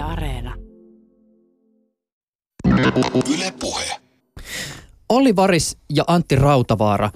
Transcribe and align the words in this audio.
Yle 0.00 0.12
Areena. 0.12 0.54
Yle 3.34 3.52
Puhe. 3.60 3.96
Olli 5.08 5.36
Varis 5.36 5.78
ja 5.90 6.04
Antti 6.06 6.36
Rautavaara, 6.36 7.10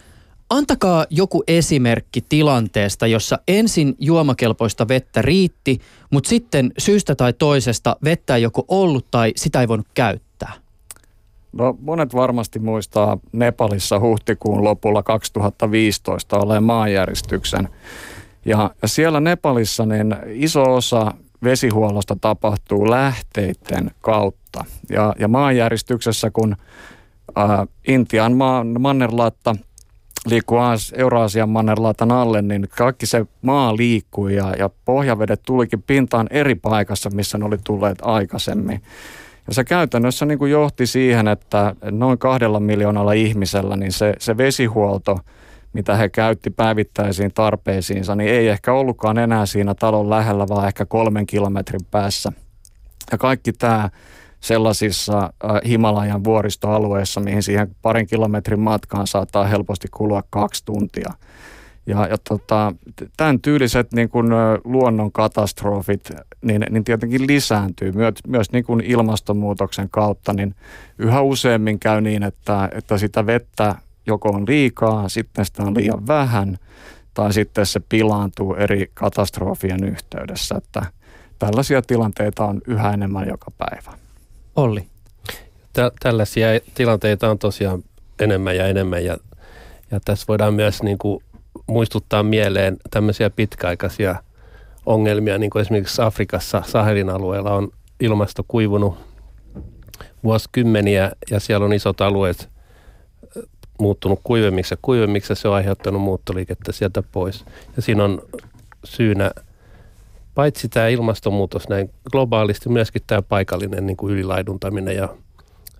antakaa 0.50 1.06
joku 1.10 1.42
esimerkki 1.46 2.20
tilanteesta, 2.28 3.06
jossa 3.06 3.38
ensin 3.48 3.94
juomakelpoista 3.98 4.88
vettä 4.88 5.22
riitti, 5.22 5.80
mutta 6.10 6.28
sitten 6.28 6.72
syystä 6.78 7.14
tai 7.14 7.32
toisesta 7.32 7.96
vettä 8.04 8.36
ei 8.36 8.42
joko 8.42 8.64
ollut 8.68 9.06
tai 9.10 9.32
sitä 9.36 9.60
ei 9.60 9.68
voinut 9.68 9.86
käyttää. 9.94 10.52
No 11.52 11.76
monet 11.80 12.14
varmasti 12.14 12.58
muistaa 12.58 13.18
Nepalissa 13.32 14.00
huhtikuun 14.00 14.64
lopulla 14.64 15.02
2015 15.02 16.38
olleen 16.38 16.62
maanjäristyksen. 16.62 17.68
Ja 18.44 18.70
siellä 18.86 19.20
Nepalissa 19.20 19.86
niin 19.86 20.16
iso 20.26 20.62
osa 20.74 21.12
vesihuollosta 21.44 22.16
tapahtuu 22.20 22.90
lähteiden 22.90 23.90
kautta. 24.00 24.64
Ja, 24.90 25.14
ja 25.18 25.28
maanjäristyksessä, 25.28 26.30
kun 26.30 26.56
ää, 27.36 27.66
Intian 27.88 28.36
maan, 28.36 28.76
mannerlaatta 28.78 29.56
liikkuu 30.26 30.58
Euraasian 30.96 31.48
mannerlaatan 31.48 32.12
alle, 32.12 32.42
niin 32.42 32.68
kaikki 32.78 33.06
se 33.06 33.26
maa 33.42 33.76
liikkui 33.76 34.34
ja, 34.34 34.54
ja 34.58 34.70
pohjavedet 34.84 35.42
tulikin 35.46 35.82
pintaan 35.82 36.26
eri 36.30 36.54
paikassa, 36.54 37.10
missä 37.10 37.38
ne 37.38 37.44
oli 37.44 37.58
tulleet 37.64 37.98
aikaisemmin. 38.02 38.82
Ja 39.46 39.54
se 39.54 39.64
käytännössä 39.64 40.26
niin 40.26 40.38
kuin 40.38 40.50
johti 40.50 40.86
siihen, 40.86 41.28
että 41.28 41.74
noin 41.90 42.18
kahdella 42.18 42.60
miljoonalla 42.60 43.12
ihmisellä 43.12 43.76
niin 43.76 43.92
se, 43.92 44.14
se 44.18 44.36
vesihuolto, 44.36 45.18
mitä 45.74 45.96
he 45.96 46.08
käytti 46.08 46.50
päivittäisiin 46.50 47.32
tarpeisiinsa, 47.34 48.14
niin 48.14 48.30
ei 48.30 48.48
ehkä 48.48 48.72
ollutkaan 48.72 49.18
enää 49.18 49.46
siinä 49.46 49.74
talon 49.74 50.10
lähellä, 50.10 50.48
vaan 50.48 50.66
ehkä 50.66 50.86
kolmen 50.86 51.26
kilometrin 51.26 51.84
päässä. 51.90 52.32
Ja 53.12 53.18
kaikki 53.18 53.52
tämä 53.52 53.90
sellaisissa 54.40 55.18
äh, 55.18 55.30
Himalajan 55.68 56.24
vuoristoalueissa, 56.24 57.20
mihin 57.20 57.42
siihen 57.42 57.76
parin 57.82 58.06
kilometrin 58.06 58.60
matkaan 58.60 59.06
saattaa 59.06 59.44
helposti 59.44 59.88
kulua 59.90 60.22
kaksi 60.30 60.64
tuntia. 60.64 61.10
Ja, 61.86 62.06
ja 62.06 62.16
tota, 62.28 62.72
tämän 63.16 63.40
tyyliset 63.40 63.92
niin 63.92 64.08
kuin, 64.08 64.26
luonnon 64.64 65.12
katastrofit, 65.12 66.10
niin, 66.42 66.66
niin 66.70 66.84
tietenkin 66.84 67.26
lisääntyy 67.26 67.92
myös, 67.92 68.14
myös 68.28 68.52
niin 68.52 68.64
kuin 68.64 68.80
ilmastonmuutoksen 68.80 69.90
kautta, 69.90 70.32
niin 70.32 70.54
yhä 70.98 71.20
useammin 71.20 71.80
käy 71.80 72.00
niin, 72.00 72.22
että, 72.22 72.68
että 72.72 72.98
sitä 72.98 73.26
vettä 73.26 73.74
joko 74.06 74.28
on 74.28 74.44
liikaa, 74.48 75.08
sitten 75.08 75.44
sitä 75.44 75.62
on 75.62 75.74
liian 75.76 76.06
vähän, 76.06 76.58
tai 77.14 77.32
sitten 77.32 77.66
se 77.66 77.80
pilaantuu 77.88 78.54
eri 78.54 78.90
katastrofien 78.94 79.84
yhteydessä, 79.84 80.54
että 80.54 80.86
tällaisia 81.38 81.82
tilanteita 81.82 82.44
on 82.44 82.60
yhä 82.66 82.92
enemmän 82.92 83.28
joka 83.28 83.50
päivä. 83.58 83.98
Olli. 84.56 84.86
Tä, 85.72 85.90
tällaisia 86.02 86.48
tilanteita 86.74 87.30
on 87.30 87.38
tosiaan 87.38 87.82
enemmän 88.18 88.56
ja 88.56 88.66
enemmän, 88.66 89.04
ja, 89.04 89.16
ja 89.90 90.00
tässä 90.04 90.24
voidaan 90.28 90.54
myös 90.54 90.82
niin 90.82 90.98
kuin 90.98 91.24
muistuttaa 91.66 92.22
mieleen 92.22 92.76
tämmöisiä 92.90 93.30
pitkäaikaisia 93.30 94.16
ongelmia, 94.86 95.38
niin 95.38 95.50
kuin 95.50 95.62
esimerkiksi 95.62 96.02
Afrikassa 96.02 96.62
Sahelin 96.66 97.10
alueella 97.10 97.54
on 97.54 97.68
ilmasto 98.00 98.44
kuivunut 98.48 98.98
vuosikymmeniä 100.24 101.12
ja 101.30 101.40
siellä 101.40 101.66
on 101.66 101.72
isot 101.72 102.00
alueet 102.00 102.53
muuttunut 103.78 104.20
kuivemmiksi 104.24 104.74
ja 104.74 104.78
kuivemmiksi 104.82 105.32
ja 105.32 105.36
se 105.36 105.48
on 105.48 105.54
aiheuttanut 105.54 106.02
muuttoliikettä 106.02 106.72
sieltä 106.72 107.02
pois. 107.02 107.44
Ja 107.76 107.82
siinä 107.82 108.04
on 108.04 108.22
syynä 108.84 109.30
paitsi 110.34 110.68
tämä 110.68 110.88
ilmastonmuutos 110.88 111.68
näin 111.68 111.90
globaalisti, 112.10 112.68
myöskin 112.68 113.02
tämä 113.06 113.22
paikallinen 113.22 113.86
niin 113.86 113.96
kuin 113.96 114.12
ylilaiduntaminen 114.12 114.96
ja 114.96 115.08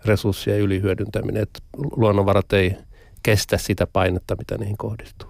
resurssien 0.04 0.60
ylihyödyntäminen, 0.60 1.42
että 1.42 1.60
luonnonvarat 1.96 2.52
ei 2.52 2.76
kestä 3.22 3.58
sitä 3.58 3.86
painetta, 3.86 4.36
mitä 4.36 4.58
niihin 4.58 4.76
kohdistuu. 4.76 5.28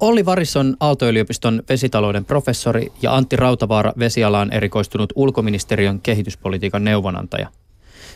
Olli 0.00 0.26
Varisson 0.26 0.76
Aalto-yliopiston 0.80 1.62
vesitalouden 1.68 2.24
professori 2.24 2.92
ja 3.02 3.16
Antti 3.16 3.36
Rautavaara 3.36 3.92
vesialaan 3.98 4.52
erikoistunut 4.52 5.12
ulkoministeriön 5.16 6.00
kehityspolitiikan 6.00 6.84
neuvonantaja. 6.84 7.48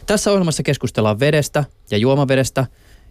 Tässä 0.06 0.31
ohjelmassa 0.31 0.62
keskustellaan 0.62 1.21
vedestä 1.21 1.65
ja 1.91 1.99
juomavedestä 1.99 2.66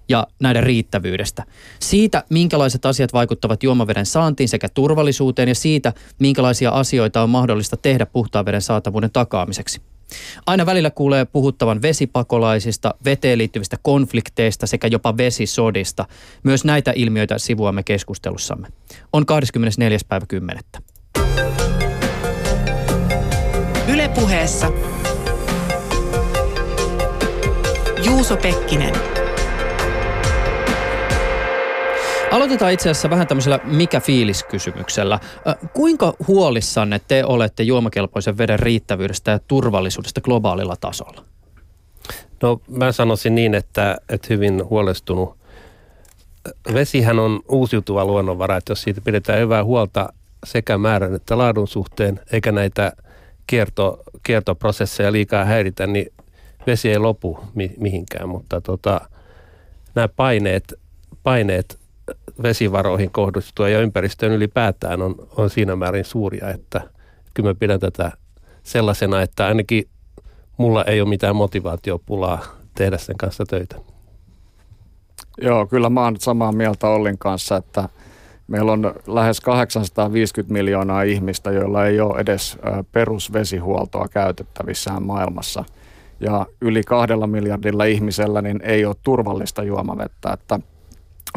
ja 0.09 0.28
näiden 0.40 0.63
riittävyydestä. 0.63 1.44
Siitä, 1.79 2.23
minkälaiset 2.29 2.85
asiat 2.85 3.13
vaikuttavat 3.13 3.63
juomaveden 3.63 4.06
saantiin 4.06 4.50
sekä 4.50 4.69
turvallisuuteen 4.69 5.50
ja 5.50 5.56
siitä, 5.56 5.94
minkälaisia 6.19 6.69
asioita 6.69 7.23
on 7.23 7.29
mahdollista 7.29 7.78
tehdä 7.78 8.06
puhtaan 8.06 8.46
veden 8.46 8.62
saatavuuden 8.62 9.12
takaamiseksi. 9.12 9.81
Aina 10.46 10.66
välillä 10.66 10.91
kuulee 10.91 11.25
puhuttavan 11.25 11.81
vesipakolaisista, 11.81 12.94
veteen 13.06 13.38
liittyvistä 13.38 13.78
konflikteista 13.81 14.67
sekä 14.67 14.88
jopa 14.88 15.17
vesisodista. 15.17 16.06
Myös 16.44 16.66
näitä 16.66 16.94
ilmiöitä 16.96 17.38
sivuamme 17.38 17.84
keskustelussamme. 17.84 18.67
On 19.13 19.25
24. 19.25 19.97
päivä 20.09 20.25
10. 20.25 20.63
Ylepuheessa 23.88 24.72
Juuso 28.03 28.38
Pekkinen. 28.38 29.16
Aloitetaan 32.31 32.73
itse 32.73 32.89
asiassa 32.89 33.09
vähän 33.09 33.27
tämmöisellä 33.27 33.59
mikä 33.63 33.99
fiilis-kysymyksellä. 33.99 35.19
Kuinka 35.73 36.13
huolissanne 36.27 37.01
te 37.07 37.25
olette 37.25 37.63
juomakelpoisen 37.63 38.38
veden 38.38 38.59
riittävyydestä 38.59 39.31
ja 39.31 39.39
turvallisuudesta 39.39 40.21
globaalilla 40.21 40.75
tasolla? 40.81 41.23
No 42.41 42.61
mä 42.67 42.91
sanoisin 42.91 43.35
niin, 43.35 43.55
että, 43.55 43.97
että 44.09 44.27
hyvin 44.29 44.69
huolestunut. 44.69 45.37
Vesihän 46.73 47.19
on 47.19 47.41
uusiutuva 47.49 48.05
luonnonvara, 48.05 48.57
että 48.57 48.71
jos 48.71 48.81
siitä 48.81 49.01
pidetään 49.01 49.39
hyvää 49.39 49.63
huolta 49.63 50.09
sekä 50.45 50.77
määrän 50.77 51.16
että 51.16 51.37
laadun 51.37 51.67
suhteen, 51.67 52.19
eikä 52.31 52.51
näitä 52.51 52.91
kierto, 53.47 54.03
kiertoprosesseja 54.23 55.11
liikaa 55.11 55.45
häiritä, 55.45 55.87
niin 55.87 56.13
vesi 56.67 56.89
ei 56.89 56.99
lopu 56.99 57.39
mi- 57.55 57.73
mihinkään, 57.77 58.29
mutta 58.29 58.61
tota, 58.61 59.01
nämä 59.95 60.07
paineet, 60.07 60.73
paineet 61.23 61.79
vesivaroihin 62.43 63.11
kohdistua 63.11 63.69
ja 63.69 63.79
ympäristöön 63.79 64.31
ylipäätään 64.31 65.01
on, 65.01 65.15
on 65.37 65.49
siinä 65.49 65.75
määrin 65.75 66.05
suuria, 66.05 66.49
että 66.49 66.81
kyllä 67.33 67.49
mä 67.49 67.55
pidän 67.55 67.79
tätä 67.79 68.11
sellaisena, 68.63 69.21
että 69.21 69.45
ainakin 69.45 69.83
mulla 70.57 70.83
ei 70.83 71.01
ole 71.01 71.09
mitään 71.09 71.35
motivaatiopulaa 71.35 72.43
tehdä 72.75 72.97
sen 72.97 73.17
kanssa 73.17 73.43
töitä. 73.45 73.75
Joo, 75.41 75.67
kyllä 75.67 75.89
mä 75.89 76.03
oon 76.03 76.15
samaa 76.19 76.51
mieltä 76.51 76.87
Ollin 76.87 77.17
kanssa, 77.17 77.55
että 77.55 77.89
meillä 78.47 78.71
on 78.71 78.93
lähes 79.07 79.41
850 79.41 80.53
miljoonaa 80.53 81.01
ihmistä, 81.01 81.51
joilla 81.51 81.85
ei 81.85 81.99
ole 81.99 82.19
edes 82.19 82.57
perusvesihuoltoa 82.91 84.07
käytettävissään 84.07 85.03
maailmassa. 85.03 85.63
Ja 86.19 86.45
yli 86.61 86.83
kahdella 86.83 87.27
miljardilla 87.27 87.85
ihmisellä 87.85 88.41
niin 88.41 88.59
ei 88.63 88.85
ole 88.85 88.95
turvallista 89.03 89.63
juomavettä, 89.63 90.33
että– 90.33 90.59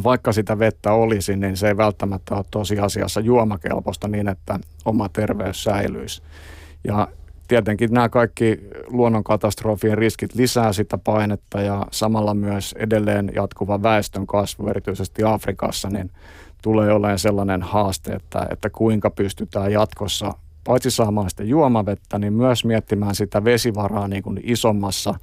vaikka 0.04 0.32
sitä 0.32 0.58
vettä 0.58 0.92
olisi, 0.92 1.36
niin 1.36 1.56
se 1.56 1.68
ei 1.68 1.76
välttämättä 1.76 2.34
ole 2.34 2.44
tosiasiassa 2.50 3.20
juomakelpoista 3.20 4.08
niin, 4.08 4.28
että 4.28 4.58
oma 4.84 5.08
terveys 5.08 5.64
säilyisi. 5.64 6.22
Ja 6.84 7.08
tietenkin 7.48 7.92
nämä 7.92 8.08
kaikki 8.08 8.60
luonnonkatastrofien 8.86 9.98
riskit 9.98 10.34
lisää 10.34 10.72
sitä 10.72 10.98
painetta 10.98 11.60
ja 11.60 11.86
samalla 11.90 12.34
myös 12.34 12.74
edelleen 12.78 13.32
jatkuva 13.34 13.82
väestön 13.82 14.26
kasvu, 14.26 14.68
erityisesti 14.68 15.22
Afrikassa, 15.24 15.88
niin 15.88 16.10
tulee 16.62 16.92
olemaan 16.92 17.18
sellainen 17.18 17.62
haaste, 17.62 18.12
että, 18.12 18.46
että 18.50 18.70
kuinka 18.70 19.10
pystytään 19.10 19.72
jatkossa 19.72 20.34
paitsi 20.64 20.90
saamaan 20.90 21.30
sitä 21.30 21.44
juomavettä, 21.44 22.18
niin 22.18 22.32
myös 22.32 22.64
miettimään 22.64 23.14
sitä 23.14 23.44
vesivaraa 23.44 24.08
niin 24.08 24.22
kuin 24.22 24.40
isommassa 24.42 25.14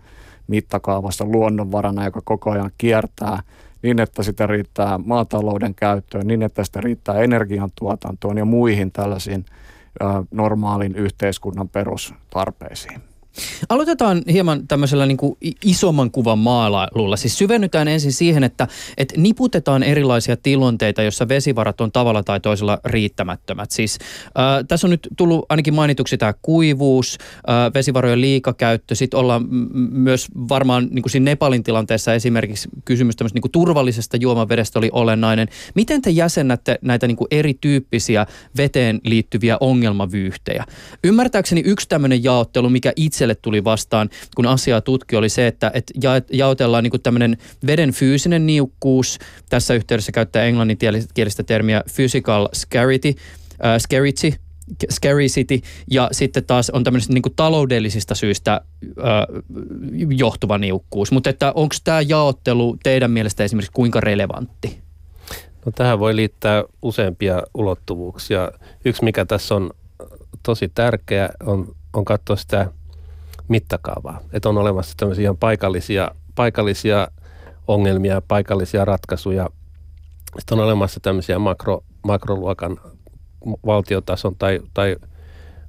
mittakaavassa 0.48 1.26
luonnonvarana, 1.26 2.06
joka 2.06 2.22
koko 2.24 2.52
ajan 2.52 2.72
kiertää– 2.78 3.40
niin, 3.88 4.00
että 4.00 4.24
sitä 4.24 4.48
riittää 4.48 4.98
maatalouden 4.98 5.76
käyttöön, 5.76 6.28
niin, 6.28 6.44
että 6.44 6.64
sitä 6.64 6.82
riittää 6.82 7.16
energiantuotantoon 7.16 8.38
ja 8.38 8.46
muihin 8.46 8.92
tällaisiin 8.92 9.46
normaalin 10.32 10.96
yhteiskunnan 10.96 11.70
perustarpeisiin. 11.70 13.02
Aloitetaan 13.70 14.22
hieman 14.32 14.68
tämmöisellä 14.68 15.06
niin 15.06 15.18
kuin 15.18 15.38
isomman 15.66 16.12
kuvan 16.12 16.40
maalailulla. 16.40 17.18
Siis 17.18 17.38
syvennytään 17.38 17.88
ensin 17.88 18.14
siihen, 18.14 18.44
että, 18.44 18.68
että 18.98 19.14
niputetaan 19.18 19.84
erilaisia 19.84 20.38
tilanteita, 20.38 21.04
joissa 21.04 21.28
vesivarat 21.28 21.82
on 21.82 21.92
tavalla 21.92 22.24
tai 22.24 22.40
toisella 22.40 22.80
riittämättömät. 22.86 23.72
Siis 23.72 23.98
äh, 24.26 24.66
tässä 24.68 24.88
on 24.88 24.92
nyt 24.92 25.08
tullut 25.18 25.46
ainakin 25.50 25.74
mainituksi 25.74 26.18
tämä 26.18 26.34
kuivuus, 26.42 27.18
äh, 27.50 27.74
vesivarojen 27.74 28.22
liikakäyttö. 28.22 28.96
Sitten 28.96 29.20
ollaan 29.20 29.46
myös 29.92 30.28
varmaan 30.50 30.88
niin 30.92 31.04
kuin 31.04 31.12
siinä 31.12 31.24
Nepalin 31.24 31.64
tilanteessa 31.64 32.14
esimerkiksi 32.14 32.70
kysymys 32.86 33.16
tämmöistä 33.16 33.36
niin 33.36 33.42
kuin 33.42 33.52
turvallisesta 33.52 34.18
juomavedestä 34.18 34.80
oli 34.80 34.90
olennainen. 34.92 35.48
Miten 35.76 36.02
te 36.02 36.10
jäsennätte 36.10 36.80
näitä 36.82 37.08
niin 37.08 37.18
kuin 37.18 37.28
erityyppisiä 37.32 38.26
veteen 38.58 39.02
liittyviä 39.04 39.58
ongelmavyyhtejä? 39.60 40.66
Ymmärtääkseni 41.04 41.62
yksi 41.66 41.90
tämmöinen 41.90 42.24
jaottelu, 42.24 42.70
mikä 42.70 42.94
itselle 43.32 43.42
tuli 43.42 43.64
vastaan, 43.64 44.10
kun 44.36 44.46
asiaa 44.46 44.82
tutki, 44.82 45.16
oli 45.16 45.30
se, 45.30 45.48
että, 45.48 45.72
että 45.74 45.94
jaotellaan 46.32 46.84
niin 46.84 47.02
tämmöinen 47.04 47.38
veden 47.66 47.92
fyysinen 47.92 48.46
niukkuus. 48.46 49.20
Tässä 49.50 49.74
yhteydessä 49.74 50.12
käyttää 50.12 50.44
englanninkielistä 50.44 51.44
termiä 51.44 51.84
physical 51.96 52.48
scarcity, 52.54 53.16
äh, 53.66 53.78
scarcity, 53.80 54.38
scarcity, 54.90 55.62
ja 55.92 56.10
sitten 56.12 56.46
taas 56.46 56.70
on 56.70 56.84
tämmöisistä 56.84 57.14
niin 57.14 57.36
taloudellisista 57.36 58.16
syistä 58.16 58.62
äh, 58.82 59.44
johtuva 60.10 60.58
niukkuus. 60.58 61.12
Mutta 61.12 61.30
että 61.30 61.52
onko 61.52 61.76
tämä 61.84 62.02
jaottelu 62.02 62.78
teidän 62.84 63.12
mielestä 63.12 63.44
esimerkiksi 63.44 63.72
kuinka 63.74 64.00
relevantti? 64.00 64.80
No 65.66 65.72
tähän 65.72 66.00
voi 66.00 66.16
liittää 66.16 66.64
useampia 66.82 67.44
ulottuvuuksia. 67.54 68.52
Yksi, 68.86 69.04
mikä 69.04 69.26
tässä 69.26 69.56
on 69.56 69.72
tosi 70.44 70.72
tärkeä, 70.76 71.30
on, 71.46 71.76
on 71.94 72.06
katsoa 72.06 72.36
sitä 72.36 72.72
mittakaavaa. 73.48 74.20
Että 74.34 74.50
on 74.50 74.58
olemassa 74.58 74.94
tämmöisiä 74.98 75.24
ihan 75.24 75.38
paikallisia, 75.38 76.12
paikallisia 76.36 77.08
ongelmia, 77.68 78.22
paikallisia 78.28 78.86
ratkaisuja. 78.86 79.50
Sitten 80.40 80.60
on 80.60 80.66
olemassa 80.66 81.00
tämmöisiä 81.00 81.40
makro, 81.40 81.84
makroluokan 82.04 82.78
valtiotason 83.66 84.36
tai, 84.36 84.60
tai 84.74 84.96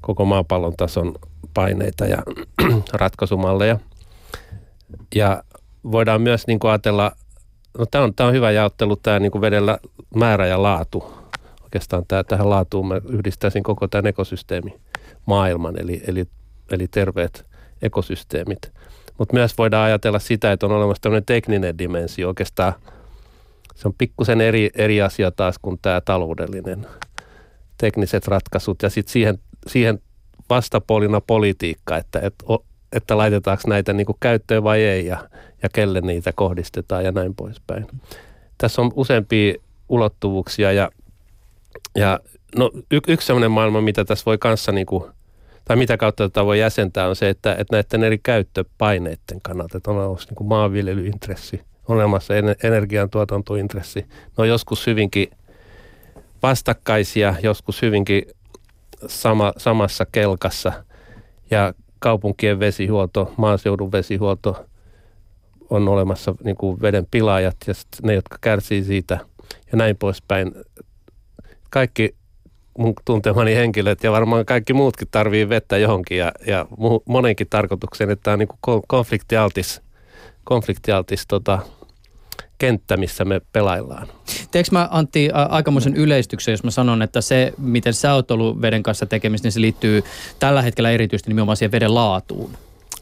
koko 0.00 0.25
maapallon 0.25 0.76
tason 0.76 1.14
paineita 1.54 2.06
ja 2.06 2.22
ratkaisumalleja. 2.92 3.78
Ja 5.14 5.42
voidaan 5.92 6.22
myös 6.22 6.46
niin 6.46 6.58
kuin 6.58 6.70
ajatella, 6.70 7.12
no 7.78 7.86
tämä 7.86 8.04
on, 8.04 8.14
tämä 8.14 8.28
on 8.28 8.34
hyvä 8.34 8.50
jaottelu, 8.50 8.96
tämä 8.96 9.19
niin 9.19 9.32
kuin 9.32 9.42
vedellä 9.42 9.78
määrä 10.14 10.46
ja 10.46 10.62
laatu. 10.62 11.14
Oikeastaan 11.62 12.04
tämä, 12.08 12.25
tähän 12.25 12.50
laatuun 12.50 12.88
mä 12.88 13.00
yhdistäisin 13.08 13.62
koko 13.62 13.88
tämän 13.88 14.06
ekosysteemi 14.06 14.80
maailman, 15.26 15.80
eli, 15.80 16.02
eli, 16.06 16.25
eli 16.70 16.88
terveet 16.88 17.48
ekosysteemit. 17.82 18.72
Mutta 19.19 19.34
myös 19.34 19.58
voidaan 19.58 19.86
ajatella 19.86 20.19
sitä, 20.19 20.52
että 20.52 20.66
on 20.66 20.72
olemassa 20.72 21.00
tämmöinen 21.00 21.26
tekninen 21.26 21.78
dimensio. 21.78 22.28
Oikeastaan 22.28 22.72
se 23.75 23.88
on 23.88 23.94
pikkusen 23.98 24.40
eri, 24.40 24.70
eri 24.75 25.02
asia 25.02 25.30
taas 25.30 25.58
kuin 25.62 25.78
tämä 25.82 26.00
taloudellinen 26.00 26.86
tekniset 27.78 28.28
ratkaisut. 28.28 28.82
Ja 28.82 28.90
sitten 28.90 29.12
siihen, 29.12 29.38
siihen 29.66 29.98
vastapuolina 30.50 31.20
politiikka, 31.20 31.96
että, 31.96 32.20
että, 32.22 32.44
että 32.92 33.16
laitetaanko 33.16 33.62
näitä 33.66 33.92
niin 33.92 34.06
kuin 34.06 34.16
käyttöön 34.20 34.64
vai 34.64 34.82
ei 34.82 35.06
ja, 35.06 35.28
ja 35.62 35.69
kelle 35.69 36.00
niitä 36.00 36.32
kohdistetaan 36.32 37.04
ja 37.04 37.12
näin 37.12 37.34
poispäin. 37.34 37.86
Tässä 38.58 38.82
on 38.82 38.92
useampia 38.94 39.54
ulottuvuuksia 39.88 40.72
ja, 40.72 40.90
ja 41.94 42.20
no, 42.56 42.70
y, 42.90 43.00
yksi 43.08 43.26
sellainen 43.26 43.50
maailma, 43.50 43.80
mitä 43.80 44.04
tässä 44.04 44.25
voi 44.26 44.38
kanssa 44.38 44.72
niin 44.72 44.86
kuin 44.86 45.04
tai 45.69 45.76
mitä 45.76 45.97
kautta 45.97 46.29
tätä 46.29 46.44
voi 46.44 46.61
jäsentää, 46.61 47.09
on 47.09 47.17
se, 47.17 47.29
että, 47.29 47.55
että 47.59 47.76
näiden 47.76 48.05
eri 48.05 48.19
käyttöpaineiden 48.19 49.41
kannalta, 49.43 49.76
että 49.76 49.91
on 49.91 49.97
olemassa 49.97 50.29
niin 50.31 50.49
maanviljelyintressi, 50.49 51.61
on 51.88 51.97
olemassa 51.97 52.35
energiantuotantointressi. 52.62 54.00
Ne 54.00 54.35
on 54.37 54.49
joskus 54.49 54.87
hyvinkin 54.87 55.31
vastakkaisia, 56.43 57.35
joskus 57.43 57.82
hyvinkin 57.82 58.23
sama, 59.06 59.53
samassa 59.56 60.06
kelkassa. 60.12 60.73
Ja 61.50 61.75
kaupunkien 61.99 62.61
vesihuolto, 62.61 63.35
maaseudun 63.37 63.93
vesihuolto 63.93 64.67
on 65.71 65.88
olemassa 65.88 66.35
niin 66.44 66.56
kuin 66.56 66.82
veden 66.82 67.06
pilaajat 67.11 67.56
ja 67.67 67.75
ne, 68.03 68.14
jotka 68.14 68.38
kärsii 68.41 68.85
siitä 68.85 69.19
ja 69.73 69.79
näin 69.79 69.97
poispäin. 69.97 70.55
Kaikki 71.71 72.14
mun 72.78 72.94
tuntemani 73.04 73.54
henkilöt 73.54 74.04
ja 74.04 74.12
varmaan 74.12 74.46
kaikki 74.46 74.72
muutkin 74.72 75.08
tarvii 75.10 75.48
vettä 75.48 75.76
johonkin 75.76 76.19
ja, 76.19 76.32
ja 76.46 76.66
monenkin 77.04 77.46
tarkoitukseen, 77.50 78.10
että 78.10 78.22
tämä 78.22 78.32
on 78.32 78.38
niin 78.38 78.82
konfliktialtis, 78.86 79.80
konfliktialtis 80.44 81.26
tota, 81.26 81.58
kenttä, 82.58 82.96
missä 82.96 83.25
me 83.25 83.40
pelaillaan. 83.52 84.06
Teekö 84.50 84.69
mä 84.72 84.88
Antti 84.90 85.30
aikamoisen 85.32 85.96
yleistyksen, 85.96 86.52
jos 86.52 86.64
mä 86.64 86.70
sanon, 86.70 87.02
että 87.02 87.20
se, 87.20 87.52
miten 87.58 87.94
sä 87.94 88.14
oot 88.14 88.30
ollut 88.30 88.62
veden 88.62 88.82
kanssa 88.82 89.06
tekemistä, 89.06 89.46
niin 89.46 89.52
se 89.52 89.60
liittyy 89.60 90.04
tällä 90.38 90.62
hetkellä 90.62 90.90
erityisesti 90.90 91.30
nimenomaan 91.30 91.56
siihen 91.56 91.72
veden 91.72 91.94
laatuun? 91.94 92.50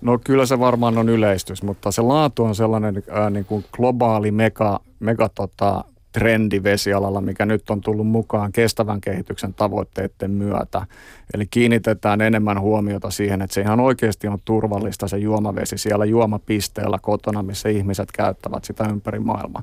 No 0.01 0.19
kyllä 0.25 0.47
se 0.47 0.59
varmaan 0.59 0.99
on 0.99 1.09
yleistys, 1.09 1.63
mutta 1.63 1.93
se 1.93 2.03
laatu 2.03 2.45
on 2.45 2.55
sellainen 2.55 3.03
ää, 3.11 3.31
niin 3.31 3.45
kuin 3.45 3.65
globaali 3.73 4.31
mega, 4.31 4.81
mega 5.01 5.29
tota, 5.29 5.85
trendi 6.19 6.63
vesialalla, 6.63 7.21
mikä 7.21 7.47
nyt 7.47 7.71
on 7.71 7.81
tullut 7.81 8.07
mukaan 8.07 8.53
kestävän 8.53 9.01
kehityksen 9.01 9.55
tavoitteiden 9.55 10.31
myötä. 10.31 10.87
Eli 11.35 11.47
kiinnitetään 11.47 12.21
enemmän 12.21 12.61
huomiota 12.61 13.11
siihen, 13.11 13.43
että 13.43 13.55
se 13.55 13.61
ihan 13.61 13.81
oikeasti 13.81 14.29
on 14.29 14.39
turvallista 14.45 15.09
se 15.09 15.19
juomavesi 15.19 15.79
siellä 15.79 16.05
juomapisteellä 16.05 16.99
kotona, 17.03 17.43
missä 17.43 17.69
ihmiset 17.69 18.13
käyttävät 18.13 18.65
sitä 18.65 18.89
ympäri 18.89 19.19
maailmaa. 19.19 19.63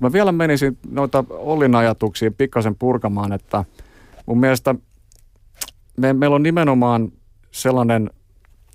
Mä 0.00 0.12
vielä 0.12 0.32
menisin 0.32 0.78
noita 0.90 1.24
Ollin 1.30 1.74
ajatuksia 1.74 2.30
pikkasen 2.30 2.74
purkamaan, 2.74 3.32
että 3.32 3.64
mun 4.26 4.40
mielestä 4.40 4.74
me, 5.96 6.12
meillä 6.12 6.36
on 6.36 6.42
nimenomaan 6.42 7.12
sellainen 7.50 8.10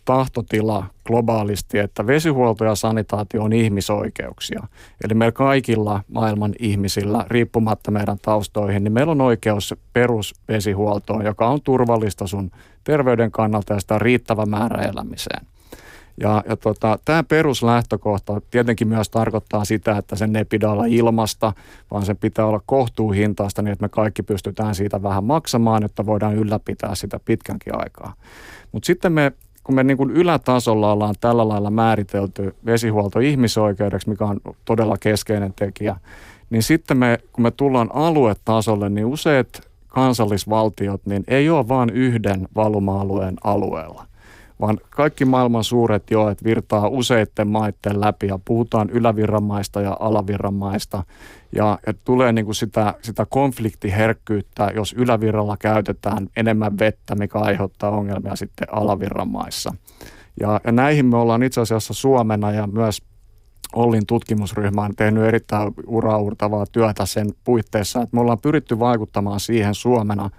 tahtotila 0.08 0.86
globaalisti, 1.06 1.80
että 1.80 2.08
vesihuolto 2.08 2.66
ja 2.66 2.76
sanitaatio 2.76 3.44
on 3.44 3.54
ihmisoikeuksia. 3.54 4.68
Eli 5.04 5.14
meillä 5.14 5.32
kaikilla 5.32 6.04
maailman 6.08 6.54
ihmisillä, 6.60 7.26
riippumatta 7.28 7.92
meidän 7.92 8.18
taustoihin, 8.22 8.84
niin 8.84 8.92
meillä 8.92 9.12
on 9.12 9.22
oikeus 9.22 9.76
perusvesihuoltoon, 9.94 11.26
joka 11.26 11.48
on 11.48 11.62
turvallista 11.62 12.28
sun 12.28 12.52
terveyden 12.84 13.32
kannalta 13.32 13.74
ja 13.74 13.80
sitä 13.80 14.00
riittävä 14.00 14.46
määrä 14.46 14.84
elämiseen. 14.84 15.46
Ja, 16.22 16.44
ja 16.50 16.56
tota, 16.56 17.00
tämä 17.06 17.24
peruslähtökohta 17.24 18.42
tietenkin 18.52 18.88
myös 18.88 19.10
tarkoittaa 19.10 19.66
sitä, 19.66 19.98
että 19.98 20.16
sen 20.16 20.36
ei 20.36 20.46
pidä 20.46 20.70
olla 20.70 20.86
ilmasta, 20.86 21.54
vaan 21.92 22.06
sen 22.06 22.18
pitää 22.18 22.46
olla 22.46 22.62
kohtuuhintaista 22.66 23.62
niin, 23.62 23.72
että 23.72 23.84
me 23.84 23.90
kaikki 23.90 24.24
pystytään 24.24 24.76
siitä 24.76 25.04
vähän 25.04 25.24
maksamaan, 25.24 25.82
jotta 25.82 26.06
voidaan 26.06 26.36
ylläpitää 26.36 26.96
sitä 26.96 27.20
pitkänkin 27.26 27.74
aikaa. 27.76 28.14
Mutta 28.72 28.88
sitten 28.88 29.12
me 29.12 29.32
kun 29.68 29.76
me 29.76 29.84
niin 29.84 29.98
kuin 29.98 30.12
ylätasolla 30.12 30.92
ollaan 30.92 31.16
tällä 31.22 31.48
lailla 31.48 31.70
määritelty 31.70 32.56
vesihuolto 32.66 33.20
ihmisoikeudeksi, 33.20 34.10
mikä 34.10 34.26
on 34.26 34.40
todella 34.66 34.98
keskeinen 35.00 35.54
tekijä, 35.54 35.96
niin 36.50 36.64
sitten 36.64 36.98
me, 36.98 37.20
kun 37.34 37.44
me 37.44 37.52
tullaan 37.52 37.90
aluetasolle, 37.94 38.90
niin 38.90 39.06
useat 39.06 39.48
kansallisvaltiot 39.88 41.02
niin 41.06 41.24
ei 41.28 41.50
ole 41.50 41.68
vain 41.68 41.90
yhden 41.90 42.48
valuma-alueen 42.56 43.36
alueella 43.44 44.06
vaan 44.62 44.78
kaikki 44.90 45.26
maailman 45.26 45.64
suuret 45.64 46.12
joet 46.12 46.44
virtaa 46.44 46.88
useiden 46.88 47.48
maiden 47.48 48.02
läpi 48.02 48.28
ja 48.28 48.40
puhutaan 48.46 48.90
ylävirramaista 48.90 49.82
ja 49.82 49.98
alavirramaista. 50.00 51.04
Ja, 51.56 51.80
ja 51.88 51.94
tulee 51.94 52.32
niin 52.32 52.46
kuin 52.46 52.56
sitä, 52.56 52.94
sitä 53.02 53.26
konfliktiherkkyyttä, 53.30 54.72
jos 54.76 54.94
ylävirralla 54.94 55.58
käytetään 55.58 56.28
enemmän 56.36 56.80
vettä, 56.80 57.16
mikä 57.16 57.40
aiheuttaa 57.40 57.90
ongelmia 57.90 58.36
sitten 58.36 58.68
alavirramaissa. 58.72 59.74
Ja, 60.40 60.62
ja 60.64 60.72
näihin 60.72 61.06
me 61.06 61.18
ollaan 61.18 61.44
itse 61.44 61.62
asiassa 61.62 61.94
Suomena 61.94 62.52
ja 62.52 62.68
myös 62.68 63.02
Ollin 63.74 64.06
tutkimusryhmä 64.06 64.82
on 64.82 64.96
tehnyt 64.96 65.24
erittäin 65.24 65.74
uraurtavaa 65.88 66.66
työtä 66.72 67.06
sen 67.06 67.28
puitteissa, 67.44 68.02
että 68.02 68.16
me 68.16 68.22
ollaan 68.22 68.42
pyritty 68.42 68.80
vaikuttamaan 68.80 69.40
siihen 69.40 69.76
Suomena, 69.76 70.30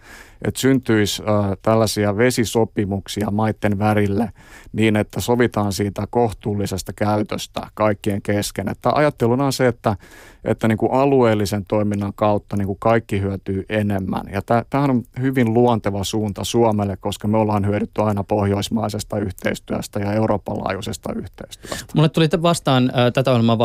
että 0.44 0.60
syntyisi 0.60 1.22
äh, 1.22 1.56
tällaisia 1.62 2.16
vesisopimuksia 2.16 3.30
maiden 3.30 3.78
värille 3.78 4.30
niin, 4.72 4.96
että 4.96 5.20
sovitaan 5.20 5.72
siitä 5.72 6.06
kohtuullisesta 6.10 6.92
käytöstä 6.92 7.66
kaikkien 7.74 8.22
kesken. 8.22 8.68
Että 8.68 8.90
ajatteluna 8.94 9.44
on 9.44 9.52
se, 9.52 9.66
että, 9.66 9.96
että 10.44 10.68
niin 10.68 10.78
kuin 10.78 10.92
alueellisen 10.92 11.64
toiminnan 11.68 12.12
kautta 12.14 12.56
niin 12.56 12.66
kuin 12.66 12.78
kaikki 12.80 13.20
hyötyy 13.20 13.64
enemmän. 13.68 14.22
Ja 14.32 14.42
tämähän 14.70 14.90
on 14.90 15.02
hyvin 15.20 15.54
luonteva 15.54 16.04
suunta 16.04 16.44
Suomelle, 16.44 16.96
koska 16.96 17.28
me 17.28 17.38
ollaan 17.38 17.66
hyödytty 17.66 18.02
aina 18.02 18.24
pohjoismaisesta 18.24 19.18
yhteistyöstä 19.18 20.00
ja 20.00 20.12
Euroopan 20.12 20.58
laajuisesta 20.58 21.12
yhteistyöstä. 21.16 21.92
Mulle 21.94 22.08
tuli 22.08 22.28
vastaan 22.42 22.84
äh, 22.84 23.12
tätä 23.12 23.30
ohjelmaa 23.30 23.58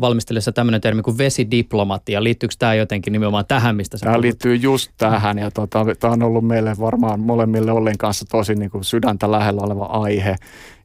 valmistellessa 0.00 0.52
tämmöinen 0.52 0.80
termi 0.80 1.02
kuin 1.02 1.18
vesidiplomatia. 1.18 2.22
Liittyykö 2.22 2.54
tämä 2.58 2.74
jotenkin 2.74 3.12
nimenomaan 3.12 3.44
tähän, 3.48 3.76
mistä 3.76 3.98
Tämä 3.98 4.12
puhut? 4.12 4.22
liittyy 4.22 4.56
just 4.56 4.92
tähän 4.98 5.38
ja 5.38 5.50
tota, 5.50 5.84
Tämä 6.00 6.12
on 6.12 6.22
ollut 6.22 6.46
meille 6.46 6.72
varmaan 6.80 7.20
molemmille 7.20 7.72
Ollin 7.72 7.98
kanssa 7.98 8.24
tosi 8.30 8.54
niin 8.54 8.70
kuin 8.70 8.84
sydäntä 8.84 9.30
lähellä 9.30 9.60
oleva 9.62 9.84
aihe. 9.84 10.36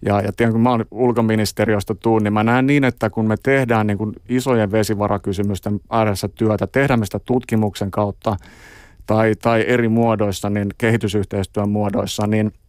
Ja, 0.01 0.22
ja 0.22 0.34
tiedän, 0.34 0.53
kun 0.53 0.62
mä 0.62 0.72
olen 0.72 0.86
ulkoministeriöstä 0.91 1.95
tuun, 1.95 2.24
niin 2.24 2.34
mä 2.34 2.43
näen 2.43 2.67
niin, 2.67 2.84
että 2.84 3.10
kun 3.10 3.27
me 3.27 3.36
tehdään 3.43 3.88
niin 3.88 3.98
kuin 3.98 4.13
isojen 4.29 4.72
vesivarakysymysten 4.72 5.79
ääressä 5.89 6.27
työtä, 6.27 6.67
tehdään 6.67 7.00
me 7.00 7.05
sitä 7.05 7.19
tutkimuksen 7.19 7.91
kautta 7.91 8.36
tai, 9.05 9.34
tai 9.41 9.65
eri 9.67 9.89
muodoissa, 9.89 10.50
niin 10.50 10.67
kehitysyhteistyön 10.77 11.69
muodoissa, 11.69 12.27
niin– 12.27 12.51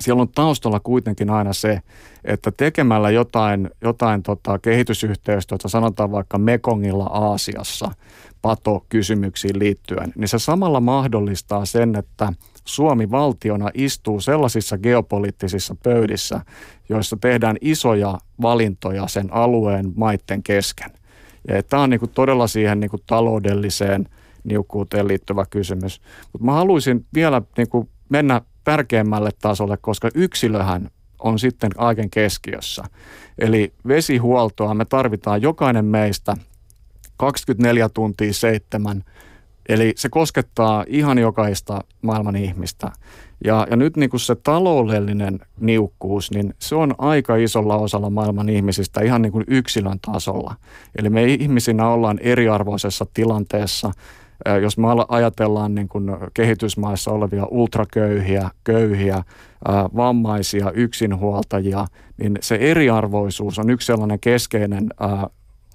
siellä 0.00 0.22
on 0.22 0.28
taustalla 0.28 0.80
kuitenkin 0.80 1.30
aina 1.30 1.52
se, 1.52 1.80
että 2.24 2.52
tekemällä 2.56 3.10
jotain, 3.10 3.70
jotain 3.82 4.22
tota 4.22 4.58
kehitysyhteistyötä, 4.58 5.68
sanotaan 5.68 6.12
vaikka 6.12 6.38
Mekongilla 6.38 7.04
Aasiassa 7.04 7.90
pato-kysymyksiin 8.42 9.58
liittyen, 9.58 10.12
niin 10.16 10.28
se 10.28 10.38
samalla 10.38 10.80
mahdollistaa 10.80 11.64
sen, 11.64 11.96
että 11.96 12.32
Suomi 12.64 13.10
valtiona 13.10 13.70
istuu 13.74 14.20
sellaisissa 14.20 14.78
geopoliittisissa 14.78 15.76
pöydissä, 15.82 16.40
joissa 16.88 17.16
tehdään 17.20 17.56
isoja 17.60 18.18
valintoja 18.42 19.06
sen 19.06 19.32
alueen 19.32 19.92
maitten 19.96 20.42
kesken. 20.42 20.90
Ja 21.48 21.62
tämä 21.62 21.82
on 21.82 21.90
niinku 21.90 22.06
todella 22.06 22.46
siihen 22.46 22.80
niinku 22.80 22.98
taloudelliseen 23.06 24.08
niukkuuteen 24.44 25.08
liittyvä 25.08 25.44
kysymys. 25.50 26.00
Mutta 26.32 26.44
mä 26.44 26.52
haluaisin 26.52 27.06
vielä 27.14 27.42
niinku 27.56 27.88
mennä 28.08 28.40
tärkeämmälle 28.64 29.30
tasolle, 29.40 29.76
koska 29.76 30.08
yksilöhän 30.14 30.90
on 31.18 31.38
sitten 31.38 31.70
kaiken 31.70 32.10
keskiössä. 32.10 32.84
Eli 33.38 33.72
vesihuoltoa 33.88 34.74
me 34.74 34.84
tarvitaan 34.84 35.42
jokainen 35.42 35.84
meistä 35.84 36.36
24 37.16 37.88
tuntia 37.88 38.32
seitsemän. 38.32 39.04
Eli 39.68 39.92
se 39.96 40.08
koskettaa 40.08 40.84
ihan 40.88 41.18
jokaista 41.18 41.80
maailman 42.02 42.36
ihmistä. 42.36 42.90
Ja, 43.44 43.66
ja 43.70 43.76
nyt 43.76 43.96
niin 43.96 44.10
kuin 44.10 44.20
se 44.20 44.34
taloudellinen 44.34 45.40
niukkuus, 45.60 46.30
niin 46.30 46.54
se 46.58 46.74
on 46.74 46.94
aika 46.98 47.36
isolla 47.36 47.76
osalla 47.76 48.10
maailman 48.10 48.48
ihmisistä 48.48 49.00
ihan 49.00 49.22
niin 49.22 49.32
kuin 49.32 49.44
yksilön 49.48 49.98
tasolla. 50.00 50.54
Eli 50.98 51.10
me 51.10 51.24
ihmisinä 51.24 51.88
ollaan 51.88 52.18
eriarvoisessa 52.18 53.06
tilanteessa– 53.14 53.90
jos 54.62 54.78
me 54.78 54.86
ajatellaan 55.08 55.74
niin 55.74 55.88
kuin 55.88 56.10
kehitysmaissa 56.34 57.10
olevia 57.10 57.46
ultraköyhiä, 57.50 58.50
köyhiä, 58.64 59.22
vammaisia, 59.96 60.70
yksinhuoltajia, 60.70 61.86
niin 62.16 62.38
se 62.40 62.54
eriarvoisuus 62.54 63.58
on 63.58 63.70
yksi 63.70 63.86
sellainen 63.86 64.20
keskeinen 64.20 64.88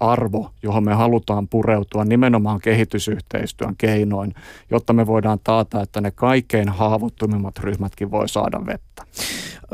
arvo, 0.00 0.50
johon 0.62 0.84
me 0.84 0.94
halutaan 0.94 1.48
pureutua 1.48 2.04
nimenomaan 2.04 2.60
kehitysyhteistyön 2.60 3.76
keinoin, 3.78 4.34
jotta 4.70 4.92
me 4.92 5.06
voidaan 5.06 5.38
taata, 5.44 5.82
että 5.82 6.00
ne 6.00 6.10
kaikkein 6.10 6.68
haavoittumimmat 6.68 7.58
ryhmätkin 7.58 8.10
voi 8.10 8.28
saada 8.28 8.66
vettä. 8.66 9.02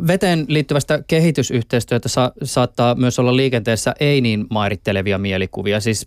Veteen 0.06 0.45
liittyvästä 0.49 1.02
kehitysyhteistyötä 1.06 2.09
sa- 2.09 2.33
saattaa 2.42 2.95
myös 2.95 3.18
olla 3.18 3.37
liikenteessä 3.37 3.95
ei 4.00 4.21
niin 4.21 4.47
mairittelevia 4.50 5.18
mielikuvia. 5.18 5.80
Siis 5.80 6.04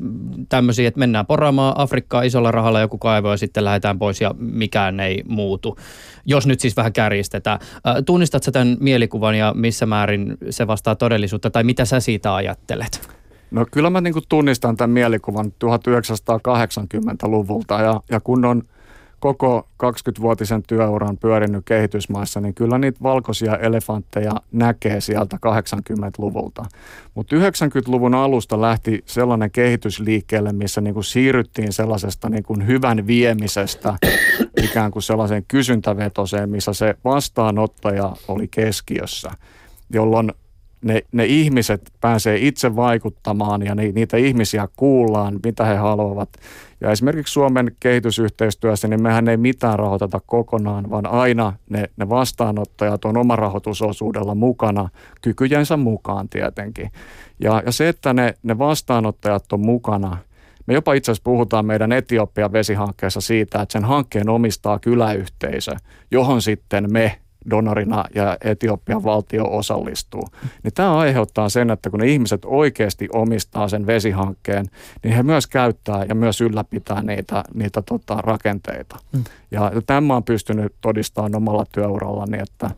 tämmöisiä, 0.50 0.88
että 0.88 1.00
mennään 1.00 1.26
poraamaan 1.26 1.74
Afrikkaa 1.78 2.22
isolla 2.22 2.52
rahalla 2.52 2.80
joku 2.80 2.98
kaivo 2.98 3.32
ja 3.32 3.38
sitten 3.38 3.66
lähdetään 3.66 4.00
pois 4.00 4.22
ja 4.22 4.36
mikään 4.38 5.00
ei 5.00 5.24
muutu. 5.28 5.78
Jos 6.26 6.48
nyt 6.48 6.60
siis 6.60 6.78
vähän 6.78 6.94
kärjistetään. 6.94 7.60
Tunnistatko 8.06 8.52
tämän 8.52 8.78
mielikuvan 8.80 9.36
ja 9.36 9.54
missä 9.58 9.86
määrin 9.86 10.38
se 10.50 10.68
vastaa 10.68 10.96
todellisuutta 10.96 11.50
tai 11.50 11.64
mitä 11.64 11.86
sä 11.86 12.00
siitä 12.00 12.36
ajattelet? 12.36 13.19
No 13.52 13.66
kyllä 13.72 13.90
mä 13.90 14.02
niin 14.02 14.14
tunnistan 14.30 14.78
tämän 14.78 14.90
mielikuvan 14.90 15.54
1980-luvulta 15.66 17.82
ja, 17.82 18.02
ja 18.10 18.20
kun 18.20 18.46
on– 18.46 18.64
koko 19.20 19.68
20-vuotisen 19.84 20.64
työuran 20.68 21.18
pyörinyt 21.18 21.66
kehitysmaissa, 21.66 22.42
niin 22.42 22.54
kyllä 22.54 22.78
niitä 22.78 23.00
valkoisia 23.04 23.58
elefantteja 23.58 24.32
näkee 24.52 25.02
sieltä 25.02 25.38
80-luvulta. 25.46 26.66
Mutta 27.16 27.36
90-luvun 27.36 28.16
alusta 28.16 28.62
lähti 28.62 29.04
sellainen 29.06 29.52
kehitys 29.52 30.00
liikkeelle, 30.00 30.54
missä 30.54 30.82
niin 30.82 30.94
kuin 30.94 31.04
siirryttiin 31.04 31.74
sellaisesta 31.74 32.30
niin 32.30 32.44
kuin 32.44 32.68
hyvän 32.68 33.08
viemisestä 33.08 33.94
ikään 34.64 34.92
kuin 34.92 35.04
sellaiseen 35.04 35.46
kysyntävetoseen, 35.48 36.50
missä 36.50 36.74
se 36.74 36.96
vastaanottaja 37.04 38.16
oli 38.28 38.48
keskiössä, 38.48 39.32
jolloin 39.94 40.34
ne, 40.82 41.02
ne 41.12 41.26
ihmiset 41.26 41.92
pääsee 42.02 42.38
itse 42.38 42.76
vaikuttamaan 42.76 43.62
ja 43.62 43.76
ni, 43.76 43.92
niitä 43.92 44.18
ihmisiä 44.18 44.68
kuullaan, 44.76 45.40
mitä 45.46 45.66
he 45.66 45.76
haluavat. 45.76 46.30
Ja 46.82 46.92
esimerkiksi 46.92 47.32
Suomen 47.32 47.72
kehitysyhteistyössä, 47.80 48.88
niin 48.88 49.04
mehän 49.04 49.28
ei 49.28 49.38
mitään 49.38 49.80
rahoiteta 49.80 50.22
kokonaan, 50.26 50.90
vaan 50.90 51.06
aina 51.06 51.54
ne, 51.70 51.90
ne 51.98 52.10
vastaanottajat 52.10 53.06
on 53.06 53.18
omarahoitusosuudella 53.18 54.36
mukana, 54.36 54.90
kykyjensä 55.22 55.78
mukaan 55.78 56.30
tietenkin. 56.30 56.92
Ja, 57.40 57.64
ja 57.66 57.72
se, 57.72 57.90
että 57.90 58.14
ne, 58.14 58.34
ne 58.44 58.58
vastaanottajat 58.58 59.54
on 59.54 59.60
mukana, 59.60 60.18
me 60.66 60.74
jopa 60.74 60.94
itse 60.94 61.12
asiassa 61.12 61.24
puhutaan 61.24 61.66
meidän 61.66 61.92
Etiopian 61.92 62.54
vesihankkeessa 62.54 63.22
siitä, 63.22 63.62
että 63.62 63.74
sen 63.74 63.86
hankkeen 63.86 64.30
omistaa 64.30 64.80
kyläyhteisö, 64.80 65.72
johon 66.12 66.42
sitten 66.42 66.94
me 66.94 67.20
donorina 67.50 68.06
ja 68.16 68.38
Etiopian 68.44 69.04
valtio 69.04 69.46
osallistuu. 69.46 70.28
Niin 70.64 70.74
tämä 70.74 70.98
aiheuttaa 70.98 71.50
sen, 71.50 71.70
että 71.70 71.90
kun 71.90 72.00
ne 72.00 72.08
ihmiset 72.08 72.42
oikeasti 72.46 73.08
omistaa 73.14 73.68
sen 73.68 73.88
vesihankkeen, 73.88 74.66
niin 75.04 75.14
he 75.14 75.24
myös 75.24 75.48
käyttää 75.48 76.06
ja 76.10 76.16
myös 76.16 76.42
ylläpitää 76.42 77.02
niitä, 77.02 77.44
niitä 77.54 77.82
tota, 77.82 78.16
rakenteita. 78.16 78.98
Mm. 79.12 79.24
Ja 79.52 79.72
tämä 79.86 80.16
on 80.16 80.24
pystynyt 80.24 80.74
todistamaan 80.82 81.36
omalla 81.36 81.66
työurallani, 81.72 82.38
että, 82.42 82.72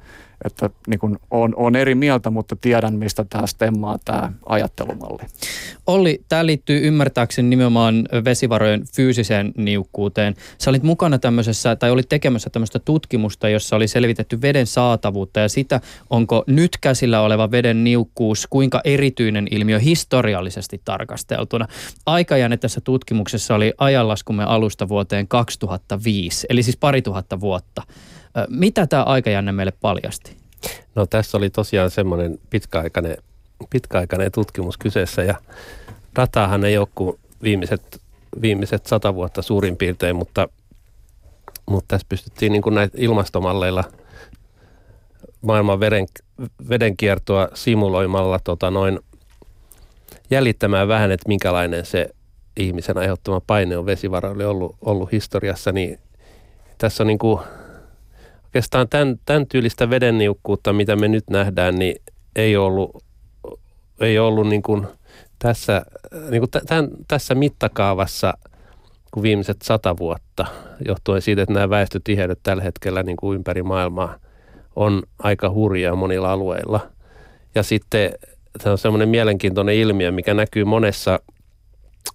että 0.45 0.69
niin 0.87 0.99
kuin 0.99 1.17
on, 1.31 1.53
on 1.55 1.75
eri 1.75 1.95
mieltä, 1.95 2.29
mutta 2.29 2.55
tiedän, 2.55 2.93
mistä 2.93 3.25
tämä 3.29 3.47
stemmaa 3.47 3.97
tämä 4.05 4.31
ajattelumalli. 4.45 5.23
Olli, 5.87 6.21
tämä 6.29 6.45
liittyy 6.45 6.87
ymmärtääkseni 6.87 7.49
nimenomaan 7.49 8.07
vesivarojen 8.25 8.83
fyysiseen 8.95 9.51
niukkuuteen. 9.57 10.35
Sä 10.57 10.69
olit 10.69 10.83
mukana 10.83 11.19
tämmöisessä, 11.19 11.75
tai 11.75 11.91
olit 11.91 12.09
tekemässä 12.09 12.49
tämmöistä 12.49 12.79
tutkimusta, 12.79 13.49
jossa 13.49 13.75
oli 13.75 13.87
selvitetty 13.87 14.41
veden 14.41 14.67
saatavuutta 14.67 15.39
ja 15.39 15.49
sitä, 15.49 15.81
onko 16.09 16.43
nyt 16.47 16.77
käsillä 16.81 17.21
oleva 17.21 17.51
veden 17.51 17.83
niukkuus, 17.83 18.47
kuinka 18.49 18.81
erityinen 18.83 19.47
ilmiö 19.51 19.79
historiallisesti 19.79 20.81
tarkasteltuna. 20.85 21.67
Aikajänne 22.05 22.57
tässä 22.57 22.81
tutkimuksessa 22.81 23.55
oli 23.55 23.73
ajanlaskumme 23.77 24.43
alusta 24.43 24.89
vuoteen 24.89 25.27
2005, 25.27 26.47
eli 26.49 26.63
siis 26.63 26.77
pari 26.77 27.01
tuhatta 27.01 27.39
vuotta. 27.39 27.81
Mitä 28.49 28.87
tämä 28.87 29.03
aikajänne 29.03 29.51
meille 29.51 29.73
paljasti? 29.81 30.37
No 30.95 31.05
tässä 31.05 31.37
oli 31.37 31.49
tosiaan 31.49 31.91
semmoinen 31.91 32.39
pitkäaikainen, 32.49 33.17
pitkäaikainen 33.69 34.31
tutkimus 34.31 34.77
kyseessä 34.77 35.23
ja 35.23 35.35
dataahan 36.15 36.65
ei 36.65 36.77
ole 36.77 36.87
kuin 36.95 37.19
viimeiset, 37.43 38.01
viimeiset 38.41 38.85
sata 38.85 39.15
vuotta 39.15 39.41
suurin 39.41 39.77
piirtein, 39.77 40.15
mutta, 40.15 40.47
mutta 41.65 41.87
tässä 41.87 42.05
pystyttiin 42.09 42.51
niin 42.51 42.61
kuin 42.61 42.75
näitä 42.75 42.97
ilmastomalleilla 43.01 43.83
maailman 45.41 45.79
veden, 45.79 46.05
vedenkiertoa 46.69 47.47
simuloimalla 47.53 48.39
tota 48.43 48.71
noin 48.71 48.99
jäljittämään 50.29 50.87
vähän, 50.87 51.11
että 51.11 51.27
minkälainen 51.27 51.85
se 51.85 52.09
ihmisen 52.57 52.97
aiheuttama 52.97 53.41
paine 53.47 53.77
on 53.77 53.85
vesivaroille 53.85 54.45
ollut, 54.45 54.75
ollut 54.81 55.11
historiassa, 55.11 55.71
niin 55.71 55.99
tässä 56.77 57.03
on 57.03 57.07
niin 57.07 57.19
kuin 57.19 57.39
oikeastaan 58.51 58.89
tämän, 58.89 59.19
tämän 59.25 59.47
tyylistä 59.47 59.89
veden 59.89 60.17
niukkuutta, 60.17 60.73
mitä 60.73 60.95
me 60.95 61.07
nyt 61.07 61.29
nähdään, 61.29 61.75
niin 61.75 61.95
ei 62.35 62.57
ollut, 62.57 63.03
ei 63.99 64.19
ollut 64.19 64.47
niin 64.47 64.61
kuin 64.61 64.87
tässä, 65.39 65.85
niin 66.29 66.41
kuin 66.41 66.49
tämän, 66.67 66.87
tässä 67.07 67.35
mittakaavassa 67.35 68.33
kuin 69.11 69.21
viimeiset 69.21 69.61
sata 69.61 69.97
vuotta, 69.97 70.45
johtuen 70.87 71.21
siitä, 71.21 71.41
että 71.41 71.53
nämä 71.53 71.69
väestötiheydet 71.69 72.39
tällä 72.43 72.63
hetkellä 72.63 73.03
niin 73.03 73.17
kuin 73.17 73.35
ympäri 73.35 73.63
maailmaa 73.63 74.15
on 74.75 75.03
aika 75.19 75.49
hurjaa 75.49 75.95
monilla 75.95 76.31
alueilla. 76.31 76.79
Ja 77.55 77.63
sitten 77.63 78.11
tämä 78.63 78.71
on 78.71 78.77
semmoinen 78.77 79.09
mielenkiintoinen 79.09 79.75
ilmiö, 79.75 80.11
mikä 80.11 80.33
näkyy 80.33 80.65
monessa, 80.65 81.19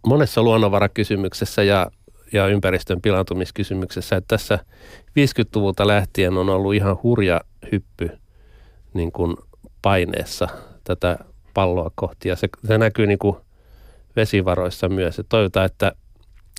monessa 0.07 0.43
luonnonvarakysymyksessä 0.43 1.63
ja 1.63 1.91
ja 2.33 2.47
ympäristön 2.47 3.01
pilantumiskysymyksessä, 3.03 4.17
että 4.17 4.37
tässä 4.37 4.59
50-luvulta 5.19 5.87
lähtien 5.87 6.37
on 6.37 6.49
ollut 6.49 6.75
ihan 6.75 6.99
hurja 7.03 7.41
hyppy 7.73 8.11
niin 8.95 9.13
kuin 9.13 9.37
paineessa 9.83 10.49
tätä 10.85 11.19
palloa 11.55 11.91
kohti 11.95 12.29
ja 12.29 12.37
se, 12.37 12.49
se 12.69 12.79
näkyy 12.79 13.07
niin 13.07 13.19
kuin 13.19 13.37
vesivaroissa 14.17 14.89
myös. 14.89 15.21
Toivotaan, 15.29 15.67
että, 15.67 15.93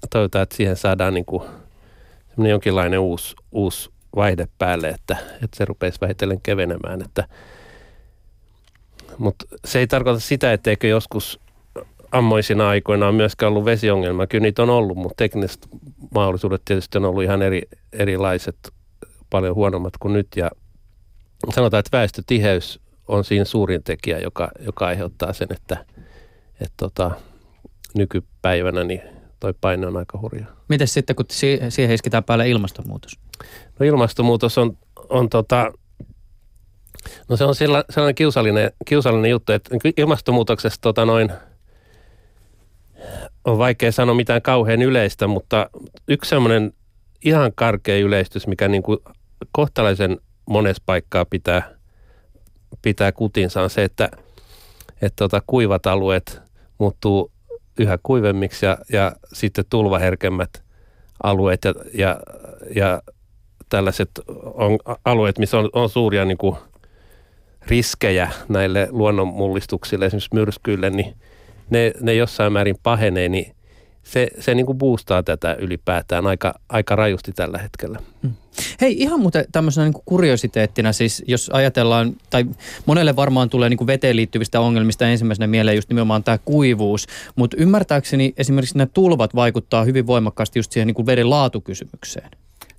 toivotaan, 0.10 0.44
että 0.44 0.56
siihen 0.56 0.76
saadaan 0.76 1.14
niin 1.14 1.26
kuin 1.26 1.44
jonkinlainen 2.38 3.00
uusi, 3.00 3.36
uusi 3.52 3.90
vaihde 4.16 4.48
päälle, 4.58 4.88
että, 4.88 5.18
että 5.44 5.58
se 5.58 5.66
rupeisi 5.66 6.02
vähitellen 6.02 6.42
kevenemään. 6.42 7.02
Että, 7.02 7.28
mutta 9.18 9.46
se 9.66 9.80
ei 9.80 9.88
tarkoita 9.88 10.20
sitä, 10.20 10.54
etteikö 10.54 10.88
joskus 10.88 11.40
ammoisina 12.12 12.70
aikoina 12.70 13.08
on 13.08 13.16
myöskään 13.16 13.50
ollut 13.50 13.66
vesiongelma. 13.66 14.28
Kyllä 14.28 14.42
niitä 14.42 14.64
on 14.64 14.70
ollut, 14.70 14.98
mutta 14.98 15.16
tekniset 15.18 15.68
mahdollisuudet 16.14 16.62
tietysti 16.66 16.98
on 16.98 17.06
ollut 17.06 17.24
ihan 17.24 17.42
eri, 17.42 17.62
erilaiset 17.94 18.58
paljon 19.30 19.56
huonommat 19.56 19.94
kuin 20.00 20.14
nyt 20.14 20.28
ja 20.36 20.52
sanotaan, 21.54 21.80
että 21.80 21.98
väestötiheys 21.98 22.80
on 23.08 23.24
siinä 23.24 23.46
suurin 23.46 23.84
tekijä, 23.84 24.20
joka, 24.20 24.52
joka 24.60 24.88
aiheuttaa 24.88 25.34
sen, 25.34 25.48
että, 25.52 25.86
että 26.54 26.74
tota, 26.78 27.12
nykypäivänä 27.98 28.84
niin 28.84 29.02
toi 29.40 29.54
paine 29.62 29.88
on 29.88 29.98
aika 29.98 30.20
hurja. 30.20 30.46
Miten 30.70 30.88
sitten, 30.88 31.16
kun 31.16 31.26
siihen 31.70 31.96
isketään 31.96 32.24
päälle 32.24 32.50
ilmastonmuutos? 32.50 33.20
No 33.80 33.86
ilmastonmuutos 33.86 34.58
on, 34.58 34.78
on 35.10 35.30
tota, 35.30 35.74
no 37.30 37.38
se 37.38 37.44
on 37.44 37.56
sellainen 37.56 38.16
kiusallinen, 38.16 38.72
kiusallinen 38.86 39.32
juttu, 39.32 39.52
että 39.52 39.70
ilmastonmuutoksesta 39.98 40.82
tota 40.82 41.06
noin, 41.06 41.32
on 43.48 43.58
vaikea 43.58 43.92
sanoa 43.92 44.16
mitään 44.16 44.42
kauhean 44.42 44.82
yleistä, 44.82 45.28
mutta 45.28 45.70
yksi 46.08 46.30
semmoinen 46.30 46.74
ihan 47.26 47.52
karkea 47.56 47.98
yleistys, 47.98 48.48
mikä 48.48 48.68
niin 48.68 48.84
kuin 48.84 49.00
kohtalaisen 49.52 50.18
monessa 50.46 50.84
paikkaa 50.86 51.26
pitää, 51.26 51.76
pitää 52.82 53.12
kutinsa 53.12 53.62
on 53.62 53.70
se, 53.70 53.84
että, 53.84 54.10
että 55.02 55.16
tota, 55.16 55.42
kuivat 55.48 55.88
alueet 55.88 56.42
muuttuu 56.78 57.32
yhä 57.80 57.98
kuivemmiksi 58.04 58.66
ja, 58.66 58.78
ja 58.94 59.12
sitten 59.34 59.66
tulvaherkemmät 59.70 60.64
alueet 61.24 61.66
ja, 61.66 61.74
ja, 61.94 62.20
ja 62.76 63.02
tällaiset 63.70 64.10
on, 64.44 64.80
alueet, 65.06 65.38
missä 65.38 65.58
on, 65.58 65.70
on 65.74 65.90
suuria 65.90 66.26
niin 66.26 66.38
kuin 66.38 66.56
riskejä 67.68 68.32
näille 68.50 68.88
luonnonmullistuksille, 68.92 70.06
esimerkiksi 70.06 70.30
myrskyille, 70.34 70.90
niin 70.90 71.16
ne, 71.70 71.92
ne 72.02 72.14
jossain 72.14 72.54
määrin 72.54 72.76
pahenee, 72.84 73.30
niin 73.30 73.58
se, 74.04 74.28
se 74.40 74.56
niin 74.56 74.66
kuin 74.66 74.78
boostaa 74.78 75.24
tätä 75.24 75.56
ylipäätään 75.60 76.28
aika, 76.28 76.54
aika 76.70 76.96
rajusti 76.96 77.32
tällä 77.32 77.58
hetkellä. 77.58 78.00
Hmm. 78.24 78.34
Hei, 78.82 79.02
ihan 79.02 79.20
muuten 79.20 79.46
tämmöisenä 79.52 79.86
niin 79.86 79.94
kuin 79.94 80.04
kuriositeettina, 80.06 80.94
siis 80.94 81.24
jos 81.28 81.50
ajatellaan, 81.54 82.14
tai 82.30 82.46
monelle 82.86 83.16
varmaan 83.16 83.50
tulee 83.50 83.70
niin 83.70 83.78
kuin 83.78 83.88
veteen 83.88 84.16
liittyvistä 84.16 84.60
ongelmista 84.60 85.08
ensimmäisenä 85.08 85.48
mieleen 85.48 85.76
just 85.76 85.90
nimenomaan 85.90 86.24
tämä 86.24 86.38
kuivuus, 86.38 87.08
mutta 87.36 87.58
ymmärtääkseni 87.60 88.34
esimerkiksi 88.38 88.78
nämä 88.78 88.88
tulvat 88.94 89.36
vaikuttaa 89.36 89.84
hyvin 89.84 90.08
voimakkaasti 90.08 90.60
just 90.60 90.72
siihen 90.72 90.88
niin 90.88 90.96
kuin 90.96 91.06
veden 91.06 91.30
laatukysymykseen. 91.30 92.30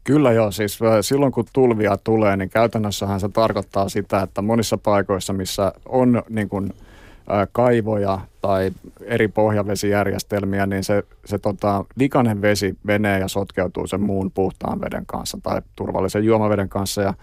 Kyllä 0.04 0.33
joo, 0.33 0.50
siis 0.50 0.78
silloin 1.00 1.33
kun 1.33 1.47
tulvia 1.52 1.97
tulee, 1.97 2.37
niin 2.37 2.50
käytännössähän 2.50 3.21
se 3.21 3.28
tarkoittaa 3.28 3.88
sitä, 3.88 4.23
että 4.23 4.42
monissa 4.42 4.78
paikoissa, 4.78 5.33
missä 5.33 5.73
on 5.87 6.23
niin 6.28 6.49
kuin– 6.49 6.73
kaivoja 7.52 8.18
tai 8.40 8.70
eri 9.02 9.28
pohjavesijärjestelmiä, 9.28 10.66
niin 10.66 10.85
se, 10.85 11.02
se 11.25 11.38
tota, 11.38 11.85
likainen 11.97 12.42
vesi 12.42 12.78
menee 12.82 13.18
ja 13.18 13.28
sotkeutuu 13.28 13.87
sen 13.87 14.00
muun 14.00 14.30
puhtaan 14.30 14.80
veden 14.80 15.06
kanssa 15.06 15.38
tai 15.42 15.62
turvallisen 15.76 16.25
juomaveden 16.25 16.68
kanssa. 16.68 17.02
Ja, 17.02 17.14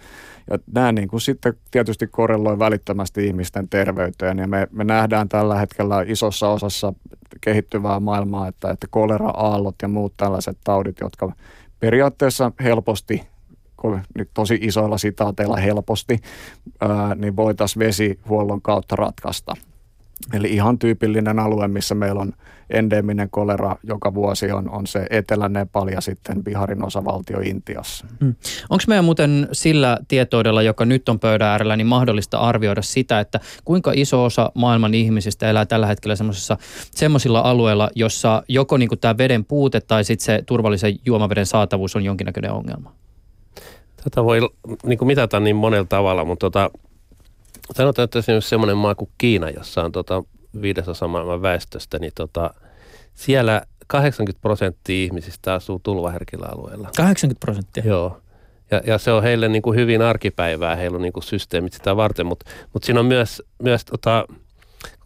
ja 0.52 0.60
nämä 0.74 0.92
niin 0.92 1.08
kuin 1.08 1.22
sitten 1.22 1.54
tietysti 1.72 2.08
korreloi 2.08 2.60
välittömästi 2.60 3.28
ihmisten 3.28 3.70
terveyteen. 3.70 4.38
Ja 4.38 4.48
me, 4.48 4.68
me 4.72 4.84
nähdään 4.84 5.30
tällä 5.30 5.56
hetkellä 5.56 6.04
isossa 6.08 6.50
osassa 6.50 6.94
kehittyvää 7.42 8.00
maailmaa, 8.00 8.48
että, 8.48 8.72
että 8.72 8.88
kolera-aallot 8.90 9.76
ja 9.82 9.88
muut 9.88 10.14
tällaiset 10.18 10.58
taudit, 10.64 11.00
jotka 11.02 11.32
periaatteessa 11.80 12.52
helposti 12.64 13.28
nyt 14.16 14.30
tosi 14.34 14.60
isoilla 14.62 14.98
sitaateilla 14.98 15.58
helposti, 15.58 16.20
niin 17.16 17.36
voitaisiin 17.36 17.80
vesihuollon 17.80 18.62
kautta 18.62 18.96
ratkaista. 18.96 19.54
Eli 20.34 20.48
ihan 20.54 20.80
tyypillinen 20.80 21.40
alue, 21.40 21.68
missä 21.68 21.96
meillä 21.96 22.22
on 22.22 22.34
endeminen 22.70 23.30
kolera 23.30 23.76
joka 23.84 24.14
vuosi 24.14 24.52
on, 24.52 24.70
on 24.70 24.88
se 24.88 25.08
Etelä-Nepal 25.10 25.88
ja 25.88 26.02
sitten 26.02 26.44
Biharin 26.44 26.86
osavaltio 26.86 27.40
Intiassa. 27.40 28.06
Hmm. 28.20 28.36
Onko 28.70 28.84
meidän 28.88 29.06
muuten 29.06 29.48
sillä 29.52 29.98
tietoudella, 30.08 30.62
joka 30.62 30.86
nyt 30.86 31.10
on 31.10 31.20
pöydän 31.20 31.48
äärellä, 31.48 31.76
niin 31.76 31.88
mahdollista 31.88 32.38
arvioida 32.38 32.82
sitä, 32.82 33.20
että 33.20 33.40
kuinka 33.66 33.92
iso 33.96 34.24
osa 34.24 34.52
maailman 34.54 34.94
ihmisistä 34.94 35.50
elää 35.50 35.66
tällä 35.66 35.88
hetkellä 35.88 36.16
semmoisilla 36.92 37.40
alueilla, 37.40 37.90
jossa 37.96 38.44
joko 38.48 38.78
niin 38.78 38.90
tämä 39.02 39.18
veden 39.18 39.46
puute 39.46 39.82
tai 39.82 40.04
sitten 40.04 40.26
se 40.26 40.44
turvallisen 40.46 40.96
juomaveden 41.06 41.46
saatavuus 41.46 41.96
on 41.96 42.04
jonkinnäköinen 42.04 42.52
ongelma? 42.52 42.94
Tätä 44.04 44.24
voi 44.24 44.40
niin 44.86 44.98
kuin 44.98 45.08
mitata 45.08 45.40
niin 45.40 45.56
monella 45.56 45.86
tavalla, 45.90 46.26
mutta 46.26 46.46
tota, 46.46 46.72
sanotaan, 47.76 48.04
että 48.04 48.20
esimerkiksi 48.20 48.50
semmoinen 48.50 48.78
maa 48.78 48.96
kuin 48.96 49.10
Kiina, 49.18 49.50
jossa 49.50 49.84
on 49.84 49.92
tota 49.92 50.24
viidesosa 50.62 51.08
maailman 51.08 51.42
väestöstä, 51.42 52.00
niin 52.00 52.12
tota, 52.16 52.54
siellä 53.14 53.62
80 53.88 54.42
prosenttia 54.42 55.04
ihmisistä 55.06 55.54
asuu 55.54 55.80
tulvaherkillä 55.84 56.46
alueilla. 56.52 56.90
80 56.98 57.40
prosenttia? 57.40 57.84
Joo. 57.86 58.22
Ja, 58.72 58.82
ja 58.88 58.98
se 58.98 59.12
on 59.12 59.24
heille 59.24 59.48
niin 59.48 59.62
kuin 59.62 59.80
hyvin 59.80 60.02
arkipäivää, 60.02 60.76
heillä 60.76 60.96
on 60.96 61.02
niin 61.02 61.14
kuin 61.14 61.24
systeemit 61.24 61.74
sitä 61.74 61.96
varten, 61.96 62.26
mutta, 62.26 62.52
mutta 62.74 62.86
siinä 62.86 63.00
on 63.00 63.06
myös, 63.06 63.44
myös 63.64 63.86
tota, 63.86 64.26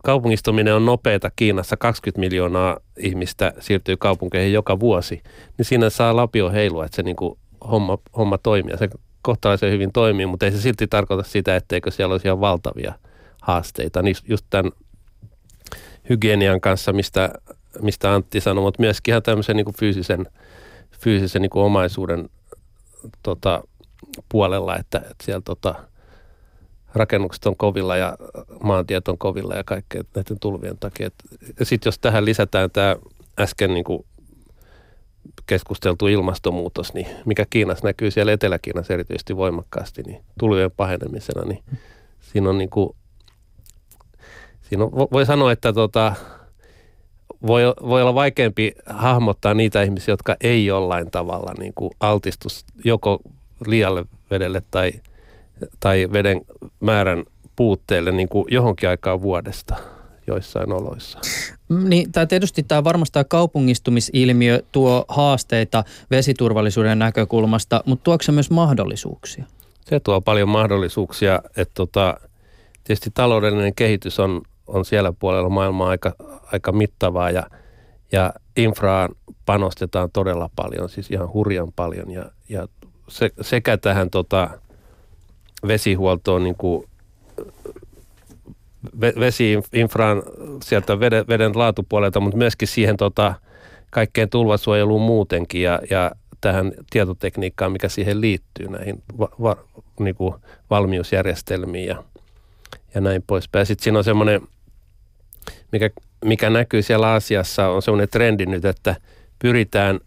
kaupungistuminen 0.04 0.76
on 0.76 0.86
nopeata 0.86 1.32
Kiinassa, 1.36 1.78
20 1.78 2.20
miljoonaa 2.20 2.78
ihmistä 2.98 3.54
siirtyy 3.60 3.98
kaupunkeihin 3.98 4.54
joka 4.54 4.80
vuosi, 4.80 5.22
niin 5.58 5.66
siinä 5.66 5.90
saa 5.90 6.16
lapio 6.16 6.52
heilua, 6.52 6.86
että 6.86 6.96
se 6.96 7.04
niin 7.04 7.16
kuin 7.16 7.40
homma, 7.72 7.98
homma 8.18 8.38
toimii. 8.38 8.78
Se 8.78 8.90
kohtalaisen 9.22 9.72
hyvin 9.72 9.92
toimii, 9.92 10.26
mutta 10.26 10.46
ei 10.46 10.52
se 10.52 10.62
silti 10.62 10.88
tarkoita 10.88 11.24
sitä, 11.24 11.56
etteikö 11.56 11.92
siellä 11.92 12.14
olisi 12.14 12.28
ihan 12.28 12.42
valtavia 12.42 12.94
haasteita. 13.42 14.02
Niin 14.02 14.16
just 14.28 14.46
tämän 14.50 14.72
hygienian 16.10 16.62
kanssa, 16.62 16.94
mistä, 16.94 17.30
mistä 17.82 18.14
Antti 18.14 18.42
sanoi, 18.42 18.64
mutta 18.64 18.82
myöskin 18.82 19.12
ihan 19.12 19.24
tämmöisen 19.24 19.56
niin 19.56 19.66
kuin 19.66 19.76
fyysisen, 19.80 20.26
fyysisen 21.00 21.42
niin 21.42 21.50
kuin 21.50 21.64
omaisuuden 21.64 22.30
tota, 23.24 23.64
puolella, 24.30 24.78
että, 24.78 24.98
että 24.98 25.24
siellä 25.24 25.42
tota, 25.46 25.76
rakennukset 26.94 27.46
on 27.46 27.58
kovilla 27.58 27.98
ja 27.98 28.18
maantiet 28.64 29.08
on 29.08 29.18
kovilla 29.18 29.56
ja 29.56 29.64
kaikkea 29.64 30.04
näiden 30.16 30.40
tulvien 30.40 30.78
takia. 30.80 31.10
Sitten 31.64 31.88
jos 31.88 32.00
tähän 32.00 32.26
lisätään 32.26 32.72
tämä 32.72 32.96
äsken 33.40 33.74
niin 33.74 33.84
kuin 33.84 34.06
keskusteltu 35.50 36.08
ilmastonmuutos, 36.08 36.94
niin 36.94 37.08
mikä 37.26 37.46
Kiinassa 37.50 37.88
näkyy 37.88 38.12
siellä 38.12 38.32
Etelä-Kiinassa 38.32 38.94
erityisesti 38.94 39.38
voimakkaasti, 39.38 40.04
niin 40.04 40.24
tulvien 40.40 40.72
pahenemisena, 40.72 41.46
niin 41.46 41.64
siinä 42.22 42.50
on 42.50 42.58
niin 42.58 42.70
kuin, 42.70 42.96
siinä 44.62 44.84
on, 44.84 44.92
voi 44.92 45.26
sanoa, 45.26 45.52
että 45.52 45.74
tota, 45.74 46.14
voi, 47.48 47.62
voi 47.82 48.02
olla 48.02 48.16
vaikeampi 48.16 48.72
hahmottaa 48.86 49.54
niitä 49.54 49.82
ihmisiä, 49.82 50.12
jotka 50.12 50.36
ei 50.42 50.66
jollain 50.66 51.12
tavalla 51.12 51.54
niin 51.60 51.74
kuin 51.76 51.92
altistus 52.00 52.66
joko 52.86 53.20
liialle 53.66 54.06
vedelle 54.32 54.62
tai, 54.72 54.92
tai 55.80 56.08
veden 56.14 56.42
määrän 56.80 57.24
puutteelle 57.56 58.12
niin 58.12 58.30
kuin 58.30 58.46
johonkin 58.52 58.90
aikaan 58.90 59.22
vuodesta 59.22 59.76
joissain 60.30 60.72
oloissa. 60.72 61.20
Mm, 61.70 61.90
niin, 61.90 62.12
tämä 62.12 62.26
tietysti 62.26 62.64
tämä 62.64 62.84
varmasti 62.84 63.14
tämä 63.14 63.24
kaupungistumisilmiö 63.24 64.64
tuo 64.72 65.06
haasteita 65.08 65.84
vesiturvallisuuden 66.12 67.00
näkökulmasta, 67.00 67.84
mutta 67.86 68.04
tuoko 68.04 68.24
se 68.24 68.32
myös 68.32 68.52
mahdollisuuksia? 68.52 69.46
Se 69.86 70.00
tuo 70.00 70.22
paljon 70.22 70.50
mahdollisuuksia, 70.50 71.42
että 71.58 71.74
tota, 71.74 72.18
tietysti 72.84 73.10
taloudellinen 73.14 73.76
kehitys 73.76 74.20
on, 74.20 74.42
on 74.68 74.86
siellä 74.86 75.14
puolella 75.20 75.50
maailmaa 75.50 75.90
aika, 75.90 76.16
aika 76.52 76.72
mittavaa 76.72 77.32
ja, 77.32 77.44
ja 78.12 78.34
infraan 78.58 79.10
panostetaan 79.46 80.12
todella 80.12 80.50
paljon, 80.56 80.90
siis 80.90 81.12
ihan 81.12 81.34
hurjan 81.34 81.72
paljon 81.76 82.12
ja, 82.12 82.26
ja 82.50 82.68
se, 83.08 83.30
sekä 83.42 83.78
tähän 83.78 84.10
tota, 84.10 84.50
vesihuoltoon 85.68 86.44
niin 86.44 86.56
kuin 86.56 86.89
vesiinfraan 89.02 90.24
sieltä 90.64 91.00
veden, 91.00 91.26
veden 91.28 91.52
laatupuolelta, 91.56 92.20
mutta 92.20 92.38
myöskin 92.38 92.68
siihen 92.68 92.98
tota, 92.98 93.34
kaikkeen 93.90 94.30
tulvasuojeluun 94.30 95.02
muutenkin 95.02 95.62
ja, 95.62 95.80
ja 95.90 96.12
tähän 96.42 96.72
tietotekniikkaan, 96.90 97.72
mikä 97.72 97.90
siihen 97.90 98.22
liittyy, 98.22 98.68
näihin 98.68 99.04
va, 99.20 99.30
va, 99.42 99.58
niin 100.00 100.16
kuin 100.16 100.36
valmiusjärjestelmiin 100.70 101.88
ja, 101.88 102.04
ja 102.96 103.02
näin 103.02 103.24
poispäin. 103.28 103.66
Sitten 103.66 103.84
siinä 103.84 103.98
on 103.98 104.04
semmoinen, 104.04 104.42
mikä, 105.72 105.90
mikä 106.26 106.50
näkyy 106.50 106.82
siellä 106.82 107.08
Aasiassa, 107.08 107.70
on 107.70 107.82
semmoinen 107.82 108.10
trendi 108.10 108.46
nyt, 108.46 108.66
että 108.66 108.96
pyritään 109.40 110.00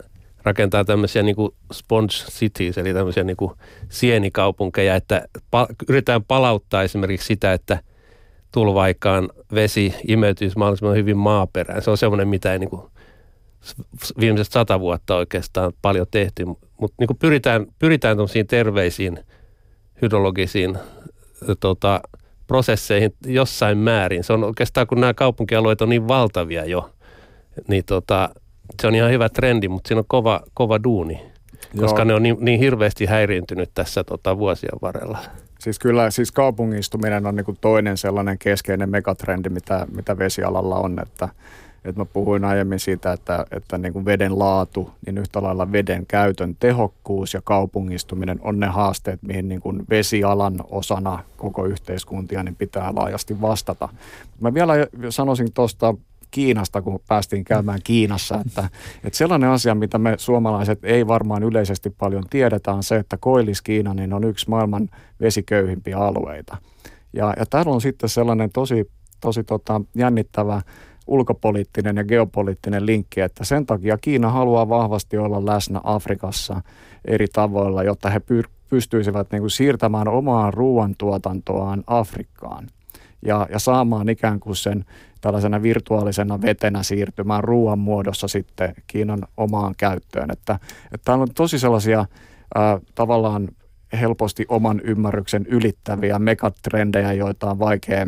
rakentaa 0.42 0.85
tämmöisiä 0.85 1.22
niin 1.22 1.37
kuin 1.37 1.54
sponge 1.72 2.12
cities, 2.12 2.78
eli 2.78 2.94
tämmöisiä 2.94 3.24
niin 3.24 3.37
kuin 3.37 3.52
sienikaupunkeja, 3.88 4.96
että 4.96 5.28
pa, 5.50 5.66
yritetään 5.88 6.24
palauttaa 6.24 6.82
esimerkiksi 6.82 7.26
sitä, 7.26 7.52
että– 7.52 7.78
tulvaikaan 8.52 9.28
vesi 9.54 9.94
imeytyisi 10.08 10.58
mahdollisimman 10.58 10.96
hyvin 10.96 11.16
maaperään. 11.16 11.82
Se 11.82 11.90
on 11.90 11.98
semmoinen, 11.98 12.28
mitä 12.28 12.52
ei 12.52 12.58
niin 12.58 12.70
kuin 12.70 12.82
viimeiset 14.20 14.52
sata 14.52 14.80
vuotta 14.80 15.16
oikeastaan 15.16 15.72
paljon 15.82 16.06
tehty, 16.10 16.44
mutta 16.80 16.96
niin 16.98 17.18
pyritään, 17.18 17.66
pyritään 17.78 18.16
terveisiin 18.48 19.18
hydrologisiin 20.02 20.78
tota, 21.60 22.00
prosesseihin 22.46 23.14
jossain 23.26 23.78
määrin. 23.78 24.24
Se 24.24 24.32
on 24.32 24.44
oikeastaan, 24.44 24.86
kun 24.86 25.00
nämä 25.00 25.14
kaupunkialueet 25.14 25.82
on 25.82 25.88
niin 25.88 26.08
valtavia 26.08 26.64
jo, 26.64 26.90
niin 27.68 27.84
tota, 27.84 28.28
se 28.80 28.86
on 28.86 28.94
ihan 28.94 29.10
hyvä 29.10 29.28
trendi, 29.28 29.68
mutta 29.68 29.88
siinä 29.88 29.98
on 29.98 30.04
kova, 30.08 30.40
kova 30.54 30.82
duuni. 30.84 31.22
koska 31.80 31.98
Joo. 32.00 32.04
ne 32.04 32.14
on 32.14 32.22
niin, 32.22 32.36
niin 32.40 32.60
hirveästi 32.60 33.06
häiriintynyt 33.06 33.70
tässä 33.74 34.04
tota, 34.04 34.38
vuosien 34.38 34.78
varrella. 34.82 35.18
Siis 35.62 35.79
kyllä 35.79 36.11
siis 36.11 36.33
kaupungistuminen 36.33 37.27
on 37.27 37.37
niin 37.37 37.44
kuin 37.44 37.59
toinen 37.61 37.96
sellainen 37.96 38.38
keskeinen 38.38 38.90
megatrendi, 38.90 39.48
mitä, 39.48 39.87
mitä 39.94 40.18
vesialalla 40.18 40.77
on, 40.77 40.98
että, 41.03 41.29
että 41.85 42.01
mä 42.01 42.05
puhuin 42.05 42.44
aiemmin 42.44 42.79
siitä, 42.79 43.12
että, 43.12 43.46
että 43.51 43.79
niin 43.79 43.92
kuin 43.92 44.05
veden 44.05 44.38
laatu, 44.38 44.90
niin 45.07 45.18
yhtä 45.18 45.42
lailla 45.42 45.72
veden 45.72 46.07
käytön 46.07 46.57
tehokkuus 46.61 47.35
ja 47.35 47.40
kaupungistuminen 47.44 48.38
on 48.42 48.61
ne 48.61 48.66
haasteet, 48.66 49.22
mihin 49.22 49.48
niin 49.48 49.61
kuin 49.61 49.83
vesialan 49.90 50.55
osana 50.70 51.25
koko 51.37 51.64
yhteiskuntia 51.64 52.42
niin 52.42 52.57
pitää 52.57 52.92
laajasti 52.94 53.40
vastata. 53.40 53.88
Mä 54.40 54.55
vielä 54.55 54.72
sanoisin 55.11 55.53
tuosta 55.53 55.94
Kiinasta, 56.33 56.83
kun 56.83 57.01
päästiin 57.09 57.45
käymään 57.45 57.81
Kiinassa, 57.85 58.40
että, 58.47 58.68
että 59.05 59.16
sellainen 59.16 59.51
asia, 59.51 59.75
mitä 59.75 59.99
me 59.99 60.14
suomalaiset 60.18 60.85
ei 60.85 61.07
varmaan 61.07 61.42
yleisesti 61.42 61.90
paljon 61.90 62.25
tiedetä, 62.31 62.73
on 62.73 62.83
se, 62.83 62.97
että 62.97 63.16
Koillis-Kiina 63.16 63.95
niin 63.95 64.12
on 64.12 64.25
yksi 64.25 64.51
maailman 64.51 64.88
vesiköyhimpiä 65.21 65.99
alueita. 65.99 66.57
Ja, 67.12 67.35
ja 67.38 67.47
täällä 67.47 67.73
on 67.73 67.81
sitten 67.81 68.09
sellainen 68.09 68.51
tosi, 68.53 68.90
tosi 69.21 69.45
tota, 69.45 69.81
jännittävä 69.95 70.62
ulkopoliittinen 71.07 71.97
ja 71.97 72.05
geopoliittinen 72.05 72.87
linkki, 72.87 73.21
että 73.21 73.45
sen 73.45 73.66
takia 73.66 73.99
Kiina 73.99 74.31
haluaa 74.31 74.68
vahvasti 74.68 75.18
olla 75.18 75.47
läsnä 75.47 75.81
Afrikassa 75.85 76.61
eri 77.05 77.27
tavoilla, 77.33 77.83
jotta 77.83 78.11
he 78.11 78.18
pyr- 78.18 78.51
pystyisivät 78.68 79.33
niin 79.33 79.42
kuin 79.42 79.51
siirtämään 79.51 80.09
omaa 80.09 80.51
ruoantuotantoaan 80.51 81.85
Afrikkaan 81.87 82.66
ja, 83.27 83.47
ja 83.51 83.59
saamaan 83.59 84.09
ikään 84.09 84.40
kuin 84.40 84.57
sen 84.57 84.85
tällaisena 85.22 85.62
virtuaalisena 85.62 86.42
vetenä 86.42 86.82
siirtymään 86.82 87.44
ruoan 87.44 87.78
muodossa 87.78 88.28
sitten 88.28 88.74
Kiinan 88.87 89.22
omaan 89.37 89.74
käyttöön. 89.78 90.30
Että, 90.30 90.58
että 90.85 91.04
täällä 91.04 91.22
on 91.22 91.35
tosi 91.35 91.58
sellaisia 91.58 92.06
ää, 92.54 92.80
tavallaan 92.94 93.48
helposti 94.00 94.46
oman 94.48 94.80
ymmärryksen 94.85 95.46
ylittäviä 95.46 96.18
megatrendejä, 96.18 97.12
joita 97.12 97.50
on 97.50 97.58
vaikea, 97.58 98.06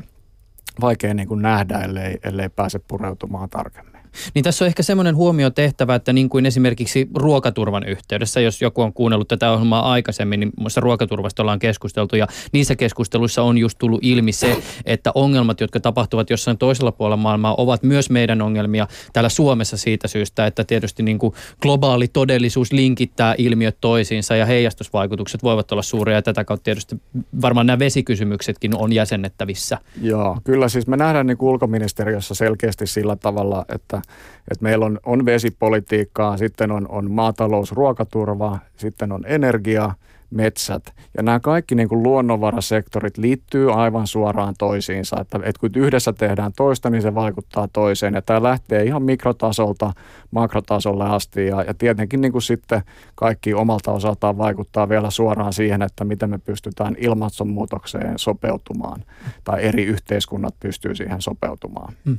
vaikea 0.81 1.14
niin 1.14 1.29
kuin 1.29 1.42
nähdä, 1.42 1.81
ellei, 1.81 2.18
ellei 2.24 2.48
pääse 2.48 2.79
pureutumaan 2.88 3.50
tarkemmin. 3.50 3.93
Niin 4.35 4.42
tässä 4.42 4.64
on 4.64 4.66
ehkä 4.66 4.83
semmoinen 4.83 5.16
huomio 5.16 5.50
tehtävä, 5.50 5.94
että 5.94 6.12
niin 6.12 6.29
kuin 6.29 6.46
esimerkiksi 6.46 7.09
ruokaturvan 7.14 7.88
yhteydessä, 7.88 8.40
jos 8.40 8.62
joku 8.62 8.83
on 8.83 8.92
kuunnellut 8.92 9.29
tätä 9.29 9.50
ohjelmaa 9.50 9.92
aikaisemmin, 9.92 10.40
niin 10.40 10.53
muista 10.61 10.81
ruokaturvasta 10.81 11.42
ollaan 11.42 11.59
keskusteltu 11.59 12.16
ja 12.16 12.27
niissä 12.53 12.77
keskusteluissa 12.77 13.42
on 13.42 13.59
just 13.59 13.79
tullut 13.79 14.00
ilmi 14.03 14.33
se, 14.33 14.57
että 14.85 15.12
ongelmat, 15.14 15.61
jotka 15.61 15.81
tapahtuvat 15.81 16.31
jossain 16.31 16.59
toisella 16.59 16.92
puolella 16.92 17.16
maailmaa, 17.16 17.55
ovat 17.55 17.83
myös 17.83 18.11
meidän 18.11 18.42
ongelmia 18.42 18.88
täällä 19.12 19.29
Suomessa 19.29 19.77
siitä 19.77 20.09
syystä, 20.09 20.46
että 20.46 20.64
tietysti 20.64 21.03
niin 21.03 21.18
kuin 21.18 21.35
globaali 21.62 22.09
todellisuus 22.09 22.72
linkittää 22.72 23.35
ilmiöt 23.38 23.77
toisiinsa 23.81 24.37
ja 24.37 24.46
heijastusvaikutukset 24.46 25.42
voivat 25.42 25.72
olla 25.72 25.83
suuria 25.83 26.14
ja 26.14 26.22
tätä 26.22 26.44
kautta 26.44 26.64
tietysti 26.64 26.96
varmaan 27.42 27.66
nämä 27.66 27.79
vesikysymyksetkin 27.79 28.77
on 28.77 28.92
jäsennettävissä. 28.92 29.79
Joo, 30.03 30.38
kyllä 30.44 30.68
siis 30.68 30.87
me 30.87 30.96
nähdään 30.96 31.27
niin 31.27 31.37
ulkoministeriössä 31.40 32.35
selkeästi 32.35 32.87
sillä 32.87 33.16
tavalla, 33.16 33.64
että, 33.74 34.03
että 34.51 34.62
meillä 34.62 34.87
on, 34.87 35.01
on 35.07 35.27
vesipolitiikkaa, 35.27 36.37
sitten 36.37 36.71
on, 36.71 36.88
on 36.88 37.11
maatalous, 37.11 37.73
ruokaturva, 37.73 38.59
sitten 38.77 39.12
on 39.12 39.25
energia, 39.27 39.95
metsät. 40.35 40.94
Ja 41.16 41.23
nämä 41.23 41.40
kaikki 41.40 41.75
niin 41.75 41.88
kuin 41.88 42.03
luonnonvarasektorit 42.03 43.18
liittyy 43.18 43.73
aivan 43.73 44.07
suoraan 44.07 44.55
toisiinsa. 44.59 45.16
Että, 45.20 45.38
että 45.42 45.61
kun 45.61 45.70
yhdessä 45.77 46.12
tehdään 46.12 46.53
toista, 46.57 46.90
niin 46.90 47.03
se 47.03 47.14
vaikuttaa 47.14 47.68
toiseen. 47.73 48.14
Ja 48.14 48.23
tämä 48.23 48.42
lähtee 48.42 48.85
ihan 48.85 49.03
mikrotasolta 49.03 49.92
makrotasolle 50.31 51.05
asti. 51.05 51.47
Ja, 51.47 51.62
ja 51.62 51.75
tietenkin 51.75 52.20
niin 52.20 52.33
kuin 52.33 52.42
sitten 52.42 52.83
kaikki 53.14 53.55
omalta 53.55 53.92
osaltaan 53.92 54.38
vaikuttaa 54.38 54.88
vielä 54.88 55.11
suoraan 55.11 55.53
siihen, 55.53 55.83
että 55.83 56.05
miten 56.05 56.31
me 56.31 56.38
pystytään 56.38 56.97
ilmastonmuutokseen 56.99 58.18
sopeutumaan. 58.18 59.05
Tai 59.44 59.64
eri 59.64 59.85
yhteiskunnat 59.85 60.55
pystyy 60.61 60.94
siihen 60.94 61.23
sopeutumaan. 61.23 61.94
Hmm. 62.05 62.18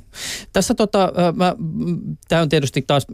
Tässä 0.53 0.75
tota, 0.75 1.13
tämä 2.27 2.41
on 2.41 2.49
tietysti 2.49 2.83
taas 2.87 3.07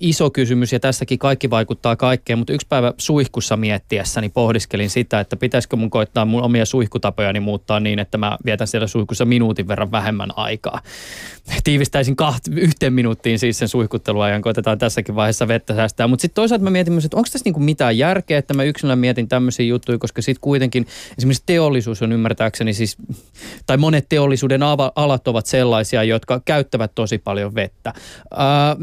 iso 0.00 0.30
kysymys 0.30 0.72
ja 0.72 0.80
tässäkin 0.80 1.18
kaikki 1.18 1.50
vaikuttaa 1.50 1.96
kaikkeen, 1.96 2.38
mutta 2.38 2.52
yksi 2.52 2.66
päivä 2.66 2.94
suihkussa 2.98 3.56
miettiessäni 3.56 4.28
pohdiskelin 4.38 4.90
sitä, 4.90 5.20
että 5.20 5.36
pitäisikö 5.36 5.76
mun 5.76 5.90
koittaa 5.90 6.24
mun 6.24 6.42
omia 6.42 6.64
suihkutapojani 6.64 7.40
muuttaa 7.40 7.80
niin, 7.80 7.98
että 7.98 8.18
mä 8.18 8.38
vietän 8.44 8.66
siellä 8.66 8.86
suihkussa 8.86 9.24
minuutin 9.24 9.68
verran 9.68 9.90
vähemmän 9.90 10.30
aikaa. 10.36 10.80
Tiivistäisin 11.64 12.16
kaht, 12.16 12.42
yhteen 12.50 12.92
minuuttiin 12.92 13.38
siis 13.38 13.58
sen 13.58 13.68
suihkutteluajan, 13.68 14.42
koitetaan 14.42 14.78
tässäkin 14.78 15.14
vaiheessa 15.14 15.48
vettä 15.48 15.74
säästää. 15.74 16.06
Mutta 16.06 16.22
sitten 16.22 16.34
toisaalta 16.34 16.64
mä 16.64 16.70
mietin 16.70 16.92
myös, 16.92 17.04
että 17.04 17.16
onko 17.16 17.28
tässä 17.32 17.44
niinku 17.44 17.60
mitään 17.60 17.98
järkeä, 17.98 18.38
että 18.38 18.54
mä 18.54 18.62
yksilönä 18.62 18.96
mietin 18.96 19.28
tämmöisiä 19.28 19.66
juttuja, 19.66 19.98
koska 19.98 20.22
sitten 20.22 20.40
kuitenkin 20.40 20.86
esimerkiksi 21.18 21.42
teollisuus 21.46 22.02
on 22.02 22.12
ymmärtääkseni 22.12 22.74
siis, 22.74 22.96
tai 23.66 23.76
monet 23.76 24.06
teollisuuden 24.08 24.62
alat 24.96 25.28
ovat 25.28 25.46
sellaisia, 25.46 26.04
jotka 26.04 26.40
käyttävät 26.44 26.92
tosi 26.94 27.18
paljon 27.18 27.54
vettä. 27.54 27.92
Ää, 28.36 28.76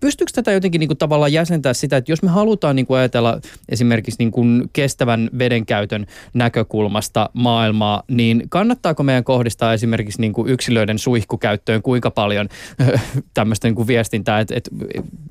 pystyykö 0.00 0.32
tätä 0.34 0.52
jotenkin 0.52 0.78
niinku 0.78 0.94
tavallaan 0.94 1.32
jäsentää 1.32 1.72
sitä, 1.72 1.96
että 1.96 2.12
jos 2.12 2.22
me 2.22 2.28
halutaan 2.28 2.76
niinku 2.76 2.94
ajatella 2.94 3.40
esimerkiksi 3.68 4.18
niinku 4.18 4.43
kestävän 4.72 5.30
vedenkäytön 5.38 6.06
näkökulmasta 6.34 7.30
maailmaa, 7.32 8.02
niin 8.08 8.42
kannattaako 8.48 9.02
meidän 9.02 9.24
kohdistaa 9.24 9.72
esimerkiksi 9.72 10.20
niinku 10.20 10.46
yksilöiden 10.46 10.98
suihkukäyttöön 10.98 11.82
kuinka 11.82 12.10
paljon 12.10 12.48
tämmöistä 13.34 13.68
niinku 13.68 13.86
viestintää, 13.86 14.40
että, 14.40 14.54
että 14.56 14.70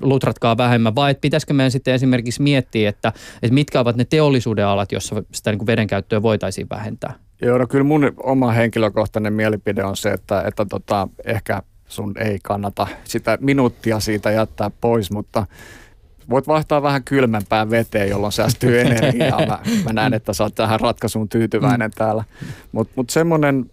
lutratkaa 0.02 0.56
vähemmän, 0.56 0.94
vai 0.94 1.10
että 1.10 1.20
pitäisikö 1.20 1.54
meidän 1.54 1.70
sitten 1.70 1.94
esimerkiksi 1.94 2.42
miettiä, 2.42 2.88
että, 2.88 3.12
että 3.42 3.54
mitkä 3.54 3.80
ovat 3.80 3.96
ne 3.96 4.04
teollisuuden 4.04 4.66
alat, 4.66 4.92
jossa 4.92 5.22
sitä 5.32 5.50
niinku 5.50 5.66
vedenkäyttöä 5.66 6.22
voitaisiin 6.22 6.66
vähentää? 6.70 7.14
Joo, 7.42 7.58
no 7.58 7.66
kyllä 7.66 7.84
mun 7.84 8.12
oma 8.22 8.52
henkilökohtainen 8.52 9.32
mielipide 9.32 9.84
on 9.84 9.96
se, 9.96 10.10
että, 10.10 10.42
että 10.46 10.64
tota, 10.64 11.08
ehkä 11.24 11.62
sun 11.88 12.14
ei 12.18 12.38
kannata 12.42 12.86
sitä 13.04 13.38
minuuttia 13.40 14.00
siitä 14.00 14.30
jättää 14.30 14.70
pois, 14.80 15.10
mutta 15.10 15.46
voit 16.30 16.46
vaihtaa 16.46 16.82
vähän 16.82 17.04
kylmempään 17.04 17.70
veteen, 17.70 18.08
jolloin 18.08 18.32
säästyy 18.32 18.80
energiaa. 18.80 19.46
Mä, 19.46 19.58
mä 19.84 19.92
näen, 19.92 20.14
että 20.14 20.32
sä 20.32 20.44
oot 20.44 20.54
tähän 20.54 20.80
ratkaisuun 20.80 21.28
tyytyväinen 21.28 21.90
mm. 21.90 21.94
täällä. 21.94 22.24
Mutta 22.72 22.92
mut 22.96 23.10
semmoinen, 23.10 23.70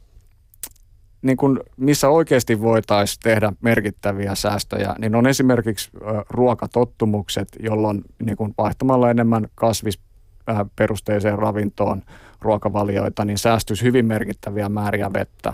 niin 1.22 1.38
kun, 1.38 1.60
missä 1.78 2.10
oikeasti 2.10 2.62
voitaisiin 2.62 3.20
tehdä 3.24 3.54
merkittäviä 3.62 4.36
säästöjä, 4.36 4.96
niin 5.00 5.16
on 5.16 5.28
esimerkiksi 5.28 5.90
ruokatottumukset, 6.30 7.48
jolloin 7.60 8.02
niin 8.26 8.38
kun 8.38 8.54
vaihtamalla 8.58 9.10
enemmän 9.10 9.48
kasvisperusteiseen 9.56 11.40
ravintoon 11.40 12.02
ruokavalioita, 12.42 13.26
niin 13.26 13.38
säästyisi 13.38 13.84
hyvin 13.84 14.06
merkittäviä 14.06 14.70
määriä 14.70 15.14
vettä. 15.14 15.54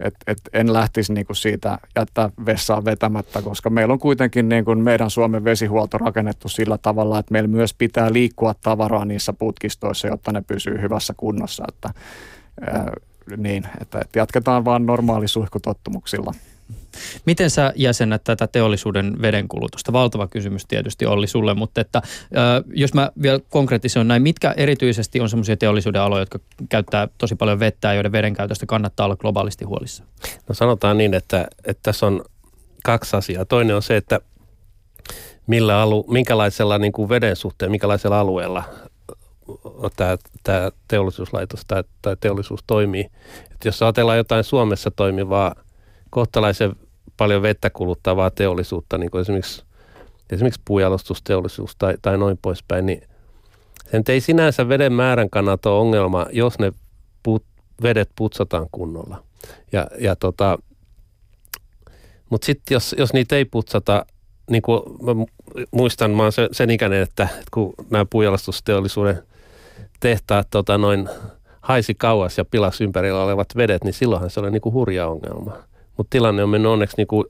Et, 0.00 0.14
et 0.26 0.38
en 0.52 0.72
lähtisi 0.72 1.12
niinku 1.12 1.34
siitä 1.34 1.78
jättää 1.96 2.30
vessaa 2.46 2.84
vetämättä, 2.84 3.42
koska 3.42 3.70
meillä 3.70 3.92
on 3.92 3.98
kuitenkin 3.98 4.48
niinku 4.48 4.74
meidän 4.74 5.10
Suomen 5.10 5.44
vesihuolto 5.44 5.98
rakennettu 5.98 6.48
sillä 6.48 6.78
tavalla, 6.78 7.18
että 7.18 7.32
meillä 7.32 7.48
myös 7.48 7.74
pitää 7.74 8.12
liikkua 8.12 8.54
tavaraa 8.54 9.04
niissä 9.04 9.32
putkistoissa, 9.32 10.08
jotta 10.08 10.32
ne 10.32 10.40
pysyy 10.40 10.80
hyvässä 10.80 11.14
kunnossa. 11.16 11.64
Että, 11.68 11.90
ää, 12.66 12.92
niin, 13.36 13.64
että, 13.80 13.98
että 14.00 14.18
jatketaan 14.18 14.64
vaan 14.64 14.86
normaalisuihkutottumuksilla. 14.86 16.32
Miten 17.26 17.50
sä 17.50 17.72
jäsennät 17.76 18.24
tätä 18.24 18.46
teollisuuden 18.46 19.22
vedenkulutusta? 19.22 19.92
Valtava 19.92 20.26
kysymys 20.26 20.66
tietysti 20.66 21.06
Olli 21.06 21.26
sulle, 21.26 21.54
mutta 21.54 21.80
että, 21.80 22.02
jos 22.74 22.94
mä 22.94 23.10
vielä 23.22 23.40
konkretisoin 23.50 24.08
näin, 24.08 24.22
mitkä 24.22 24.54
erityisesti 24.56 25.20
on 25.20 25.28
semmoisia 25.28 25.56
teollisuuden 25.56 26.02
aloja, 26.02 26.22
jotka 26.22 26.38
käyttää 26.68 27.08
tosi 27.18 27.34
paljon 27.34 27.60
vettä 27.60 27.88
ja 27.88 27.94
joiden 27.94 28.12
vedenkäytöstä 28.12 28.66
kannattaa 28.66 29.04
olla 29.06 29.16
globaalisti 29.16 29.64
huolissa? 29.64 30.04
No 30.48 30.54
sanotaan 30.54 30.98
niin, 30.98 31.14
että, 31.14 31.48
että 31.64 31.82
tässä 31.82 32.06
on 32.06 32.24
kaksi 32.84 33.16
asiaa. 33.16 33.44
Toinen 33.44 33.76
on 33.76 33.82
se, 33.82 33.96
että 33.96 34.20
millä 35.46 35.80
alu, 35.80 36.06
minkälaisella 36.08 36.78
niin 36.78 36.92
kuin 36.92 37.08
veden 37.08 37.36
suhteen, 37.36 37.70
minkälaisella 37.70 38.20
alueella 38.20 38.64
tämä, 39.96 40.16
tämä 40.42 40.70
teollisuuslaitos 40.88 41.64
tai, 41.66 41.84
tai 42.02 42.16
teollisuus 42.20 42.60
toimii. 42.66 43.06
Että 43.52 43.68
jos 43.68 43.82
ajatellaan 43.82 44.18
jotain 44.18 44.44
Suomessa 44.44 44.90
toimivaa 44.90 45.54
kohtalaisen 46.10 46.72
paljon 47.16 47.42
vettä 47.42 47.70
kuluttavaa 47.70 48.30
teollisuutta, 48.30 48.98
niin 48.98 49.10
kuin 49.10 49.20
esimerkiksi, 49.20 49.62
esimerkiksi 50.30 50.62
puujalostusteollisuus 50.64 51.76
tai, 51.76 51.94
tai 52.02 52.18
noin 52.18 52.38
poispäin, 52.42 52.86
niin 52.86 53.02
sen 53.90 54.02
ei 54.08 54.20
sinänsä 54.20 54.68
veden 54.68 54.92
määrän 54.92 55.30
kannalta 55.30 55.70
ole 55.70 55.80
ongelma, 55.80 56.26
jos 56.32 56.58
ne 56.58 56.72
put, 57.22 57.44
vedet 57.82 58.10
putsataan 58.16 58.66
kunnolla. 58.72 59.22
Ja, 59.72 59.86
ja 59.98 60.16
tota, 60.16 60.58
mutta 62.30 62.46
sitten 62.46 62.74
jos, 62.74 62.94
jos 62.98 63.12
niitä 63.12 63.36
ei 63.36 63.44
putsata, 63.44 64.06
niin 64.50 64.62
kuin 64.62 64.82
mä 65.02 65.24
muistan, 65.70 66.10
mä 66.10 66.22
oon 66.22 66.32
sen, 66.32 66.48
sen 66.52 66.70
ikäinen, 66.70 67.02
että, 67.02 67.28
kun 67.50 67.74
nämä 67.90 68.06
puujalostusteollisuuden 68.10 69.22
tehtaat 70.00 70.46
tota 70.50 70.78
noin, 70.78 71.08
haisi 71.60 71.94
kauas 71.94 72.38
ja 72.38 72.44
pilas 72.44 72.80
ympärillä 72.80 73.22
olevat 73.22 73.48
vedet, 73.56 73.84
niin 73.84 73.94
silloinhan 73.94 74.30
se 74.30 74.40
oli 74.40 74.50
niin 74.50 74.60
kuin 74.60 74.72
hurja 74.72 75.08
ongelma. 75.08 75.67
Mutta 75.98 76.10
tilanne 76.10 76.42
on 76.42 76.48
mennyt 76.48 76.72
onneksi 76.72 76.96
niin 76.96 77.06
kuin 77.06 77.24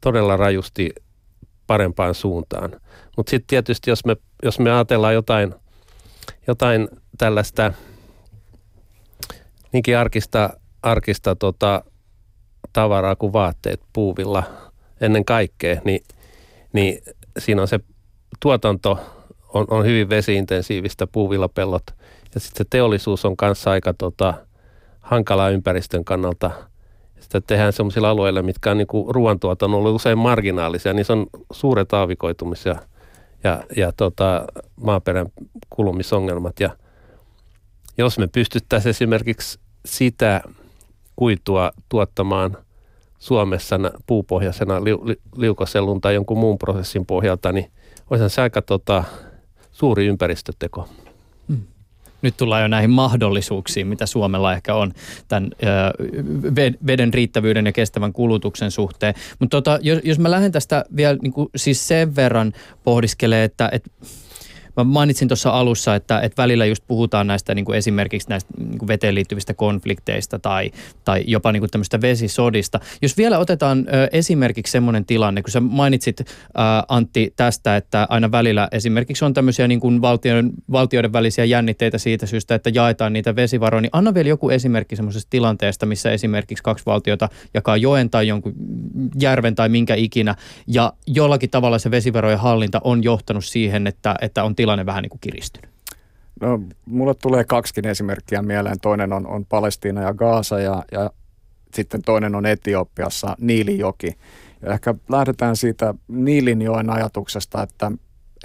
todella 0.00 0.36
rajusti 0.36 0.90
parempaan 1.66 2.14
suuntaan. 2.14 2.70
Mutta 3.16 3.30
sitten 3.30 3.46
tietysti, 3.46 3.90
jos 3.90 4.04
me, 4.04 4.16
jos 4.42 4.58
me 4.58 4.70
ajatellaan 4.70 5.14
jotain, 5.14 5.54
jotain 6.46 6.88
tällaista 7.18 7.72
niinkin 9.72 9.98
arkista, 9.98 10.50
arkista 10.82 11.36
tota, 11.36 11.84
tavaraa 12.72 13.16
kuin 13.16 13.32
vaatteet 13.32 13.80
puuvilla 13.92 14.42
ennen 15.00 15.24
kaikkea, 15.24 15.80
niin, 15.84 16.00
niin 16.72 16.98
siinä 17.38 17.62
on 17.62 17.68
se 17.68 17.80
tuotanto 18.40 18.98
on, 19.48 19.66
on 19.70 19.84
hyvin 19.84 20.08
vesiintensiivistä 20.08 21.06
puuvillapellot 21.06 21.82
ja 22.34 22.40
sitten 22.40 22.58
se 22.58 22.68
teollisuus 22.70 23.24
on 23.24 23.36
kanssa 23.36 23.70
aika 23.70 23.94
tota, 23.94 24.34
hankalaa 25.00 25.50
ympäristön 25.50 26.04
kannalta. 26.04 26.50
Sitä 27.28 27.40
tehdään 27.40 27.72
sellaisilla 27.72 28.10
alueilla, 28.10 28.42
mitkä 28.42 28.70
on 28.70 28.78
niin 28.78 28.86
ruoantuotannolla 29.08 29.90
usein 29.90 30.18
marginaalisia, 30.18 30.92
niin 30.92 31.04
se 31.04 31.12
on 31.12 31.26
suuret 31.52 31.88
aavikoitumis- 31.92 32.68
ja, 32.68 32.76
ja, 33.44 33.62
ja 33.76 33.92
tota, 33.92 34.46
maaperän 34.80 35.26
kulumisongelmat. 35.70 36.60
Ja 36.60 36.70
jos 37.98 38.18
me 38.18 38.26
pystyttäisiin 38.26 38.90
esimerkiksi 38.90 39.58
sitä 39.86 40.40
kuitua 41.16 41.72
tuottamaan 41.88 42.56
Suomessa 43.18 43.76
puupohjaisena 44.06 44.84
li, 44.84 44.92
li, 45.02 45.16
liukosellun 45.36 46.00
tai 46.00 46.14
jonkun 46.14 46.38
muun 46.38 46.58
prosessin 46.58 47.06
pohjalta, 47.06 47.52
niin 47.52 47.70
olisi 48.10 48.28
se 48.28 48.42
aika 48.42 48.62
tota, 48.62 49.04
suuri 49.72 50.06
ympäristöteko. 50.06 50.88
Nyt 52.22 52.36
tullaan 52.36 52.62
jo 52.62 52.68
näihin 52.68 52.90
mahdollisuuksiin, 52.90 53.86
mitä 53.86 54.06
Suomella 54.06 54.52
ehkä 54.52 54.74
on 54.74 54.92
tämän 55.28 55.50
veden 56.86 57.14
riittävyyden 57.14 57.66
ja 57.66 57.72
kestävän 57.72 58.12
kulutuksen 58.12 58.70
suhteen. 58.70 59.14
Mutta 59.38 59.56
tota, 59.56 59.78
jos, 59.82 59.98
jos 60.04 60.18
mä 60.18 60.30
lähden 60.30 60.52
tästä 60.52 60.84
vielä 60.96 61.18
niin 61.22 61.32
kuin, 61.32 61.48
siis 61.56 61.88
sen 61.88 62.16
verran 62.16 62.52
pohdiskelee, 62.84 63.44
että, 63.44 63.68
että 63.72 63.90
Mä 64.78 64.84
mainitsin 64.84 65.28
tuossa 65.28 65.50
alussa, 65.50 65.94
että, 65.94 66.20
että 66.20 66.42
välillä 66.42 66.66
just 66.66 66.84
puhutaan 66.86 67.26
näistä 67.26 67.54
niin 67.54 67.64
kuin 67.64 67.78
esimerkiksi 67.78 68.28
näistä 68.28 68.50
niin 68.58 68.78
kuin 68.78 68.88
veteen 68.88 69.14
liittyvistä 69.14 69.54
konflikteista 69.54 70.38
tai, 70.38 70.70
tai 71.04 71.24
jopa 71.26 71.52
niin 71.52 71.60
kuin 71.60 71.70
tämmöistä 71.70 72.00
vesisodista. 72.00 72.80
Jos 73.02 73.16
vielä 73.16 73.38
otetaan 73.38 73.78
ö, 73.78 74.08
esimerkiksi 74.12 74.70
semmoinen 74.70 75.04
tilanne, 75.04 75.42
kun 75.42 75.50
sä 75.50 75.60
mainitsit 75.60 76.20
ö, 76.20 76.24
Antti 76.88 77.32
tästä, 77.36 77.76
että 77.76 78.06
aina 78.10 78.32
välillä 78.32 78.68
esimerkiksi 78.72 79.24
on 79.24 79.34
tämmöisiä 79.34 79.68
niin 79.68 79.80
kuin 79.80 80.00
valtioiden, 80.02 80.50
valtioiden 80.72 81.12
välisiä 81.12 81.44
jännitteitä 81.44 81.98
siitä 81.98 82.26
syystä, 82.26 82.54
että 82.54 82.70
jaetaan 82.74 83.12
niitä 83.12 83.36
vesivaroja, 83.36 83.80
niin 83.80 83.90
anna 83.92 84.14
vielä 84.14 84.28
joku 84.28 84.50
esimerkki 84.50 84.96
semmoisesta 84.96 85.30
tilanteesta, 85.30 85.86
missä 85.86 86.10
esimerkiksi 86.10 86.64
kaksi 86.64 86.86
valtiota 86.86 87.28
jakaa 87.54 87.76
joen 87.76 88.10
tai 88.10 88.28
jonkun 88.28 88.54
järven 89.20 89.54
tai 89.54 89.68
minkä 89.68 89.94
ikinä, 89.94 90.34
ja 90.66 90.92
jollakin 91.06 91.50
tavalla 91.50 91.78
se 91.78 91.90
vesivarojen 91.90 92.38
hallinta 92.38 92.80
on 92.84 93.04
johtanut 93.04 93.44
siihen, 93.44 93.86
että, 93.86 94.14
että 94.22 94.44
on 94.44 94.54
tilanne, 94.54 94.67
tilanne 94.68 94.86
vähän 94.86 95.02
niin 95.02 95.10
kuin 95.10 95.20
kiristynyt? 95.20 95.70
No, 96.40 96.60
mulle 96.86 97.14
tulee 97.14 97.44
kaksikin 97.44 97.86
esimerkkiä 97.86 98.42
mieleen. 98.42 98.80
Toinen 98.80 99.12
on, 99.12 99.26
on 99.26 99.44
Palestiina 99.46 100.02
ja 100.02 100.14
Gaasa 100.14 100.60
ja, 100.60 100.82
ja 100.92 101.10
sitten 101.74 102.02
toinen 102.02 102.34
on 102.34 102.46
Etiopiassa 102.46 103.36
Niilijoki. 103.40 104.14
Ja 104.62 104.72
ehkä 104.72 104.94
lähdetään 105.08 105.56
siitä 105.56 105.94
Niilinjoen 106.08 106.90
ajatuksesta, 106.90 107.62
että, 107.62 107.92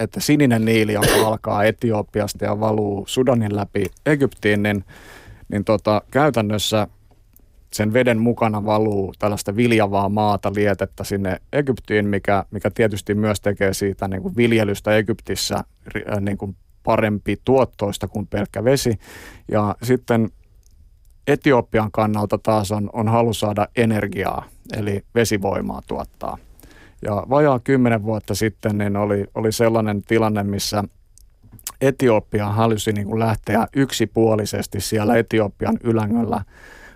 että 0.00 0.20
sininen 0.20 0.64
niili, 0.64 0.92
joka 0.92 1.26
alkaa 1.26 1.64
Etiopiasta 1.64 2.44
ja 2.44 2.60
valuu 2.60 3.04
Sudanin 3.06 3.56
läpi 3.56 3.86
Egyptiin, 4.06 4.62
niin, 4.62 4.84
niin 5.48 5.64
tota, 5.64 6.02
käytännössä 6.10 6.88
sen 7.74 7.92
veden 7.92 8.18
mukana 8.18 8.64
valuu 8.64 9.14
tällaista 9.18 9.56
viljavaa 9.56 10.08
maata, 10.08 10.52
lietettä 10.54 11.04
sinne 11.04 11.40
Egyptiin, 11.52 12.08
mikä, 12.08 12.44
mikä 12.50 12.70
tietysti 12.70 13.14
myös 13.14 13.40
tekee 13.40 13.74
siitä 13.74 14.08
niin 14.08 14.22
kuin 14.22 14.36
viljelystä 14.36 14.96
Egyptissä 14.96 15.56
äh, 15.56 16.20
niin 16.20 16.38
kuin 16.38 16.56
parempi 16.84 17.40
tuottoista 17.44 18.08
kuin 18.08 18.26
pelkkä 18.26 18.64
vesi. 18.64 18.98
Ja 19.50 19.76
sitten 19.82 20.30
Etiopian 21.26 21.90
kannalta 21.92 22.38
taas 22.38 22.72
on, 22.72 22.90
on 22.92 23.08
halu 23.08 23.32
saada 23.32 23.68
energiaa, 23.76 24.44
eli 24.76 25.02
vesivoimaa 25.14 25.80
tuottaa. 25.86 26.38
Ja 27.02 27.26
vajaa 27.30 27.58
kymmenen 27.58 28.02
vuotta 28.02 28.34
sitten 28.34 28.78
niin 28.78 28.96
oli, 28.96 29.24
oli 29.34 29.52
sellainen 29.52 30.02
tilanne, 30.02 30.42
missä 30.42 30.84
Etiopia 31.80 32.46
halusi 32.46 32.92
niin 32.92 33.06
kuin 33.06 33.18
lähteä 33.18 33.66
yksipuolisesti 33.76 34.80
siellä 34.80 35.16
Etiopian 35.16 35.76
ylängöllä 35.84 36.44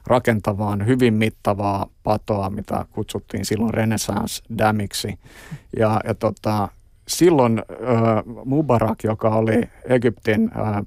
rakentavaan, 0.09 0.87
hyvin 0.87 1.15
mittavaa 1.15 1.87
patoa, 2.03 2.51
mitä 2.51 2.85
kutsuttiin 2.93 3.45
silloin 3.45 3.75
Renaissance 3.75 4.43
Damiksi. 4.59 5.19
Ja, 5.79 6.01
ja 6.05 6.15
tota, 6.15 6.69
silloin 7.09 7.59
äh, 7.59 8.23
Mubarak, 8.45 8.99
joka 9.05 9.29
oli 9.29 9.69
Egyptin 9.85 10.51
äh, 10.57 10.85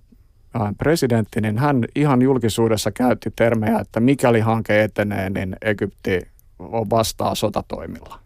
presidentti, 0.78 1.42
niin 1.42 1.58
hän 1.58 1.86
ihan 1.96 2.22
julkisuudessa 2.22 2.92
käytti 2.92 3.32
termejä, 3.36 3.80
että 3.80 4.00
mikäli 4.00 4.40
hanke 4.40 4.84
etenee, 4.84 5.30
niin 5.30 5.56
Egypti 5.62 6.22
vastaa 6.90 7.36
sotatoimilla. 7.36 8.20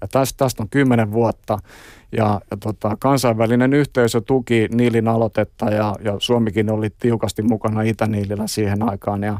Ja 0.00 0.08
tästä, 0.08 0.36
tästä 0.36 0.62
on 0.62 0.68
kymmenen 0.68 1.12
vuotta 1.12 1.58
ja, 2.12 2.40
ja 2.50 2.56
tota, 2.56 2.96
kansainvälinen 3.00 3.72
yhteisö 3.72 4.20
tuki 4.20 4.68
Niilin 4.74 5.08
aloitetta 5.08 5.70
ja, 5.70 5.94
ja 6.04 6.16
Suomikin 6.18 6.70
oli 6.70 6.90
tiukasti 6.98 7.42
mukana 7.42 7.82
Itä-Niilillä 7.82 8.46
siihen 8.46 8.90
aikaan. 8.90 9.22
Ja, 9.22 9.38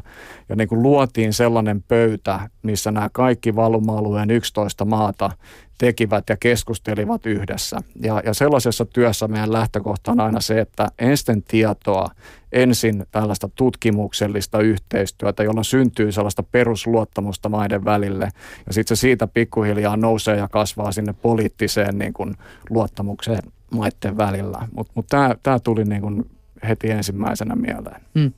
ja 0.49 0.55
niin 0.55 0.67
kuin 0.67 0.83
luotiin 0.83 1.33
sellainen 1.33 1.83
pöytä, 1.87 2.49
missä 2.63 2.91
nämä 2.91 3.09
kaikki 3.13 3.55
valuma-alueen 3.55 4.31
11 4.31 4.85
maata 4.85 5.31
tekivät 5.77 6.29
ja 6.29 6.37
keskustelivat 6.39 7.25
yhdessä. 7.25 7.77
Ja, 8.01 8.21
ja 8.25 8.33
sellaisessa 8.33 8.85
työssä 8.85 9.27
meidän 9.27 9.53
lähtökohta 9.53 10.11
on 10.11 10.19
aina 10.19 10.41
se, 10.41 10.59
että 10.59 10.87
ensin 10.99 11.43
tietoa, 11.43 12.09
ensin 12.51 13.05
tällaista 13.11 13.49
tutkimuksellista 13.55 14.59
yhteistyötä, 14.59 15.43
jolla 15.43 15.63
syntyy 15.63 16.11
sellaista 16.11 16.43
perusluottamusta 16.43 17.49
maiden 17.49 17.85
välille. 17.85 18.29
Ja 18.67 18.73
sitten 18.73 18.97
se 18.97 19.01
siitä 19.01 19.27
pikkuhiljaa 19.27 19.97
nousee 19.97 20.37
ja 20.37 20.47
kasvaa 20.47 20.91
sinne 20.91 21.13
poliittiseen 21.13 21.97
niin 21.97 22.13
kuin 22.13 22.35
luottamukseen 22.69 23.43
maiden 23.71 24.17
välillä. 24.17 24.67
Mutta 24.75 24.91
mut, 24.95 25.07
tämä 25.43 25.59
tuli 25.59 25.83
niin 25.83 26.01
kuin 26.01 26.25
heti 26.67 26.91
ensimmäisenä 26.91 27.55
mieleen. 27.55 28.01
Hmm. 28.19 28.33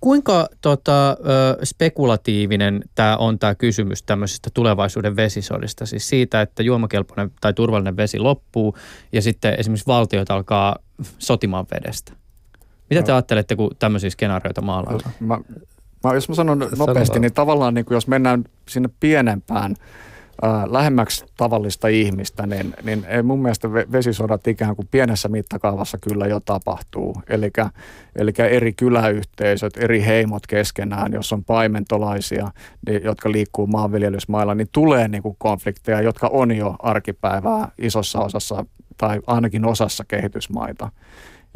Kuinka 0.00 0.48
tota, 0.60 1.16
spekulatiivinen 1.62 2.84
tämä 2.94 3.16
on 3.16 3.38
tämä 3.38 3.54
kysymys 3.54 4.02
tämmöisestä 4.02 4.50
tulevaisuuden 4.54 5.16
vesisodista, 5.16 5.86
siis 5.86 6.08
siitä, 6.08 6.40
että 6.40 6.62
juomakelpoinen 6.62 7.30
tai 7.40 7.52
turvallinen 7.52 7.96
vesi 7.96 8.18
loppuu 8.18 8.76
ja 9.12 9.22
sitten 9.22 9.54
esimerkiksi 9.58 9.86
valtiot 9.86 10.30
alkaa 10.30 10.76
sotimaan 11.18 11.66
vedestä? 11.70 12.12
Mitä 12.94 13.06
te 13.06 13.12
no. 13.12 13.16
ajattelette, 13.16 13.56
kun 13.56 13.70
tämmöisiä 13.78 14.10
skenaarioita 14.10 14.60
maalaillaan? 14.60 15.12
Mä, 15.20 15.38
mä, 16.04 16.14
jos 16.14 16.28
mä 16.28 16.34
sanon 16.34 16.58
nopeasti, 16.58 16.78
Sanotaan. 16.78 17.20
niin 17.20 17.32
tavallaan 17.32 17.74
niin 17.74 17.84
kuin 17.84 17.96
jos 17.96 18.08
mennään 18.08 18.44
sinne 18.68 18.88
pienempään 19.00 19.74
lähemmäksi 20.70 21.24
tavallista 21.36 21.88
ihmistä, 21.88 22.46
niin, 22.46 22.74
niin 22.82 23.04
ei 23.08 23.22
mun 23.22 23.42
mielestä 23.42 23.72
vesisodat 23.72 24.46
ikään 24.46 24.76
kuin 24.76 24.88
pienessä 24.90 25.28
mittakaavassa 25.28 25.98
kyllä 25.98 26.26
jo 26.26 26.40
tapahtuu. 26.40 27.22
Eli 28.16 28.32
eri 28.50 28.72
kyläyhteisöt, 28.72 29.76
eri 29.76 30.04
heimot 30.04 30.46
keskenään, 30.46 31.12
jos 31.12 31.32
on 31.32 31.44
paimentolaisia, 31.44 32.50
niin, 32.86 33.04
jotka 33.04 33.32
liikkuu 33.32 33.66
maanviljelysmailla, 33.66 34.54
niin 34.54 34.68
tulee 34.72 35.08
niin 35.08 35.22
kuin 35.22 35.36
konflikteja, 35.38 36.02
jotka 36.02 36.28
on 36.32 36.56
jo 36.56 36.76
arkipäivää 36.78 37.68
isossa 37.78 38.20
osassa 38.20 38.64
tai 38.96 39.20
ainakin 39.26 39.64
osassa 39.64 40.04
kehitysmaita. 40.08 40.90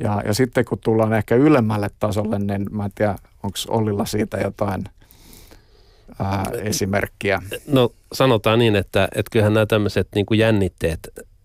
Ja, 0.03 0.23
ja 0.27 0.35
sitten 0.35 0.65
kun 0.65 0.79
tullaan 0.85 1.13
ehkä 1.13 1.35
ylemmälle 1.35 1.89
tasolle, 1.99 2.39
niin 2.39 2.67
mä 2.71 2.85
en 2.85 2.91
tiedä, 2.95 3.15
onko 3.43 3.59
Ollilla 3.69 4.05
siitä 4.05 4.39
jotain– 4.39 4.85
ää, 6.19 6.45
esimerkkiä? 6.63 7.43
No 7.67 7.93
sanotaan 8.13 8.59
niin, 8.59 8.77
että, 8.77 9.09
että 9.15 9.31
kyllähän 9.33 9.55
nämä 9.55 9.67
tämmöiset 9.67 10.09
niin 10.15 10.27
kuin 10.27 10.39
jännitteet, 10.39 11.01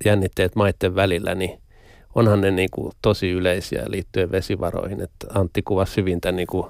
jännitteet 0.05 0.55
maiden 0.55 0.95
välillä, 0.95 1.35
niin 1.35 1.59
onhan 2.15 2.41
ne 2.41 2.51
niin 2.51 2.69
kuin 2.71 2.91
tosi 3.01 3.29
yleisiä 3.29 3.83
liittyen 3.87 4.31
vesivaroihin. 4.31 5.01
Että 5.01 5.27
Antti 5.33 5.61
kuvasi 5.61 5.97
hyvin 5.97 6.21
tämän 6.21 6.35
niin 6.35 6.47
kuin 6.47 6.67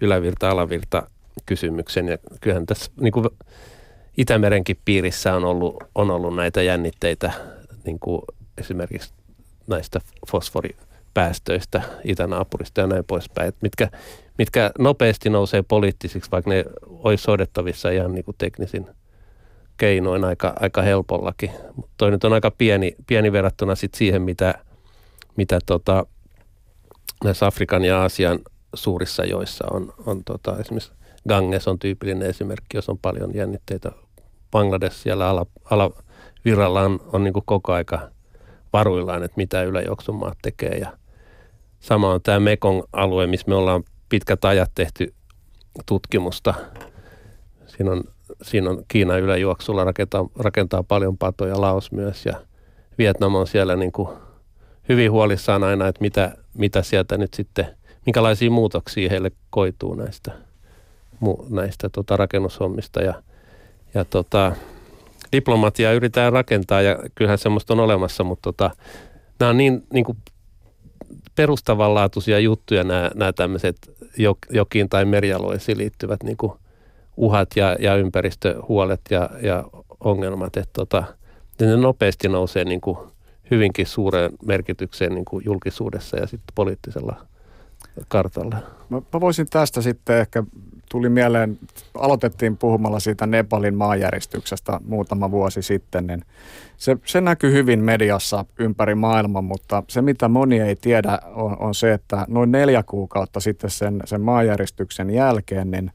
ylävirta-alavirta 0.00 1.08
kysymyksen 1.46 2.08
ja 2.08 2.18
kyllähän 2.40 2.66
tässä 2.66 2.90
niin 3.00 3.12
kuin 3.12 3.28
Itämerenkin 4.16 4.78
piirissä 4.84 5.34
on 5.34 5.44
ollut, 5.44 5.76
on 5.94 6.10
ollut 6.10 6.36
näitä 6.36 6.62
jännitteitä 6.62 7.32
niin 7.84 7.98
kuin 7.98 8.22
esimerkiksi 8.58 9.12
näistä 9.66 10.00
fosforipäästöistä 11.14 11.82
itänaapurista 12.04 12.80
ja 12.80 12.86
näin 12.86 13.04
poispäin, 13.04 13.48
että 13.48 13.58
mitkä, 13.62 13.88
mitkä 14.38 14.70
nopeasti 14.78 15.30
nousee 15.30 15.62
poliittisiksi, 15.62 16.30
vaikka 16.30 16.50
ne 16.50 16.64
olisi 16.86 17.26
hoidettavissa 17.26 17.90
ihan 17.90 18.12
niin 18.14 18.24
kuin 18.24 18.36
teknisin 18.38 18.86
keinoin 19.76 20.24
aika, 20.24 20.52
aika 20.60 20.82
helpollakin. 20.82 21.50
Toi 21.96 22.10
nyt 22.10 22.24
on 22.24 22.32
aika 22.32 22.50
pieni, 22.50 22.94
pieni 23.06 23.32
verrattuna 23.32 23.74
sit 23.74 23.94
siihen, 23.94 24.22
mitä, 24.22 24.54
mitä 25.36 25.58
tota, 25.66 26.06
näissä 27.24 27.46
Afrikan 27.46 27.84
ja 27.84 28.00
Aasian 28.00 28.38
suurissa 28.74 29.24
joissa 29.24 29.64
on, 29.70 29.92
on 30.06 30.24
tota, 30.24 30.56
esimerkiksi 30.58 30.92
Ganges 31.28 31.68
on 31.68 31.78
tyypillinen 31.78 32.30
esimerkki, 32.30 32.76
jos 32.76 32.88
on 32.88 32.98
paljon 32.98 33.34
jännitteitä. 33.34 33.92
Bangladesh 34.50 34.96
siellä 34.96 35.28
ala, 35.28 35.46
ala 35.70 35.90
virralla 36.44 36.80
on, 36.80 37.00
on 37.12 37.24
niin 37.24 37.32
kuin 37.32 37.44
koko 37.46 37.72
aika 37.72 38.10
varuillaan, 38.72 39.22
että 39.22 39.36
mitä 39.36 39.62
yläjuoksumaat 39.62 40.38
tekee. 40.42 40.78
Ja 40.78 41.03
sama 41.84 42.12
on 42.12 42.22
tämä 42.22 42.40
Mekong 42.40 42.82
alue, 42.92 43.26
missä 43.26 43.48
me 43.48 43.54
ollaan 43.54 43.84
pitkät 44.08 44.44
ajat 44.44 44.70
tehty 44.74 45.14
tutkimusta. 45.86 46.54
Siinä 47.66 47.90
on, 47.92 48.04
siinä 48.42 48.70
on 48.70 48.84
Kiinan 48.88 49.20
yläjuoksulla 49.20 49.84
rakentaa, 49.84 50.28
rakentaa 50.38 50.82
paljon 50.82 51.18
patoja, 51.18 51.60
Laos 51.60 51.92
myös 51.92 52.26
ja 52.26 52.40
Vietnam 52.98 53.34
on 53.34 53.46
siellä 53.46 53.76
niin 53.76 53.92
kuin 53.92 54.08
hyvin 54.88 55.10
huolissaan 55.10 55.64
aina, 55.64 55.88
että 55.88 56.00
mitä, 56.00 56.36
mitä 56.54 56.82
sieltä 56.82 57.16
nyt 57.18 57.34
sitten, 57.34 57.66
minkälaisia 58.06 58.50
muutoksia 58.50 59.10
heille 59.10 59.32
koituu 59.50 59.94
näistä, 59.94 60.32
näistä 61.50 61.88
tota, 61.88 62.16
rakennushommista 62.16 63.02
ja, 63.02 63.14
ja 63.94 64.04
tota, 64.04 64.52
diplomatiaa 65.32 65.92
yritetään 65.92 66.32
rakentaa 66.32 66.82
ja 66.82 66.98
kyllähän 67.14 67.38
semmoista 67.38 67.72
on 67.72 67.80
olemassa, 67.80 68.24
mutta 68.24 68.42
tota, 68.42 68.70
nämä 69.40 69.50
on 69.50 69.56
niin, 69.56 69.86
niin 69.92 70.04
kuin 70.04 70.18
perustavanlaatuisia 71.36 72.38
juttuja 72.38 72.84
nämä, 72.84 73.10
nämä 73.14 73.32
tämmöiset 73.32 73.76
jokiin 74.50 74.88
tai 74.88 75.04
merialueisiin 75.04 75.78
liittyvät 75.78 76.22
niin 76.22 76.36
kuin 76.36 76.52
uhat 77.16 77.48
ja, 77.56 77.76
ja 77.80 77.96
ympäristöhuolet 77.96 79.00
ja, 79.10 79.30
ja 79.42 79.64
ongelmat, 80.00 80.56
että 80.56 80.72
tota, 80.72 81.04
ne 81.60 81.76
nopeasti 81.76 82.28
nousee 82.28 82.64
niin 82.64 82.80
kuin 82.80 82.98
hyvinkin 83.50 83.86
suureen 83.86 84.30
merkitykseen 84.44 85.14
niin 85.14 85.24
kuin 85.24 85.44
julkisuudessa 85.44 86.16
ja 86.16 86.26
sitten 86.26 86.54
poliittisella 86.54 87.26
kartalla. 88.08 88.56
Mä, 88.88 89.02
mä 89.12 89.20
voisin 89.20 89.46
tästä 89.50 89.82
sitten 89.82 90.18
ehkä, 90.18 90.44
tuli 90.94 91.08
mieleen, 91.08 91.58
aloitettiin 91.98 92.56
puhumalla 92.56 93.00
siitä 93.00 93.26
Nepalin 93.26 93.74
maanjäristyksestä 93.74 94.80
muutama 94.86 95.30
vuosi 95.30 95.62
sitten, 95.62 96.06
niin 96.06 96.24
se, 96.76 96.96
se 97.04 97.20
näkyy 97.20 97.52
hyvin 97.52 97.80
mediassa 97.80 98.44
ympäri 98.58 98.94
maailman, 98.94 99.44
mutta 99.44 99.82
se 99.88 100.02
mitä 100.02 100.28
moni 100.28 100.60
ei 100.60 100.76
tiedä 100.76 101.18
on, 101.34 101.56
on 101.58 101.74
se, 101.74 101.92
että 101.92 102.24
noin 102.28 102.52
neljä 102.52 102.82
kuukautta 102.82 103.40
sitten 103.40 103.70
sen, 103.70 104.00
sen 104.04 104.20
maanjäristyksen 104.20 105.10
jälkeen, 105.10 105.70
niin 105.70 105.90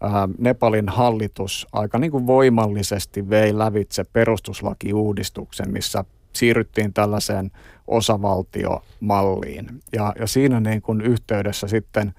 ää, 0.00 0.28
Nepalin 0.38 0.88
hallitus 0.88 1.66
aika 1.72 1.98
niin 1.98 2.10
kuin 2.10 2.26
voimallisesti 2.26 3.30
vei 3.30 3.58
lävitse 3.58 4.04
perustuslakiuudistuksen, 4.04 5.72
missä 5.72 6.04
siirryttiin 6.32 6.92
tällaiseen 6.92 7.50
osavaltiomalliin. 7.86 9.66
Ja, 9.92 10.12
ja 10.18 10.26
siinä 10.26 10.60
niin 10.60 10.82
kuin 10.82 11.00
yhteydessä 11.00 11.66
sitten 11.66 12.14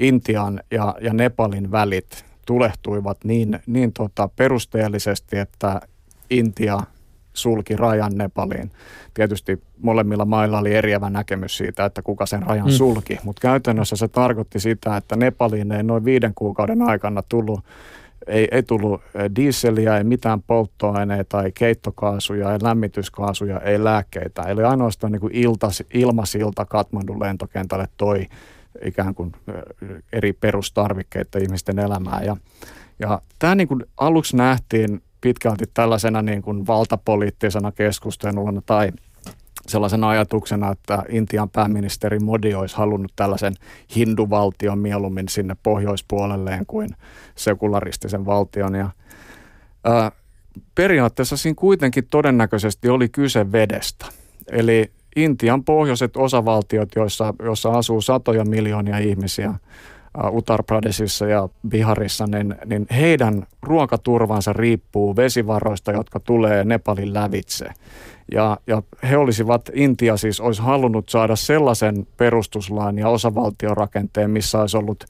Intian 0.00 0.60
ja, 0.70 0.94
ja 1.00 1.12
Nepalin 1.12 1.70
välit 1.70 2.24
tulehtuivat 2.46 3.24
niin, 3.24 3.60
niin 3.66 3.92
tota 3.92 4.28
perusteellisesti, 4.36 5.38
että 5.38 5.80
Intia 6.30 6.78
sulki 7.34 7.76
rajan 7.76 8.12
Nepaliin. 8.18 8.70
Tietysti 9.14 9.62
molemmilla 9.82 10.24
mailla 10.24 10.58
oli 10.58 10.74
eriävä 10.74 11.10
näkemys 11.10 11.56
siitä, 11.56 11.84
että 11.84 12.02
kuka 12.02 12.26
sen 12.26 12.42
rajan 12.42 12.66
mm. 12.66 12.72
sulki, 12.72 13.18
mutta 13.24 13.40
käytännössä 13.40 13.96
se 13.96 14.08
tarkoitti 14.08 14.60
sitä, 14.60 14.96
että 14.96 15.16
Nepaliin 15.16 15.72
ei 15.72 15.82
noin 15.82 16.04
viiden 16.04 16.32
kuukauden 16.34 16.82
aikana 16.82 17.22
tullut 17.28 17.60
ei, 18.26 18.48
ei 18.50 18.62
tullut 18.62 19.00
dieseliä, 19.36 19.98
ei 19.98 20.04
mitään 20.04 20.42
polttoaineita, 20.42 21.42
ei 21.42 21.52
keittokaasuja, 21.52 22.52
ei 22.52 22.58
lämmityskaasuja, 22.62 23.60
ei 23.60 23.84
lääkkeitä. 23.84 24.42
Eli 24.42 24.62
ainoastaan 24.62 25.12
niin 25.12 25.20
kuin 25.20 25.34
iltas, 25.34 25.82
ilmasilta 25.94 26.64
Katmandun 26.64 27.20
lentokentälle 27.20 27.88
toi 27.96 28.26
ikään 28.84 29.14
kuin 29.14 29.32
eri 30.12 30.32
perustarvikkeita 30.32 31.38
ihmisten 31.38 31.78
elämään. 31.78 32.24
Ja, 32.24 32.36
ja 32.98 33.22
tämä 33.38 33.54
niin 33.54 33.68
kuin 33.68 33.84
aluksi 33.96 34.36
nähtiin 34.36 35.02
pitkälti 35.20 35.64
tällaisena 35.74 36.22
niin 36.22 36.42
kuin 36.42 36.66
valtapoliittisena 36.66 37.72
keskusteluna 37.72 38.62
tai 38.66 38.92
sellaisena 39.66 40.08
ajatuksena, 40.08 40.70
että 40.72 41.02
Intian 41.08 41.50
pääministeri 41.50 42.18
Modi 42.18 42.54
olisi 42.54 42.76
halunnut 42.76 43.12
tällaisen 43.16 43.54
hinduvaltion 43.96 44.78
mieluummin 44.78 45.28
sinne 45.28 45.56
pohjoispuolelleen 45.62 46.66
kuin 46.66 46.88
sekularistisen 47.34 48.26
valtion. 48.26 48.74
Ja, 48.74 48.90
ää, 49.84 50.12
periaatteessa 50.74 51.36
siinä 51.36 51.54
kuitenkin 51.58 52.06
todennäköisesti 52.10 52.88
oli 52.88 53.08
kyse 53.08 53.52
vedestä. 53.52 54.06
Eli 54.52 54.90
Intian 55.16 55.64
pohjoiset 55.64 56.16
osavaltiot, 56.16 56.88
joissa, 56.96 57.34
joissa 57.42 57.70
asuu 57.70 58.00
satoja 58.00 58.44
miljoonia 58.44 58.98
ihmisiä, 58.98 59.54
Uttar 60.32 60.62
Pradeshissa 60.62 61.26
ja 61.26 61.48
Biharissa, 61.68 62.26
niin, 62.26 62.54
niin 62.66 62.86
heidän 62.90 63.46
ruokaturvansa 63.62 64.52
riippuu 64.52 65.16
vesivaroista, 65.16 65.92
jotka 65.92 66.20
tulee 66.20 66.64
Nepalin 66.64 67.14
lävitse. 67.14 67.66
Ja, 68.32 68.58
ja 68.66 68.82
he 69.02 69.16
olisivat, 69.16 69.70
Intia 69.74 70.16
siis 70.16 70.40
olisi 70.40 70.62
halunnut 70.62 71.08
saada 71.08 71.36
sellaisen 71.36 72.06
perustuslain 72.16 72.98
ja 72.98 73.08
osavaltiorakenteen, 73.08 74.30
missä 74.30 74.60
olisi 74.60 74.76
ollut 74.76 75.04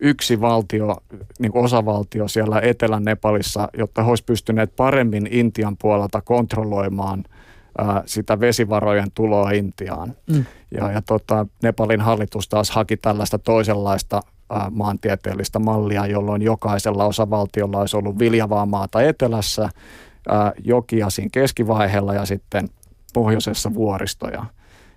yksi 0.00 0.40
valtio, 0.40 0.96
niin 1.38 1.52
kuin 1.52 1.64
osavaltio 1.64 2.28
siellä 2.28 2.60
Etelä-Nepalissa, 2.60 3.68
jotta 3.78 4.02
he 4.02 4.10
olisivat 4.10 4.26
pystyneet 4.26 4.76
paremmin 4.76 5.28
Intian 5.30 5.76
puolelta 5.76 6.20
kontrolloimaan 6.20 7.24
ää, 7.78 8.02
sitä 8.06 8.40
vesivarojen 8.40 9.10
tuloa 9.14 9.50
Intiaan. 9.50 10.14
Mm. 10.30 10.44
Ja, 10.70 10.92
ja 10.92 11.02
tota, 11.02 11.46
Nepalin 11.62 12.00
hallitus 12.00 12.48
taas 12.48 12.70
haki 12.70 12.96
tällaista 12.96 13.38
toisenlaista 13.38 14.20
ää, 14.50 14.70
maantieteellistä 14.70 15.58
mallia, 15.58 16.06
jolloin 16.06 16.42
jokaisella 16.42 17.04
osavaltiolla 17.04 17.78
olisi 17.78 17.96
ollut 17.96 18.18
viljavaa 18.18 18.66
maata 18.66 19.02
etelässä 19.02 19.68
jokia 20.64 21.10
siinä 21.10 21.28
keskivaiheella 21.32 22.14
ja 22.14 22.26
sitten 22.26 22.68
pohjoisessa 23.14 23.74
vuoristoja. 23.74 24.44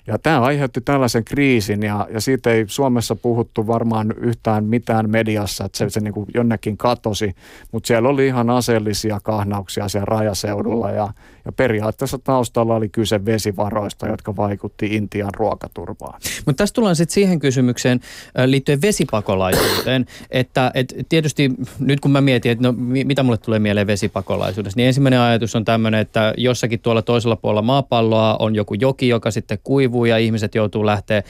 Ja 0.07 0.19
tämä 0.19 0.41
aiheutti 0.41 0.81
tällaisen 0.81 1.25
kriisin 1.25 1.83
ja, 1.83 2.07
ja 2.13 2.21
siitä 2.21 2.49
ei 2.49 2.65
Suomessa 2.67 3.15
puhuttu 3.15 3.67
varmaan 3.67 4.13
yhtään 4.17 4.63
mitään 4.63 5.09
mediassa, 5.09 5.65
että 5.65 5.77
se, 5.77 5.89
se 5.89 5.99
niin 5.99 6.13
kuin 6.13 6.25
jonnekin 6.33 6.77
katosi, 6.77 7.35
mutta 7.71 7.87
siellä 7.87 8.09
oli 8.09 8.27
ihan 8.27 8.49
aseellisia 8.49 9.19
kahnauksia 9.23 9.87
siellä 9.87 10.05
rajaseudulla 10.05 10.91
ja, 10.91 11.13
ja 11.47 11.51
periaatteessa 11.51 12.17
taustalla 12.17 12.75
oli 12.75 12.89
kyse 12.89 13.25
vesivaroista, 13.25 14.07
jotka 14.07 14.35
vaikutti 14.35 14.85
Intian 14.85 15.33
ruokaturvaan. 15.33 16.21
Mutta 16.45 16.57
tässä 16.63 16.73
tullaan 16.73 16.95
sitten 16.95 17.13
siihen 17.13 17.39
kysymykseen 17.39 17.99
liittyen 18.45 18.81
vesipakolaisuuteen, 18.81 20.05
että 20.31 20.71
et 20.73 20.93
tietysti 21.09 21.51
nyt 21.79 21.99
kun 21.99 22.11
mä 22.11 22.21
mietin, 22.21 22.51
että 22.51 22.67
no, 22.67 22.73
mitä 22.77 23.23
mulle 23.23 23.37
tulee 23.37 23.59
mieleen 23.59 23.87
vesipakolaisuudessa, 23.87 24.77
niin 24.77 24.87
ensimmäinen 24.87 25.19
ajatus 25.19 25.55
on 25.55 25.65
tämmöinen, 25.65 25.99
että 25.99 26.33
jossakin 26.37 26.79
tuolla 26.79 27.01
toisella 27.01 27.35
puolella 27.35 27.61
maapalloa 27.61 28.35
on 28.39 28.55
joku 28.55 28.73
joki, 28.73 29.07
joka 29.07 29.31
sitten 29.31 29.59
kuivuu 29.63 30.05
ja 30.05 30.17
ihmiset 30.17 30.55
joutuu 30.55 30.85
lähteä 30.85 31.23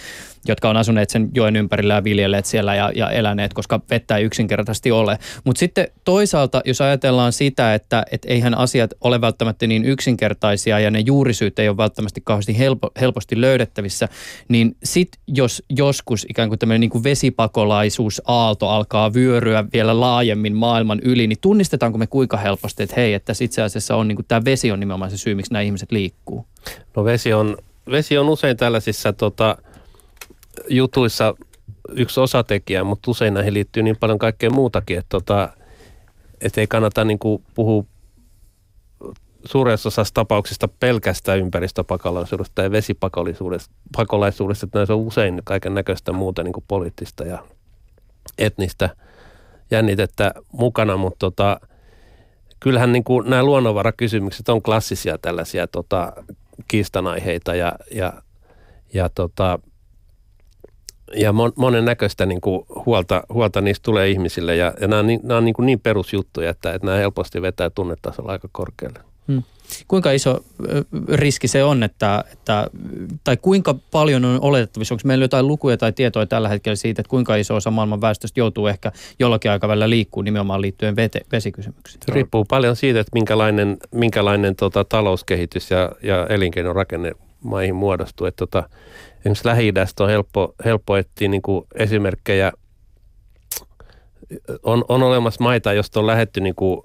jotka 0.48 0.70
on 0.70 0.78
asuneet 0.78 1.10
sen 1.10 1.30
joen 1.34 1.56
ympärillä 1.56 1.94
ja 1.94 2.04
viljelleet 2.04 2.46
siellä 2.46 2.76
ja, 2.76 2.92
ja 2.96 3.12
eläneet, 3.12 3.54
koska 3.54 3.82
vettä 3.90 4.18
ei 4.18 4.24
yksinkertaisesti 4.24 4.92
ole. 4.92 5.18
Mutta 5.44 5.60
sitten 5.60 5.88
toisaalta, 6.04 6.62
jos 6.66 6.82
ajatellaan 6.82 7.34
sitä, 7.34 7.74
että 7.74 8.06
et 8.12 8.26
eihän 8.26 8.58
asiat 8.58 8.94
ole 9.02 9.22
välttämättä 9.22 9.68
niin 9.68 9.86
yksinkertaisia 9.86 10.80
ja 10.80 10.92
ne 10.92 11.00
juurisyyt 11.00 11.60
ei 11.60 11.70
ole 11.70 11.78
välttämättä 11.78 12.22
kauheasti 12.24 12.58
helpo, 12.58 12.92
helposti 13.00 13.42
löydettävissä, 13.42 14.08
niin 14.48 14.76
sitten 14.84 15.22
jos 15.28 15.64
joskus 15.70 16.26
ikään 16.30 16.50
kuin 16.50 16.60
tämmöinen 16.60 16.90
niin 16.90 17.04
vesipakolaisuusaalto 17.04 18.70
alkaa 18.70 19.14
vyöryä 19.14 19.66
vielä 19.74 20.00
laajemmin 20.00 20.56
maailman 20.56 21.00
yli, 21.04 21.28
niin 21.28 21.38
tunnistetaanko 21.42 21.98
me 21.98 22.08
kuinka 22.08 22.38
helposti, 22.38 22.84
että 22.84 22.96
hei, 22.96 23.14
että 23.14 23.34
itse 23.42 23.62
asiassa 23.62 23.96
on 23.96 24.08
niin 24.08 24.18
tämä 24.28 24.46
vesi 24.46 24.72
on 24.72 24.80
nimenomaan 24.80 25.12
se 25.12 25.18
syy, 25.18 25.36
miksi 25.36 25.54
nämä 25.54 25.62
ihmiset 25.62 25.92
liikkuu? 25.92 26.46
No 26.96 27.04
vesi 27.04 27.34
on, 27.34 27.58
vesi 27.92 28.18
on 28.18 28.30
usein 28.30 28.58
tällaisissa 28.58 29.14
tota, 29.14 29.58
jutuissa 30.70 31.36
yksi 31.90 32.20
osatekijä, 32.20 32.84
mutta 32.84 33.12
usein 33.12 33.34
näihin 33.34 33.54
liittyy 33.54 33.84
niin 33.84 33.98
paljon 34.00 34.20
kaikkea 34.20 34.50
muutakin, 34.50 34.98
että, 34.98 35.10
tota, 35.10 35.50
että 36.42 36.62
ei 36.62 36.68
kannata 36.68 37.06
niin 37.06 37.20
kuin 37.20 37.44
puhua 37.56 37.84
suuressa 39.46 39.88
osassa 39.88 40.14
tapauksista 40.14 40.68
pelkästään 40.68 41.40
ympäristöpakolaisuudesta 41.40 42.56
tai 42.56 42.72
vesipakolaisuudesta, 42.72 44.66
että 44.66 44.80
näissä 44.80 44.94
on 44.94 45.00
usein 45.00 45.42
kaiken 45.44 45.74
näköistä 45.74 46.12
muuta 46.12 46.44
niin 46.44 46.54
kuin 46.54 46.66
poliittista 46.68 47.24
ja 47.24 47.44
etnistä 48.38 48.90
jännitettä 49.72 50.34
mukana, 50.52 50.98
mutta 50.98 51.20
tota, 51.20 51.60
kyllähän 52.60 52.92
niin 52.92 53.04
kuin 53.04 53.30
nämä 53.30 53.44
luonnonvarakysymykset 53.44 54.50
on 54.50 54.62
klassisia 54.62 55.18
tällaisia 55.18 55.68
tota, 55.68 56.14
kiistanaiheita 56.68 57.56
ja, 57.56 57.74
ja, 57.92 58.14
ja 58.94 59.10
tota, 59.10 59.60
ja 61.16 61.34
mon, 61.34 61.54
monen 61.56 61.86
näköistä 61.86 62.26
niin 62.26 62.42
kuin 62.42 62.66
huolta, 62.86 63.24
huolta 63.34 63.62
niistä 63.62 63.84
tulee 63.84 64.10
ihmisille 64.10 64.56
ja, 64.56 64.74
ja 64.82 64.88
nämä 64.88 65.00
on 65.00 65.08
niin, 65.08 65.20
nämä 65.24 65.38
on 65.38 65.46
niin, 65.46 65.54
kuin 65.54 65.66
niin 65.66 65.80
perusjuttuja, 65.80 66.50
että, 66.50 66.74
että 66.74 66.86
nämä 66.86 66.98
helposti 66.98 67.42
vetää 67.42 67.70
tunnetasolla 67.70 68.32
aika 68.32 68.50
korkealle. 68.52 69.00
Hmm. 69.28 69.44
Kuinka 69.88 70.12
iso 70.12 70.40
riski 71.14 71.48
se 71.48 71.64
on, 71.64 71.84
että, 71.84 72.24
että, 72.34 72.68
tai 73.24 73.38
kuinka 73.38 73.76
paljon 73.92 74.26
on 74.26 74.42
oletettavissa, 74.42 74.96
onko 74.96 75.02
meillä 75.06 75.24
jotain 75.24 75.48
lukuja 75.48 75.78
tai 75.78 75.92
tietoa 75.92 76.26
tällä 76.26 76.50
hetkellä 76.50 76.76
siitä, 76.76 77.02
että 77.02 77.10
kuinka 77.10 77.36
iso 77.36 77.56
osa 77.56 77.72
maailman 77.72 78.02
väestöstä 78.02 78.40
joutuu 78.40 78.68
ehkä 78.68 78.92
jollakin 79.20 79.52
aikavälillä 79.52 79.90
liikkuu 79.90 80.24
nimenomaan 80.24 80.62
liittyen 80.62 80.96
vete, 80.96 81.22
vesikysymyksiin? 81.32 82.00
Se 82.06 82.14
riippuu 82.14 82.46
paljon 82.46 82.76
siitä, 82.76 83.00
että 83.00 83.12
minkälainen, 83.14 83.78
minkälainen 83.92 84.56
tota, 84.56 84.84
talouskehitys 84.84 85.72
ja, 85.72 85.92
ja 86.04 86.28
elinkeinorakenne 86.30 87.12
maihin 87.44 87.76
muodostuu. 87.76 88.28
Että, 88.28 88.38
tota, 88.38 88.70
esimerkiksi 89.28 89.48
lähi 89.48 89.74
on 90.00 90.10
helppo, 90.10 90.56
helppo 90.66 90.98
etsiä 90.98 91.28
niin 91.28 91.42
kuin 91.42 91.66
esimerkkejä. 91.76 92.52
On, 94.64 94.86
on 94.88 95.04
olemassa 95.04 95.44
maita, 95.44 95.74
joista 95.74 96.00
on 96.00 96.08
lähetty 96.08 96.42
niin 96.42 96.56
kuin 96.56 96.82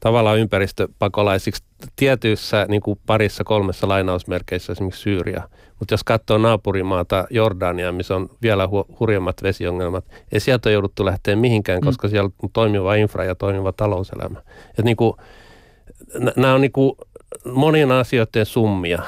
tavallaan 0.00 0.38
ympäristöpakolaisiksi 0.38 1.64
tietyissä 1.96 2.66
niin 2.68 2.82
kuin 2.82 3.00
parissa 3.06 3.44
kolmessa 3.44 3.88
lainausmerkeissä 3.88 4.72
esimerkiksi 4.72 5.02
Syyria. 5.02 5.48
Mutta 5.78 5.94
jos 5.94 6.04
katsoo 6.04 6.38
naapurimaata 6.38 7.26
Jordania, 7.30 7.92
missä 7.92 8.16
on 8.16 8.28
vielä 8.42 8.66
hu- 8.66 8.96
hurjemmat 9.00 9.42
vesiongelmat, 9.42 10.04
ei 10.32 10.40
sieltä 10.40 10.68
ole 10.68 10.72
jouduttu 10.72 11.04
lähteä 11.04 11.36
mihinkään, 11.36 11.78
mm. 11.78 11.84
koska 11.84 12.08
siellä 12.08 12.30
on 12.42 12.50
toimiva 12.52 12.94
infra 12.94 13.24
ja 13.24 13.34
toimiva 13.34 13.72
talouselämä. 13.72 14.42
Et 14.78 14.84
niin 14.84 14.96
kuin, 14.96 15.14
nämä 16.36 16.54
on 16.54 16.60
niin 16.60 16.72
kuin 16.72 16.92
monien 17.52 17.92
asioiden 17.92 18.46
summia 18.46 19.02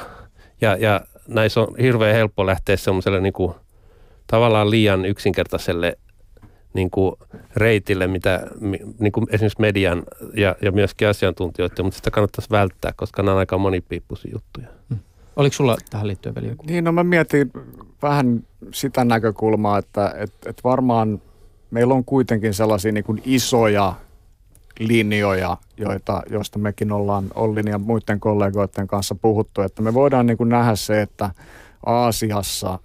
ja, 0.61 0.75
ja 0.75 1.01
näissä 1.29 1.61
on 1.61 1.75
hirveän 1.81 2.15
helppo 2.15 2.45
lähteä 2.45 2.77
semmoiselle 2.77 3.21
niin 3.21 3.33
kuin, 3.33 3.53
tavallaan 4.27 4.69
liian 4.69 5.05
yksinkertaiselle 5.05 5.97
niin 6.73 6.91
kuin 6.91 7.15
reitille, 7.55 8.07
mitä 8.07 8.47
niin 8.99 9.11
kuin 9.11 9.25
esimerkiksi 9.29 9.61
median 9.61 10.03
ja, 10.33 10.55
ja 10.61 10.71
myöskin 10.71 11.07
asiantuntijoiden, 11.07 11.85
mutta 11.85 11.97
sitä 11.97 12.11
kannattaisi 12.11 12.49
välttää, 12.49 12.93
koska 12.95 13.23
nämä 13.23 13.33
on 13.33 13.39
aika 13.39 13.57
monipiippuisia 13.57 14.31
juttuja. 14.33 14.67
Hmm. 14.89 14.99
Oliko 15.35 15.53
sulla 15.53 15.77
tähän 15.89 16.07
liittyen 16.07 16.35
vielä 16.35 16.47
joku? 16.47 16.65
Niin, 16.67 16.83
no 16.83 16.91
mä 16.91 17.03
mietin 17.03 17.51
vähän 18.01 18.43
sitä 18.73 19.05
näkökulmaa, 19.05 19.77
että 19.77 20.13
et, 20.17 20.33
et 20.45 20.63
varmaan 20.63 21.21
meillä 21.71 21.93
on 21.93 22.05
kuitenkin 22.05 22.53
sellaisia 22.53 22.91
niin 22.91 23.03
kuin 23.03 23.21
isoja 23.25 23.93
linjoja, 24.79 25.57
joita, 25.77 26.23
joista 26.29 26.59
mekin 26.59 26.91
ollaan 26.91 27.25
Ollin 27.35 27.67
ja 27.67 27.77
muiden 27.79 28.19
kollegoiden 28.19 28.87
kanssa 28.87 29.15
puhuttu, 29.15 29.61
että 29.61 29.81
me 29.81 29.93
voidaan 29.93 30.25
niin 30.25 30.37
kuin 30.37 30.49
nähdä 30.49 30.75
se, 30.75 31.01
että 31.01 31.31
Aasiassa 31.85 32.79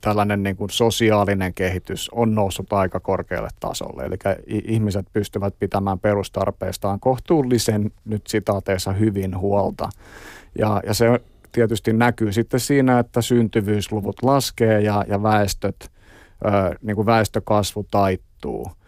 tällainen 0.00 0.42
niin 0.42 0.56
kuin 0.56 0.70
sosiaalinen 0.70 1.54
kehitys 1.54 2.10
on 2.10 2.34
noussut 2.34 2.72
aika 2.72 3.00
korkealle 3.00 3.48
tasolle. 3.60 4.04
Eli 4.04 4.16
ihmiset 4.46 5.06
pystyvät 5.12 5.54
pitämään 5.58 5.98
perustarpeistaan 5.98 7.00
kohtuullisen 7.00 7.92
nyt 8.04 8.26
sitaateissa 8.26 8.92
hyvin 8.92 9.38
huolta. 9.38 9.88
Ja, 10.58 10.82
ja 10.86 10.94
se 10.94 11.20
tietysti 11.52 11.92
näkyy 11.92 12.32
sitten 12.32 12.60
siinä, 12.60 12.98
että 12.98 13.22
syntyvyysluvut 13.22 14.22
laskee 14.22 14.80
ja, 14.80 15.04
ja 15.08 15.22
väestöt, 15.22 15.90
ö, 16.44 16.74
niin 16.82 16.96
kuin 16.96 17.06
väestökasvu 17.06 17.86
taittuu– 17.90 18.66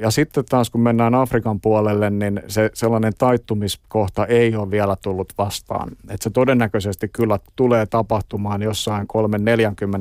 ja 0.00 0.10
sitten 0.10 0.44
taas 0.44 0.70
kun 0.70 0.80
mennään 0.80 1.14
Afrikan 1.14 1.60
puolelle, 1.60 2.10
niin 2.10 2.42
se 2.48 2.70
sellainen 2.74 3.12
taittumiskohta 3.18 4.26
ei 4.26 4.56
ole 4.56 4.70
vielä 4.70 4.96
tullut 5.02 5.32
vastaan. 5.38 5.88
Et 6.10 6.22
se 6.22 6.30
todennäköisesti 6.30 7.08
kyllä 7.08 7.38
tulee 7.56 7.86
tapahtumaan 7.86 8.62
jossain 8.62 9.06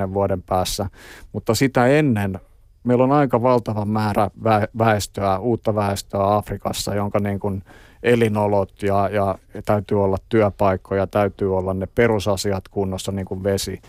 3-40 0.09 0.13
vuoden 0.13 0.41
päässä, 0.41 0.89
mutta 1.33 1.55
sitä 1.55 1.87
ennen 1.87 2.39
meillä 2.83 3.03
on 3.03 3.11
aika 3.11 3.41
valtava 3.41 3.85
määrä 3.85 4.29
väestöä, 4.77 5.39
uutta 5.39 5.75
väestöä 5.75 6.35
Afrikassa, 6.35 6.95
jonka 6.95 7.19
niin 7.19 7.39
kuin 7.39 7.63
elinolot 8.03 8.83
ja, 8.83 9.09
ja 9.11 9.37
täytyy 9.65 10.03
olla 10.03 10.17
työpaikkoja, 10.29 11.07
täytyy 11.07 11.57
olla 11.57 11.73
ne 11.73 11.87
perusasiat 11.95 12.67
kunnossa, 12.67 13.11
niin 13.11 13.25
kuin 13.25 13.43
vesi 13.43 13.81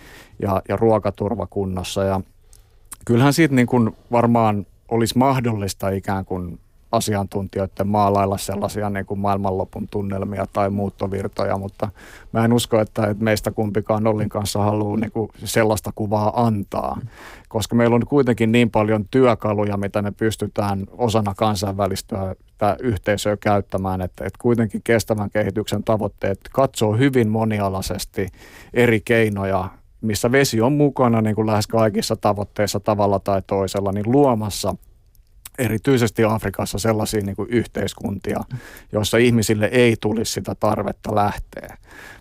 ja, 0.42 0.62
ja 0.68 0.76
ruokaturva 0.76 1.46
kunnossa. 1.46 2.04
Ja 2.04 2.20
kyllähän 3.04 3.32
siitä 3.32 3.54
niin 3.54 3.66
kuin 3.66 3.96
varmaan 4.12 4.66
olisi 4.88 5.18
mahdollista 5.18 5.88
ikään 5.88 6.24
kuin 6.24 6.58
asiantuntijoiden 6.92 7.86
maalailla 7.86 8.38
sellaisia 8.38 8.90
niin 8.90 9.06
kuin 9.06 9.20
maailmanlopun 9.20 9.88
tunnelmia 9.90 10.46
tai 10.52 10.70
muuttovirtoja, 10.70 11.58
mutta 11.58 11.88
mä 12.32 12.44
en 12.44 12.52
usko, 12.52 12.80
että 12.80 13.14
meistä 13.18 13.50
kumpikaan 13.50 14.06
Ollin 14.06 14.28
kanssa 14.28 14.62
haluaa 14.62 14.96
niin 14.96 15.12
kuin 15.12 15.30
sellaista 15.44 15.90
kuvaa 15.94 16.46
antaa, 16.46 17.00
koska 17.48 17.76
meillä 17.76 17.96
on 17.96 18.06
kuitenkin 18.06 18.52
niin 18.52 18.70
paljon 18.70 19.04
työkaluja, 19.10 19.76
mitä 19.76 20.02
me 20.02 20.10
pystytään 20.10 20.86
osana 20.92 21.34
kansainvälistä 21.34 22.36
yhteisöä 22.80 23.36
käyttämään, 23.36 24.00
että, 24.00 24.24
että 24.24 24.38
kuitenkin 24.42 24.80
kestävän 24.84 25.30
kehityksen 25.30 25.84
tavoitteet 25.84 26.40
katsoo 26.52 26.92
hyvin 26.96 27.28
monialaisesti 27.28 28.28
eri 28.74 29.00
keinoja 29.00 29.68
missä 30.06 30.32
vesi 30.32 30.60
on 30.60 30.72
mukana 30.72 31.20
niin 31.20 31.36
kuin 31.36 31.46
lähes 31.46 31.66
kaikissa 31.66 32.16
tavoitteissa 32.16 32.80
tavalla 32.80 33.18
tai 33.18 33.42
toisella, 33.46 33.92
niin 33.92 34.12
luomassa 34.12 34.74
erityisesti 35.58 36.24
Afrikassa 36.24 36.78
sellaisia 36.78 37.20
niin 37.20 37.36
kuin 37.36 37.50
yhteiskuntia, 37.50 38.40
joissa 38.92 39.18
ihmisille 39.18 39.66
ei 39.72 39.96
tulisi 40.00 40.32
sitä 40.32 40.54
tarvetta 40.60 41.14
lähteä. 41.14 41.76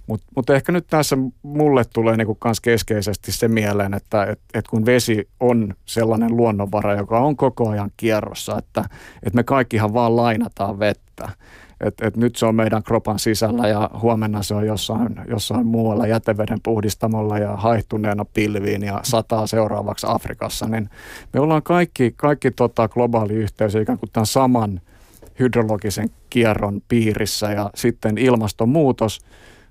Mutta 0.08 0.28
mut 0.36 0.50
ehkä 0.50 0.72
nyt 0.72 0.88
tässä 0.88 1.18
mulle 1.44 1.84
tulee 1.94 2.18
niin 2.18 2.36
kans 2.40 2.62
keskeisesti 2.62 3.32
se 3.32 3.48
mieleen, 3.48 3.94
että 3.94 4.24
et, 4.24 4.40
et 4.54 4.68
kun 4.68 4.86
vesi 4.86 5.30
on 5.40 5.74
sellainen 5.86 6.38
luonnonvara, 6.38 6.96
joka 6.96 7.20
on 7.20 7.38
koko 7.38 7.70
ajan 7.70 7.92
kierrossa, 7.98 8.58
että 8.58 8.84
et 9.24 9.34
me 9.34 9.44
kaikkihan 9.44 9.94
vaan 9.94 10.16
lainataan 10.16 10.80
vettä 10.80 11.30
että 11.86 12.08
et 12.08 12.18
nyt 12.18 12.36
se 12.36 12.46
on 12.46 12.56
meidän 12.56 12.84
kropan 12.84 13.20
sisällä 13.20 13.68
ja 13.68 13.90
huomenna 14.02 14.44
se 14.44 14.56
on 14.56 14.68
jossain, 14.68 15.16
jossain 15.30 15.66
muualla 15.66 16.08
jäteveden 16.08 16.60
puhdistamolla 16.64 17.38
ja 17.38 17.56
haihtuneena 17.56 18.26
pilviin 18.26 18.84
ja 18.84 19.00
sataa 19.04 19.48
seuraavaksi 19.48 20.08
Afrikassa, 20.10 20.68
niin 20.68 20.90
me 21.34 21.40
ollaan 21.40 21.64
kaikki, 21.64 22.14
kaikki 22.16 22.52
tota 22.52 22.88
globaali 22.88 23.34
yhteisö 23.34 23.82
ikään 23.82 24.00
kuin 24.00 24.10
tämän 24.14 24.26
saman 24.26 24.82
hydrologisen 25.40 26.10
kierron 26.30 26.82
piirissä 26.88 27.52
ja 27.52 27.70
sitten 27.76 28.18
ilmastonmuutos– 28.18 29.20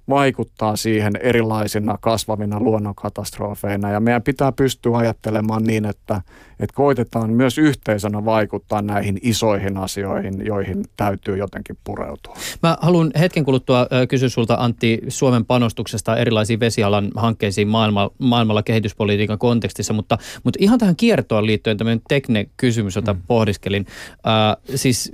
vaikuttaa 0.09 0.77
siihen 0.77 1.13
erilaisina 1.21 1.99
kasvavina 2.01 2.61
luonnonkatastrofeina. 2.61 3.91
Ja 3.91 4.01
meidän 4.01 4.23
pitää 4.23 4.53
pystyä 4.53 4.97
ajattelemaan 4.97 5.65
niin, 5.65 5.85
että, 5.85 6.23
että 6.61 6.75
koitetaan 6.75 7.31
myös 7.31 7.59
yhteisönä 7.59 8.25
vaikuttaa 8.25 8.83
näihin 8.83 9.19
isoihin 9.23 9.77
asioihin, 9.77 10.47
joihin 10.47 10.85
täytyy 10.97 11.37
jotenkin 11.37 11.77
pureutua. 11.85 12.35
Mä 12.63 12.79
haluan 12.81 13.11
hetken 13.19 13.45
kuluttua 13.45 13.87
kysyä 14.09 14.29
sulta 14.29 14.55
Antti 14.55 15.01
Suomen 15.09 15.45
panostuksesta 15.45 16.17
erilaisiin 16.17 16.61
vesialan 16.61 17.11
hankkeisiin 17.17 17.69
maailma, 17.69 18.11
maailmalla 18.19 18.63
kehityspolitiikan 18.63 19.39
kontekstissa, 19.39 19.93
mutta, 19.93 20.19
mutta 20.45 20.59
ihan 20.61 20.79
tähän 20.79 20.97
kiertoon 20.97 21.47
liittyen 21.47 21.77
tämmöinen 21.77 22.03
tekninen 22.09 22.47
kysymys, 22.57 22.97
jota 22.97 23.15
mm. 23.15 23.23
pohdiskelin. 23.27 23.87
Äh, 24.27 24.75
siis 24.75 25.13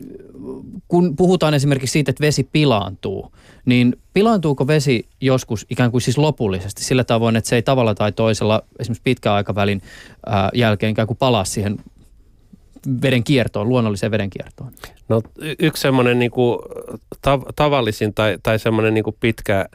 kun 0.88 1.16
puhutaan 1.16 1.54
esimerkiksi 1.54 1.92
siitä, 1.92 2.10
että 2.10 2.20
vesi 2.20 2.48
pilaantuu, 2.52 3.32
niin 3.68 3.96
pilaantuuko 4.14 4.66
vesi 4.66 5.08
joskus 5.20 5.66
ikään 5.70 5.90
kuin 5.90 6.00
siis 6.00 6.18
lopullisesti 6.18 6.84
sillä 6.84 7.04
tavoin, 7.04 7.36
että 7.36 7.50
se 7.50 7.56
ei 7.56 7.62
tavalla 7.62 7.94
tai 7.94 8.12
toisella 8.12 8.62
esimerkiksi 8.78 9.02
pitkän 9.04 9.32
aikavälin 9.32 9.82
ää, 10.26 10.50
jälkeen 10.54 10.90
ikään 10.90 11.06
kuin 11.06 11.16
palaa 11.16 11.44
siihen 11.44 11.78
veden 13.02 13.24
kiertoon, 13.24 13.68
luonnolliseen 13.68 14.12
veden 14.12 14.30
kiertoon? 14.30 14.72
No 15.08 15.22
y- 15.38 15.54
yksi 15.58 15.80
semmoinen 15.80 16.18
niin 16.18 16.30
kuin 16.30 16.58
tav- 17.28 17.52
tavallisin 17.56 18.14
tai, 18.14 18.38
tai 18.42 18.58
semmoinen 18.58 18.94
niin 18.94 19.04
kuin 19.04 19.16
pitkä, 19.20 19.66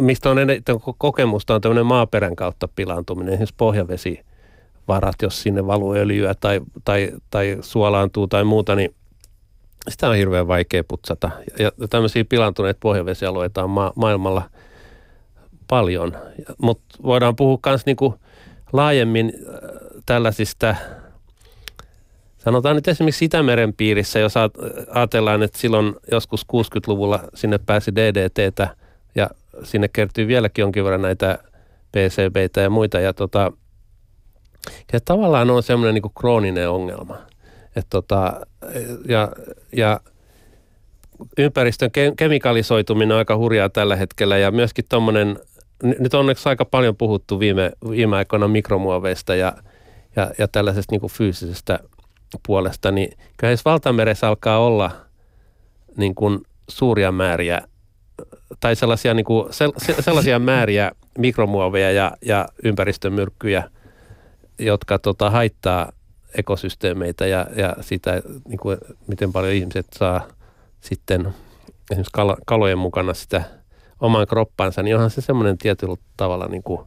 mistä 0.00 0.30
on 0.30 0.38
eniten 0.38 0.76
kokemusta, 0.98 1.54
on 1.54 1.60
tämmöinen 1.60 1.86
maaperän 1.86 2.36
kautta 2.36 2.68
pilaantuminen, 2.76 3.34
esimerkiksi 3.34 3.54
pohjavesivarat, 3.58 5.22
jos 5.22 5.42
sinne 5.42 5.66
valuu 5.66 5.94
öljyä 5.94 6.34
tai, 6.40 6.60
tai, 6.84 7.12
tai 7.30 7.56
suolaantuu 7.60 8.26
tai 8.26 8.44
muuta, 8.44 8.74
niin– 8.74 8.94
sitä 9.88 10.08
on 10.08 10.16
hirveän 10.16 10.48
vaikea 10.48 10.84
putsata. 10.84 11.30
Ja 11.58 11.72
tämmöisiä 11.90 12.24
pilantuneita 12.24 12.78
pohjavesialueita 12.82 13.64
on 13.64 13.70
ma- 13.70 13.92
maailmalla 13.94 14.42
paljon. 15.68 16.16
Mutta 16.58 16.96
voidaan 17.02 17.36
puhua 17.36 17.58
myös 17.66 17.86
niinku 17.86 18.14
laajemmin 18.72 19.32
äh, 19.34 19.54
tällaisista, 20.06 20.74
sanotaan 22.38 22.76
nyt 22.76 22.88
esimerkiksi 22.88 23.24
Itämeren 23.24 23.74
piirissä, 23.74 24.18
jos 24.18 24.34
ajatellaan, 24.94 25.42
että 25.42 25.58
silloin 25.58 25.94
joskus 26.12 26.46
60-luvulla 26.52 27.20
sinne 27.34 27.58
pääsi 27.58 27.94
DDTtä 27.94 28.76
ja 29.14 29.30
sinne 29.62 29.88
kertyy 29.88 30.26
vieläkin 30.28 30.62
jonkin 30.62 30.84
verran 30.84 31.02
näitä 31.02 31.38
PCBitä 31.92 32.60
ja 32.60 32.70
muita. 32.70 33.00
Ja 33.00 33.12
tota, 33.12 33.52
ja 34.92 35.00
tavallaan 35.04 35.50
on 35.50 35.62
semmoinen 35.62 35.94
niin 35.94 36.14
krooninen 36.18 36.70
ongelma. 36.70 37.18
Et 37.76 37.86
tota, 37.90 38.40
ja, 39.08 39.28
ja 39.72 40.00
ympäristön 41.38 41.90
ke- 41.90 42.14
kemikalisoituminen 42.16 43.12
on 43.12 43.18
aika 43.18 43.36
hurjaa 43.36 43.68
tällä 43.68 43.96
hetkellä 43.96 44.38
ja 44.38 44.50
myöskin 44.50 44.84
tuommoinen, 44.88 45.38
nyt 45.82 46.14
on 46.14 46.20
onneksi 46.20 46.48
aika 46.48 46.64
paljon 46.64 46.96
puhuttu 46.96 47.40
viime, 47.40 47.72
viime 47.90 48.16
aikoina 48.16 48.48
mikromuoveista 48.48 49.34
ja, 49.34 49.52
ja, 50.16 50.30
ja 50.38 50.48
tällaisesta 50.48 50.92
niin 50.92 51.00
kuin 51.00 51.12
fyysisestä 51.12 51.78
puolesta, 52.46 52.90
niin 52.90 53.18
kyllä 53.36 53.54
valtameressä 53.64 54.28
alkaa 54.28 54.58
olla 54.58 54.90
niin 55.96 56.14
kuin 56.14 56.38
suuria 56.68 57.12
määriä 57.12 57.60
tai 58.60 58.76
sellaisia, 58.76 59.14
niin 59.14 59.24
kuin, 59.24 59.48
sellaisia 60.00 60.38
määriä 60.38 60.92
mikromuoveja 61.18 61.92
ja, 61.92 62.16
ja 62.22 62.48
ympäristömyrkkyjä, 62.64 63.70
jotka 64.58 64.98
tota, 64.98 65.30
haittaa 65.30 65.92
ekosysteemeitä 66.38 67.26
ja, 67.26 67.46
ja 67.56 67.76
sitä, 67.80 68.22
niin 68.48 68.58
kuin, 68.58 68.78
miten 69.06 69.32
paljon 69.32 69.52
ihmiset 69.52 69.86
saa 69.98 70.28
sitten 70.80 71.34
esimerkiksi 71.90 72.12
kal- 72.12 72.36
kalojen 72.46 72.78
mukana 72.78 73.14
sitä 73.14 73.44
oman 74.00 74.26
kroppansa, 74.26 74.82
niin 74.82 74.96
onhan 74.96 75.10
se 75.10 75.20
semmoinen 75.20 75.58
tietyllä 75.58 75.96
tavalla 76.16 76.46
niin 76.46 76.62
kuin 76.62 76.80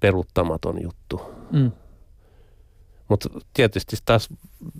peruuttamaton 0.00 0.82
juttu. 0.82 1.20
Mm. 1.52 1.72
Mutta 3.08 3.28
tietysti 3.54 3.96
taas 4.04 4.28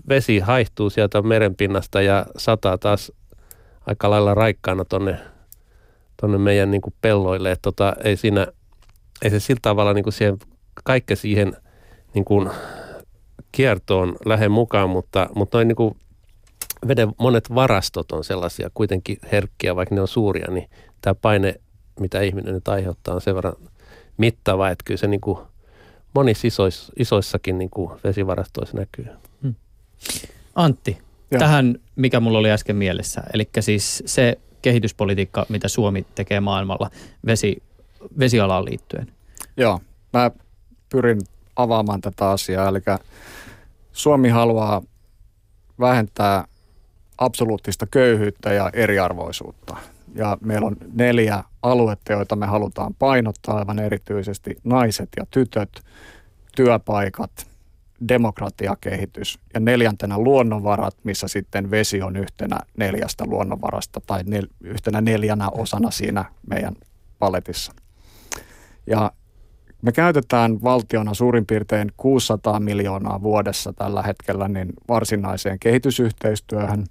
vesi 0.09 0.39
haihtuu 0.39 0.91
sieltä 0.91 1.23
merenpinnasta 1.23 2.03
ja 2.03 2.27
sataa 2.37 2.79
taas 2.79 3.13
aika 3.87 4.11
lailla 4.11 4.35
raikkaana 4.35 4.85
tonne, 4.85 5.19
tonne 6.21 6.39
meidän 6.39 6.71
niin 6.71 6.81
kuin 6.81 6.95
pelloille. 7.01 7.51
Et 7.51 7.63
tota, 7.63 7.97
ei, 8.05 8.17
siinä, 8.17 8.47
ei 9.23 9.31
se 9.31 9.41
sillä 9.41 9.61
tavalla 9.63 9.93
niin 9.93 10.05
kuin 10.05 10.13
siihen, 10.13 10.39
kaikke 10.85 11.17
siihen 11.17 11.57
niin 12.15 12.25
kuin 12.25 12.51
kiertoon 13.55 14.17
lähde 14.27 14.49
mukaan, 14.49 14.91
mutta, 14.91 15.29
mutta 15.35 15.59
noin 15.59 15.69
niin 15.69 15.77
kuin 15.77 15.97
veden 16.89 17.13
monet 17.19 17.55
varastot 17.55 18.13
on 18.13 18.25
sellaisia 18.25 18.71
kuitenkin 18.75 19.19
herkkiä, 19.33 19.77
vaikka 19.77 19.95
ne 19.95 20.01
on 20.01 20.09
suuria, 20.09 20.51
niin 20.51 20.71
tämä 21.01 21.15
paine, 21.15 21.55
mitä 22.01 22.21
ihminen 22.21 22.55
nyt 22.55 22.69
aiheuttaa, 22.69 23.15
on 23.15 23.21
sen 23.21 23.35
verran 23.35 23.55
mittava, 24.17 24.71
että 24.71 24.83
kyllä 24.85 24.99
se 24.99 25.07
niin 25.07 25.21
kuin 25.21 25.39
monissa 26.15 26.47
isois, 26.47 26.93
isoissakin 26.99 27.59
niin 27.59 27.71
kuin 27.71 27.91
vesivarastoissa 28.05 28.77
näkyy. 28.77 29.07
Hmm. 29.43 29.55
Antti, 30.55 30.99
Joo. 31.31 31.39
tähän 31.39 31.79
mikä 31.97 32.21
mulla 32.21 32.39
oli 32.39 32.51
äsken 32.51 32.77
mielessä, 32.77 33.23
eli 33.35 33.49
siis 33.61 34.03
se 34.07 34.39
kehityspolitiikka, 34.63 35.47
mitä 35.49 35.69
Suomi 35.69 36.07
tekee 36.15 36.41
maailmalla 36.41 36.91
vesi, 37.27 37.63
vesialaan 38.19 38.65
liittyen. 38.65 39.13
Joo, 39.57 39.81
mä 40.13 40.31
pyrin 40.89 41.21
avaamaan 41.57 42.01
tätä 42.01 42.31
asiaa, 42.31 42.69
eli 42.69 42.81
Suomi 43.95 44.29
haluaa 44.29 44.83
vähentää 45.81 46.45
absoluuttista 47.19 47.87
köyhyyttä 47.87 48.53
ja 48.53 48.71
eriarvoisuutta. 48.73 49.77
Ja 50.15 50.39
meillä 50.41 50.67
on 50.67 50.77
neljä 50.93 51.45
aluetta, 51.63 52.13
joita 52.13 52.37
me 52.37 52.47
halutaan 52.47 52.95
painottaa, 52.95 53.59
aivan 53.59 53.79
erityisesti 53.79 54.57
naiset 54.65 55.09
ja 55.17 55.27
tytöt, 55.31 55.83
työpaikat, 56.57 57.47
demokratiakehitys 58.09 59.39
ja 59.55 59.61
neljäntenä 59.61 60.19
luonnonvarat, 60.19 60.97
missä 61.05 61.29
sitten 61.29 61.71
vesi 61.71 62.03
on 62.03 62.17
yhtenä 62.17 62.59
neljästä 62.77 63.25
luonnonvarasta 63.27 64.01
tai 64.07 64.23
nel, 64.27 64.47
yhtenä 64.61 65.01
neljänä 65.01 65.49
osana 65.49 65.91
siinä 65.91 66.25
meidän 66.47 66.75
paletissa. 67.19 67.73
Ja 68.87 69.13
me 69.85 69.93
käytetään 69.93 70.63
valtiona 70.63 71.15
suurin 71.15 71.47
piirtein 71.47 71.93
600 71.97 72.61
miljoonaa 72.61 73.23
vuodessa 73.23 73.73
tällä 73.73 74.03
hetkellä 74.03 74.49
niin 74.49 74.73
varsinaiseen 74.89 75.59
kehitysyhteistyöhön. 75.59 76.85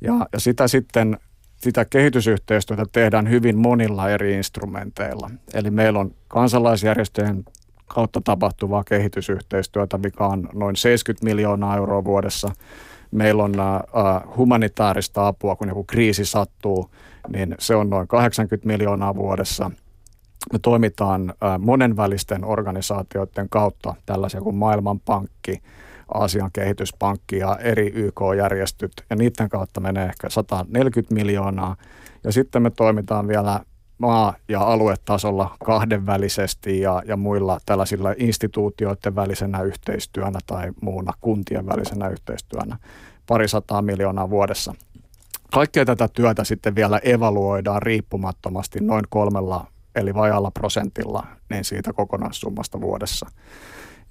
Ja, 0.00 0.26
ja 0.32 0.40
sitä 0.40 0.68
sitten 0.68 1.18
sitä 1.56 1.84
kehitysyhteistyötä 1.84 2.84
tehdään 2.92 3.30
hyvin 3.30 3.58
monilla 3.58 4.10
eri 4.10 4.34
instrumenteilla. 4.34 5.30
Eli 5.54 5.70
meillä 5.70 5.98
on 5.98 6.14
kansalaisjärjestöjen 6.28 7.44
kautta 7.86 8.20
tapahtuvaa 8.24 8.84
kehitysyhteistyötä, 8.84 9.98
mikä 9.98 10.24
on 10.24 10.48
noin 10.54 10.76
70 10.76 11.24
miljoonaa 11.24 11.76
euroa 11.76 12.04
vuodessa. 12.04 12.50
Meillä 13.10 13.44
on 13.44 13.54
humanitaarista 14.36 15.26
apua, 15.26 15.56
kun 15.56 15.68
joku 15.68 15.84
kriisi 15.84 16.24
sattuu, 16.24 16.90
niin 17.28 17.54
se 17.58 17.74
on 17.74 17.90
noin 17.90 18.08
80 18.08 18.66
miljoonaa 18.66 19.14
vuodessa. 19.14 19.70
Me 20.52 20.58
toimitaan 20.58 21.34
monenvälisten 21.58 22.44
organisaatioiden 22.44 23.48
kautta, 23.48 23.94
tällaisia 24.06 24.40
kuin 24.40 24.56
Maailmanpankki, 24.56 25.62
Aasian 26.14 26.50
kehityspankki 26.52 27.38
ja 27.38 27.56
eri 27.56 27.92
YK-järjestöt, 27.94 28.92
ja 29.10 29.16
niiden 29.16 29.48
kautta 29.48 29.80
menee 29.80 30.04
ehkä 30.04 30.30
140 30.30 31.14
miljoonaa. 31.14 31.76
Ja 32.24 32.32
sitten 32.32 32.62
me 32.62 32.70
toimitaan 32.70 33.28
vielä 33.28 33.60
maa- 33.98 34.34
ja 34.48 34.60
aluetasolla 34.60 35.56
kahdenvälisesti 35.64 36.80
ja, 36.80 37.02
ja 37.06 37.16
muilla 37.16 37.58
tällaisilla 37.66 38.14
instituutioiden 38.16 39.14
välisenä 39.14 39.62
yhteistyönä 39.62 40.38
tai 40.46 40.72
muuna 40.80 41.12
kuntien 41.20 41.66
välisenä 41.66 42.08
yhteistyönä 42.08 42.76
parisataa 43.26 43.82
miljoonaa 43.82 44.30
vuodessa. 44.30 44.74
Kaikkea 45.52 45.84
tätä 45.84 46.08
työtä 46.08 46.44
sitten 46.44 46.74
vielä 46.74 47.00
evaluoidaan 47.02 47.82
riippumattomasti 47.82 48.80
noin 48.80 49.04
kolmella 49.08 49.66
eli 49.94 50.14
vajalla 50.14 50.50
prosentilla 50.50 51.26
niin 51.50 51.64
siitä 51.64 51.92
kokonaissummasta 51.92 52.80
vuodessa. 52.80 53.26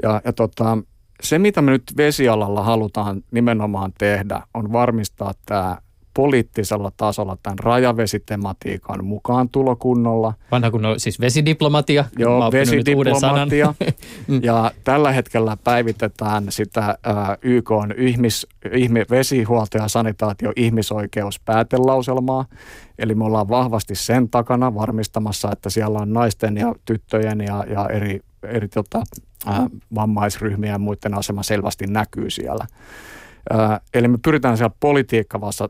Ja, 0.03 0.21
ja 0.25 0.33
tota, 0.33 0.77
se, 1.23 1.39
mitä 1.39 1.61
me 1.61 1.71
nyt 1.71 1.83
vesialalla 1.97 2.63
halutaan 2.63 3.23
nimenomaan 3.31 3.93
tehdä, 3.97 4.41
on 4.53 4.73
varmistaa 4.73 5.33
tämä 5.45 5.77
poliittisella 6.13 6.91
tasolla 6.97 7.37
tämän 7.43 7.59
rajavesitematiikan 7.59 9.05
mukaan 9.05 9.49
tulokunnolla. 9.49 10.33
Vanha 10.51 10.71
kunnolla, 10.71 10.99
siis 10.99 11.19
vesidiplomatia. 11.19 12.05
Joo, 12.17 12.51
vesidiplomatia. 12.51 13.73
ja 14.41 14.71
tällä 14.83 15.11
hetkellä 15.11 15.57
päivitetään 15.63 16.45
sitä 16.49 16.97
YK 17.41 17.71
on 17.71 17.93
ihmis, 17.97 18.47
ihmi, 18.71 19.05
vesihuolto 19.09 19.77
ja 19.77 19.87
sanitaatio 19.87 20.51
ihmisoikeuspäätelauselmaa. 20.55 22.45
Eli 22.99 23.15
me 23.15 23.23
ollaan 23.23 23.49
vahvasti 23.49 23.95
sen 23.95 24.29
takana 24.29 24.75
varmistamassa, 24.75 25.51
että 25.51 25.69
siellä 25.69 25.99
on 25.99 26.13
naisten 26.13 26.57
ja 26.57 26.75
tyttöjen 26.85 27.41
ja, 27.41 27.65
ja 27.69 27.89
eri, 27.89 28.19
eri 28.43 28.67
tota, 28.67 29.03
äh, 29.47 29.59
vammaisryhmien 29.95 30.71
ja 30.71 30.79
muiden 30.79 31.13
asema 31.13 31.43
selvästi 31.43 31.87
näkyy 31.87 32.29
siellä. 32.29 32.67
Eli 33.93 34.07
me 34.07 34.17
pyritään 34.23 34.57
siellä 34.57 34.75
politiikkavassa 34.79 35.69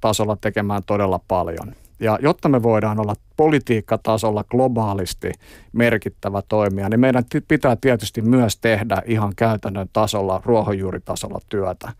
tasolla 0.00 0.36
tekemään 0.40 0.82
todella 0.86 1.20
paljon. 1.28 1.74
Ja 2.00 2.18
jotta 2.22 2.48
me 2.48 2.62
voidaan 2.62 3.00
olla 3.00 3.14
politiikkatasolla 3.36 4.44
globaalisti 4.44 5.32
merkittävä 5.72 6.42
toimija, 6.48 6.88
niin 6.88 7.00
meidän 7.00 7.24
pitää 7.48 7.76
tietysti 7.80 8.22
myös 8.22 8.56
tehdä 8.56 9.02
ihan 9.06 9.32
käytännön 9.36 9.88
tasolla, 9.92 10.42
ruohonjuuritasolla 10.44 11.38
työtä. 11.48 11.92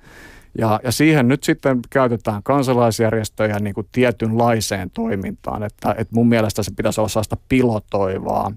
Ja, 0.58 0.80
ja 0.84 0.92
siihen 0.92 1.28
nyt 1.28 1.44
sitten 1.44 1.80
käytetään 1.90 2.42
kansalaisjärjestöjä 2.42 3.58
niin 3.58 3.74
kuin 3.74 3.88
tietynlaiseen 3.92 4.90
toimintaan, 4.90 5.62
että, 5.62 5.94
että 5.98 6.14
mun 6.14 6.28
mielestä 6.28 6.62
se 6.62 6.70
pitäisi 6.76 7.00
olla 7.00 7.08
sellaista 7.08 7.36
pilotoivaa. 7.48 8.52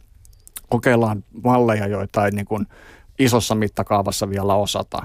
Kokeillaan 0.70 1.24
malleja, 1.44 1.88
joita 1.88 2.26
ei 2.26 2.32
niin 2.32 2.46
kuin 2.46 2.68
isossa 3.20 3.56
mittakaavassa 3.56 4.30
vielä 4.30 4.56
osata. 4.56 5.02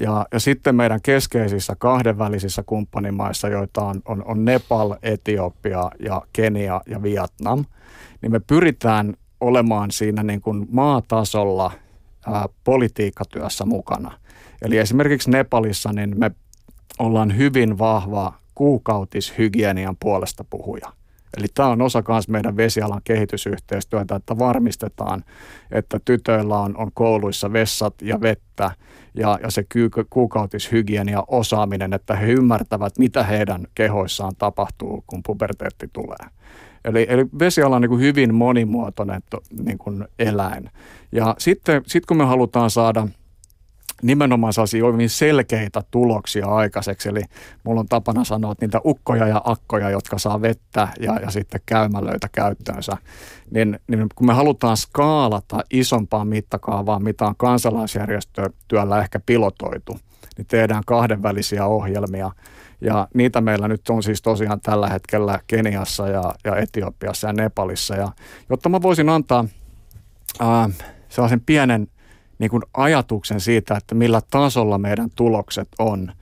Ja, 0.00 0.26
ja 0.32 0.40
sitten 0.40 0.74
meidän 0.74 1.00
keskeisissä 1.02 1.76
kahdenvälisissä 1.78 2.62
kumppanimaissa, 2.66 3.48
joita 3.48 3.84
on, 3.84 4.02
on, 4.04 4.24
on 4.24 4.44
Nepal, 4.44 4.94
Etiopia 5.02 5.90
ja 6.00 6.22
Kenia 6.32 6.80
ja 6.86 7.02
Vietnam, 7.02 7.64
niin 8.22 8.32
me 8.32 8.40
pyritään 8.40 9.14
olemaan 9.40 9.90
siinä 9.90 10.22
niin 10.22 10.40
kuin 10.40 10.66
maatasolla 10.70 11.72
ää, 12.26 12.48
politiikkatyössä 12.64 13.64
mukana. 13.64 14.18
Eli 14.62 14.78
esimerkiksi 14.78 15.30
Nepalissa 15.30 15.92
niin 15.92 16.18
me 16.18 16.30
ollaan 16.98 17.36
hyvin 17.36 17.78
vahva 17.78 18.34
kuukautishygienian 18.54 19.96
puolesta 20.00 20.44
puhuja. 20.50 20.92
Eli 21.36 21.46
tämä 21.54 21.68
on 21.68 21.82
osa 21.82 22.02
myös 22.08 22.28
meidän 22.28 22.56
vesialan 22.56 23.00
kehitysyhteistyötä, 23.04 24.16
että 24.16 24.38
varmistetaan, 24.38 25.24
että 25.70 26.00
tytöillä 26.04 26.58
on, 26.58 26.76
on 26.76 26.90
kouluissa 26.94 27.52
vessat 27.52 27.94
ja 28.02 28.20
vettä 28.20 28.70
ja, 29.14 29.38
ja 29.42 29.50
se 29.50 29.64
kuukautishygienia 30.10 31.24
osaaminen, 31.28 31.92
että 31.92 32.16
he 32.16 32.26
ymmärtävät, 32.26 32.98
mitä 32.98 33.22
heidän 33.22 33.66
kehoissaan 33.74 34.32
tapahtuu, 34.38 35.04
kun 35.06 35.22
puberteetti 35.26 35.90
tulee. 35.92 36.26
Eli, 36.84 37.06
eli 37.08 37.26
vesiala 37.38 37.76
on 37.76 37.82
niin 37.82 38.00
hyvin 38.00 38.34
monimuotoinen 38.34 39.22
niin 39.64 39.78
kuin 39.78 40.04
eläin. 40.18 40.70
Ja 41.12 41.34
sitten 41.38 41.82
sit 41.86 42.06
kun 42.06 42.16
me 42.16 42.24
halutaan 42.24 42.70
saada– 42.70 43.08
nimenomaan 44.02 44.52
sellaisia 44.52 44.86
hyvin 44.92 45.10
selkeitä 45.10 45.82
tuloksia 45.90 46.46
aikaiseksi. 46.46 47.08
Eli 47.08 47.22
mulla 47.64 47.80
on 47.80 47.88
tapana 47.88 48.24
sanoa, 48.24 48.52
että 48.52 48.66
niitä 48.66 48.80
ukkoja 48.84 49.26
ja 49.26 49.42
akkoja, 49.44 49.90
jotka 49.90 50.18
saa 50.18 50.42
vettä 50.42 50.88
ja, 51.00 51.20
ja 51.20 51.30
sitten 51.30 51.60
käymälöitä 51.66 52.28
käyttöönsä, 52.32 52.92
niin, 53.50 53.80
niin 53.86 54.06
kun 54.14 54.26
me 54.26 54.32
halutaan 54.32 54.76
skaalata 54.76 55.64
isompaan 55.70 56.28
mittakaavaan, 56.28 57.04
mitä 57.04 57.24
on 57.24 57.36
kansalaisjärjestötyöllä 57.36 58.98
ehkä 58.98 59.20
pilotoitu, 59.26 59.98
niin 60.36 60.46
tehdään 60.46 60.82
kahdenvälisiä 60.86 61.66
ohjelmia. 61.66 62.30
Ja 62.80 63.08
niitä 63.14 63.40
meillä 63.40 63.68
nyt 63.68 63.88
on 63.88 64.02
siis 64.02 64.22
tosiaan 64.22 64.60
tällä 64.60 64.88
hetkellä 64.88 65.40
Keniassa 65.46 66.08
ja, 66.08 66.34
ja 66.44 66.56
Etiopiassa 66.56 67.26
ja 67.26 67.32
Nepalissa. 67.32 67.96
Ja 67.96 68.12
jotta 68.50 68.68
mä 68.68 68.82
voisin 68.82 69.08
antaa 69.08 69.44
ää, 70.40 70.68
sellaisen 71.08 71.40
pienen 71.40 71.88
niin 72.42 72.50
kuin 72.50 72.62
ajatuksen 72.74 73.40
siitä, 73.40 73.76
että 73.76 73.94
millä 73.94 74.20
tasolla 74.30 74.78
meidän 74.78 75.10
tulokset 75.16 75.68
on, 75.78 76.12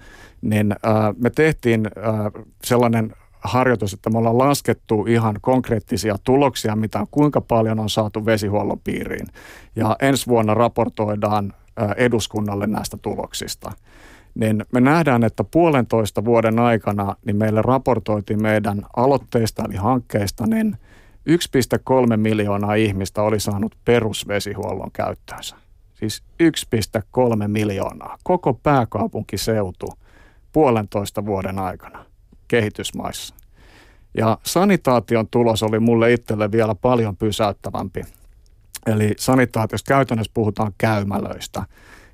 niin 0.43 0.75
ää, 0.83 1.15
me 1.19 1.31
tehtiin 1.31 1.89
ää, 1.97 2.31
sellainen 2.65 3.13
harjoitus, 3.41 3.93
että 3.93 4.11
me 4.11 4.19
ollaan 4.19 4.39
laskettu 4.39 5.07
ihan 5.09 5.37
konkreettisia 5.41 6.17
tuloksia, 6.25 6.77
mitä 6.77 7.07
kuinka 7.11 7.41
paljon 7.41 7.81
on 7.81 7.91
saatu 7.91 8.27
vesihuollon 8.27 8.81
piiriin. 8.85 9.27
Ja 9.77 9.97
ensi 10.03 10.27
vuonna 10.27 10.55
raportoidaan 10.55 11.53
eduskunnalle 11.97 12.67
näistä 12.67 12.97
tuloksista. 13.03 13.73
Niin 14.35 14.65
me 14.73 14.81
nähdään, 14.81 15.25
että 15.25 15.45
puolentoista 15.45 16.25
vuoden 16.25 16.59
aikana 16.59 17.17
niin 17.27 17.37
meille 17.37 17.63
raportoitiin 17.63 18.43
meidän 18.43 18.83
aloitteista 18.97 19.65
eli 19.65 19.77
hankkeista, 19.77 20.47
niin 20.47 20.77
1,3 21.31 22.17
miljoonaa 22.17 22.75
ihmistä 22.75 23.23
oli 23.23 23.41
saanut 23.41 23.77
perusvesihuollon 23.85 24.91
käyttöönsä. 24.93 25.57
Siis 26.01 26.23
1,3 26.43 27.49
miljoonaa. 27.49 28.19
Koko 28.25 28.55
pääkaupunkiseutu 28.55 29.87
puolentoista 30.53 31.27
vuoden 31.27 31.59
aikana 31.59 32.05
kehitysmaissa. 32.49 33.35
Ja 34.17 34.39
sanitaation 34.43 35.29
tulos 35.31 35.63
oli 35.63 35.79
mulle 35.79 36.13
itselle 36.13 36.53
vielä 36.53 36.75
paljon 36.75 37.17
pysäyttävämpi. 37.17 38.03
Eli 38.87 39.15
sanitaatiosta 39.19 39.89
käytännössä 39.89 40.31
puhutaan 40.35 40.73
käymälöistä, 40.79 41.63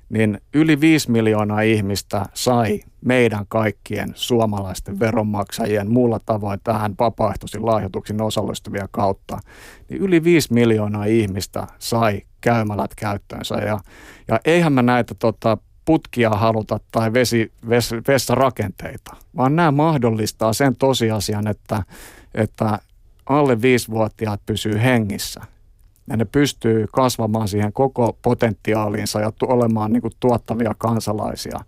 niin 0.09 0.41
yli 0.53 0.81
5 0.81 1.11
miljoonaa 1.11 1.61
ihmistä 1.61 2.25
sai 2.33 2.79
meidän 3.05 3.45
kaikkien 3.47 4.11
suomalaisten 4.15 4.99
veronmaksajien 4.99 5.91
muulla 5.91 6.19
tavoin 6.25 6.59
tähän 6.63 6.95
vapaaehtoisiin 6.99 7.65
lahjoituksiin 7.65 8.21
osallistuvia 8.21 8.87
kautta, 8.91 9.39
niin 9.89 10.01
yli 10.01 10.23
5 10.23 10.53
miljoonaa 10.53 11.05
ihmistä 11.05 11.67
sai 11.79 12.21
käymälät 12.41 12.95
käyttöönsä. 12.95 13.55
Ja, 13.55 13.79
ja 14.27 14.39
eihän 14.45 14.73
mä 14.73 14.81
näitä 14.81 15.15
tota, 15.19 15.57
putkia 15.85 16.29
haluta 16.29 16.79
tai 16.91 17.13
vesi, 17.13 17.51
ves, 17.69 17.91
vessarakenteita, 18.07 19.15
vaan 19.37 19.55
nämä 19.55 19.71
mahdollistaa 19.71 20.53
sen 20.53 20.75
tosiasian, 20.75 21.47
että, 21.47 21.83
että 22.33 22.79
alle 23.25 23.61
viisivuotiaat 23.61 24.41
pysyy 24.45 24.81
hengissä. 24.83 25.41
Ja 26.09 26.17
ne 26.17 26.25
pystyy 26.25 26.85
kasvamaan 26.91 27.47
siihen 27.47 27.73
koko 27.73 28.17
potentiaaliinsa 28.21 29.19
ja 29.19 29.31
olemaan 29.41 29.93
niin 29.93 30.01
kuin 30.01 30.13
tuottavia 30.19 30.75
kansalaisia. 30.77 31.59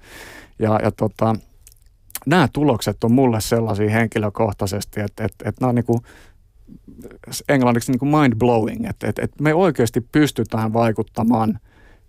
Ja, 0.59 0.79
ja 0.83 0.91
tota, 0.91 1.35
nämä 2.25 2.47
tulokset 2.53 3.03
on 3.03 3.11
mulle 3.11 3.41
sellaisia 3.41 3.89
henkilökohtaisesti, 3.89 4.99
että, 4.99 5.25
että, 5.25 5.49
että 5.49 5.61
nämä 5.61 5.69
on 5.69 5.75
niin 5.75 5.85
kuin, 5.85 5.99
englanniksi 7.49 7.91
niin 7.91 7.99
kuin 7.99 8.11
mind 8.11 8.35
blowing, 8.35 8.85
että, 8.85 9.07
että, 9.07 9.21
että 9.21 9.43
me 9.43 9.53
oikeasti 9.53 10.01
pystytään 10.01 10.73
vaikuttamaan 10.73 11.59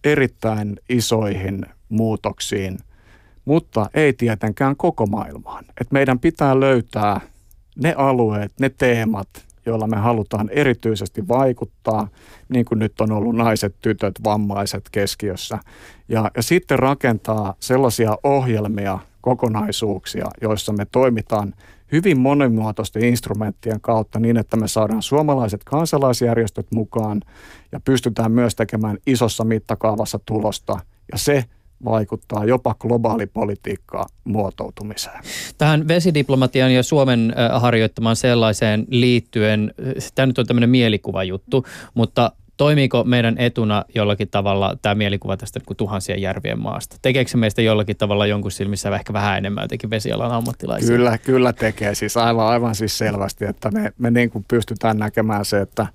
erittäin 0.04 0.76
isoihin 0.88 1.66
muutoksiin, 1.88 2.78
mutta 3.44 3.90
ei 3.94 4.12
tietenkään 4.12 4.76
koko 4.76 5.06
maailmaan. 5.06 5.64
Et 5.80 5.92
meidän 5.92 6.18
pitää 6.18 6.60
löytää 6.60 7.20
ne 7.82 7.94
alueet, 7.98 8.52
ne 8.60 8.68
teemat, 8.68 9.28
joilla 9.70 9.86
me 9.86 9.96
halutaan 9.96 10.48
erityisesti 10.48 11.28
vaikuttaa, 11.28 12.08
niin 12.48 12.64
kuin 12.64 12.78
nyt 12.78 13.00
on 13.00 13.12
ollut 13.12 13.36
naiset, 13.36 13.74
tytöt, 13.82 14.14
vammaiset 14.24 14.88
keskiössä. 14.92 15.58
Ja, 16.08 16.30
ja 16.36 16.42
sitten 16.42 16.78
rakentaa 16.78 17.54
sellaisia 17.60 18.18
ohjelmia, 18.22 18.98
kokonaisuuksia, 19.20 20.26
joissa 20.42 20.72
me 20.72 20.86
toimitaan 20.92 21.54
hyvin 21.92 22.20
monimuotoisten 22.20 23.04
instrumenttien 23.04 23.80
kautta 23.80 24.18
niin, 24.18 24.36
että 24.36 24.56
me 24.56 24.68
saadaan 24.68 25.02
suomalaiset 25.02 25.64
kansalaisjärjestöt 25.64 26.66
mukaan 26.74 27.22
ja 27.72 27.80
pystytään 27.80 28.32
myös 28.32 28.54
tekemään 28.54 28.98
isossa 29.06 29.44
mittakaavassa 29.44 30.18
tulosta. 30.26 30.78
Ja 31.12 31.18
se 31.18 31.44
vaikuttaa 31.84 32.44
jopa 32.44 32.74
globaalipolitiikkaa 32.74 34.06
muotoutumiseen. 34.24 35.20
Tähän 35.58 35.88
vesidiplomatian 35.88 36.74
ja 36.74 36.82
Suomen 36.82 37.34
harjoittamaan 37.52 38.16
sellaiseen 38.16 38.86
liittyen, 38.88 39.74
tämä 40.14 40.26
nyt 40.26 40.38
on 40.38 40.46
tämmöinen 40.46 40.70
mielikuvajuttu, 40.70 41.66
mutta 41.94 42.32
toimiiko 42.56 43.04
meidän 43.04 43.38
etuna 43.38 43.84
jollakin 43.94 44.28
tavalla 44.28 44.76
tämä 44.82 44.94
mielikuva 44.94 45.36
tästä 45.36 45.58
niin 45.58 45.66
kuin 45.66 45.76
tuhansien 45.76 46.22
järvien 46.22 46.58
maasta? 46.58 46.96
Tekeekö 47.02 47.30
se 47.30 47.36
meistä 47.36 47.62
jollakin 47.62 47.96
tavalla 47.96 48.26
jonkun 48.26 48.50
silmissä 48.50 48.94
ehkä 48.94 49.12
vähän 49.12 49.38
enemmän 49.38 49.64
jotenkin 49.64 49.90
vesialan 49.90 50.32
ammattilaisia? 50.32 50.96
Kyllä, 50.96 51.18
kyllä 51.18 51.52
tekee. 51.52 51.94
Siis 51.94 52.16
aivan, 52.16 52.46
aivan 52.46 52.74
siis 52.74 52.98
selvästi, 52.98 53.44
että 53.44 53.70
me, 53.70 53.92
me 53.98 54.10
niin 54.10 54.30
kuin 54.30 54.44
pystytään 54.48 54.98
näkemään 54.98 55.44
se, 55.44 55.60
että, 55.60 55.86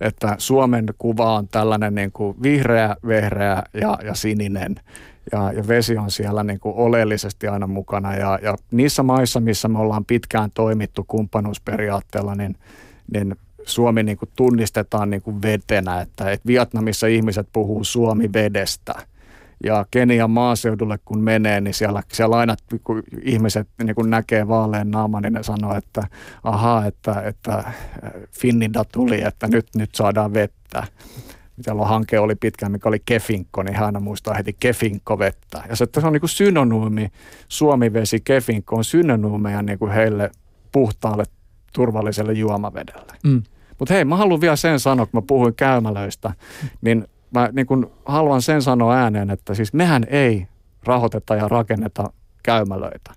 että 0.00 0.34
Suomen 0.38 0.86
kuva 0.98 1.34
on 1.34 1.48
tällainen 1.48 1.94
niin 1.94 2.12
kuin 2.12 2.42
vihreä, 2.42 2.96
vehreä 3.06 3.62
ja, 3.74 3.98
ja 4.04 4.14
sininen 4.14 4.74
ja, 5.32 5.52
ja 5.52 5.68
vesi 5.68 5.96
on 5.96 6.10
siellä 6.10 6.44
niin 6.44 6.60
kuin 6.60 6.74
oleellisesti 6.76 7.48
aina 7.48 7.66
mukana. 7.66 8.16
Ja, 8.16 8.38
ja 8.42 8.56
niissä 8.70 9.02
maissa, 9.02 9.40
missä 9.40 9.68
me 9.68 9.78
ollaan 9.78 10.04
pitkään 10.04 10.50
toimittu 10.54 11.04
kumppanuusperiaatteella, 11.08 12.34
niin, 12.34 12.56
niin 13.12 13.36
Suomi 13.64 14.02
niin 14.02 14.18
kuin 14.18 14.30
tunnistetaan 14.36 15.10
niin 15.10 15.22
kuin 15.22 15.42
vetenä, 15.42 16.00
että, 16.00 16.30
että 16.30 16.46
Vietnamissa 16.46 17.06
ihmiset 17.06 17.48
puhuu 17.52 17.84
Suomi 17.84 18.30
vedestä. 18.32 18.94
Ja 19.64 19.86
Kenian 19.90 20.30
maaseudulle 20.30 20.98
kun 21.04 21.20
menee, 21.20 21.60
niin 21.60 21.74
siellä, 21.74 22.02
siellä 22.12 22.36
aina 22.36 22.56
kun 22.84 23.02
ihmiset 23.22 23.68
niin 23.82 23.94
kun 23.94 24.10
näkee 24.10 24.48
vaaleen 24.48 24.90
naaman, 24.90 25.22
niin 25.22 25.32
ne 25.32 25.42
sanoo, 25.42 25.74
että 25.74 26.02
ahaa, 26.44 26.86
että, 26.86 27.22
että 27.22 27.72
Finninda 28.30 28.84
tuli, 28.92 29.22
että 29.22 29.48
nyt, 29.48 29.66
nyt 29.74 29.94
saadaan 29.94 30.34
vettä 30.34 30.82
on 31.66 31.88
hanke 31.88 32.18
oli 32.18 32.34
pitkään, 32.34 32.72
mikä 32.72 32.88
oli 32.88 33.02
Kefinkko, 33.06 33.62
niin 33.62 33.76
hän 33.76 34.02
muistaa 34.02 34.34
heti 34.34 34.56
Kefinkko 34.60 35.18
vettä. 35.18 35.62
Ja 35.68 35.76
se, 35.76 35.84
että 35.84 36.00
se 36.00 36.06
on 36.06 36.12
niin 36.12 36.20
kuin 36.20 36.30
synonyymi, 36.30 37.08
Suomivesi, 37.48 38.20
Kefinkko 38.20 38.76
on 38.76 38.84
synonyymeja 38.84 39.62
niin 39.62 39.78
kuin 39.78 39.92
heille 39.92 40.30
puhtaalle, 40.72 41.24
turvalliselle 41.72 42.32
juomavedelle. 42.32 43.12
Mm. 43.24 43.42
Mutta 43.78 43.94
hei, 43.94 44.04
mä 44.04 44.16
haluan 44.16 44.40
vielä 44.40 44.56
sen 44.56 44.80
sanoa, 44.80 45.06
kun 45.06 45.20
mä 45.20 45.26
puhuin 45.26 45.54
käymälöistä, 45.54 46.32
niin 46.80 47.04
mä 47.30 47.48
niin 47.52 47.66
kun 47.66 47.90
haluan 48.04 48.42
sen 48.42 48.62
sanoa 48.62 48.94
ääneen, 48.94 49.30
että 49.30 49.54
siis 49.54 49.72
mehän 49.72 50.04
ei 50.10 50.46
rahoiteta 50.84 51.36
ja 51.36 51.48
rakenneta 51.48 52.12
käymälöitä, 52.42 53.12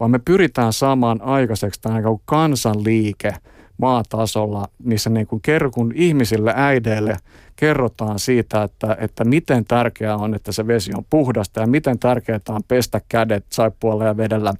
vaan 0.00 0.10
me 0.10 0.18
pyritään 0.18 0.72
saamaan 0.72 1.22
aikaiseksi 1.22 1.80
tämä 1.80 2.00
kansanliike– 2.24 3.34
maatasolla, 3.78 4.68
missä 4.78 5.10
niin 5.10 5.26
kuin 5.26 5.42
kun 5.74 5.92
ihmisille, 5.94 6.52
äideille 6.56 7.16
kerrotaan 7.56 8.18
siitä, 8.18 8.62
että, 8.62 8.96
että 9.00 9.24
miten 9.24 9.64
tärkeää 9.64 10.16
on, 10.16 10.34
että 10.34 10.52
se 10.52 10.66
vesi 10.66 10.92
on 10.96 11.04
puhdasta 11.10 11.60
ja 11.60 11.66
miten 11.66 11.98
tärkeää 11.98 12.40
on 12.48 12.62
pestä 12.68 13.00
kädet 13.08 13.44
saippualla 13.52 14.04
ja 14.04 14.16
vedellä 14.16 14.54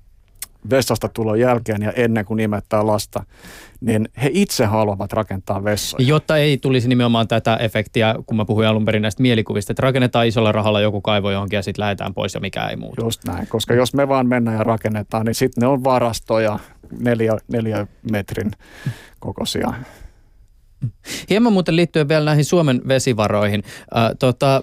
vessasta 0.71 1.09
tulon 1.09 1.41
jälkeen 1.41 1.83
ja 1.83 1.93
ennen 1.93 2.25
kuin 2.25 2.41
imettää 2.41 2.87
lasta, 2.87 3.25
niin 3.81 4.09
he 4.23 4.31
itse 4.33 4.64
haluavat 4.64 5.12
rakentaa 5.12 5.64
vessoja. 5.64 6.09
Jotta 6.09 6.37
ei 6.37 6.59
tulisi 6.59 6.89
nimenomaan 6.89 7.29
tätä 7.29 7.57
efektiä, 7.57 8.14
kun 8.27 8.37
mä 8.37 8.45
puhuin 8.45 8.69
alun 8.69 8.85
perin 8.85 9.03
näistä 9.03 9.23
mielikuvista, 9.23 9.73
että 9.73 9.83
rakennetaan 9.83 10.27
isolla 10.27 10.53
rahalla 10.53 10.81
joku 10.81 11.01
kaivo 11.01 11.31
johonkin 11.31 11.57
ja 11.57 11.62
sitten 11.62 11.83
lähdetään 11.83 12.14
pois 12.14 12.35
ja 12.35 12.41
mikä 12.41 12.67
ei 12.69 12.77
muutu. 12.77 13.05
Just 13.05 13.25
näin, 13.25 13.47
koska 13.47 13.75
jos 13.75 13.95
me 13.95 14.09
vaan 14.09 14.27
mennään 14.27 14.57
ja 14.57 14.64
rakennetaan, 14.64 15.27
niin 15.27 15.35
sitten 15.35 15.62
ne 15.62 15.67
on 15.67 15.85
varastoja 15.85 16.59
neljä, 17.01 17.37
neljä 17.49 17.87
metrin 18.11 18.51
kokoisia. 19.21 19.73
Hieman 21.31 21.53
muuten 21.53 21.77
liittyen 21.77 22.09
vielä 22.09 22.25
näihin 22.25 22.45
Suomen 22.45 22.83
vesivaroihin. 22.89 23.62
Äh, 23.97 24.11
tota, 24.19 24.62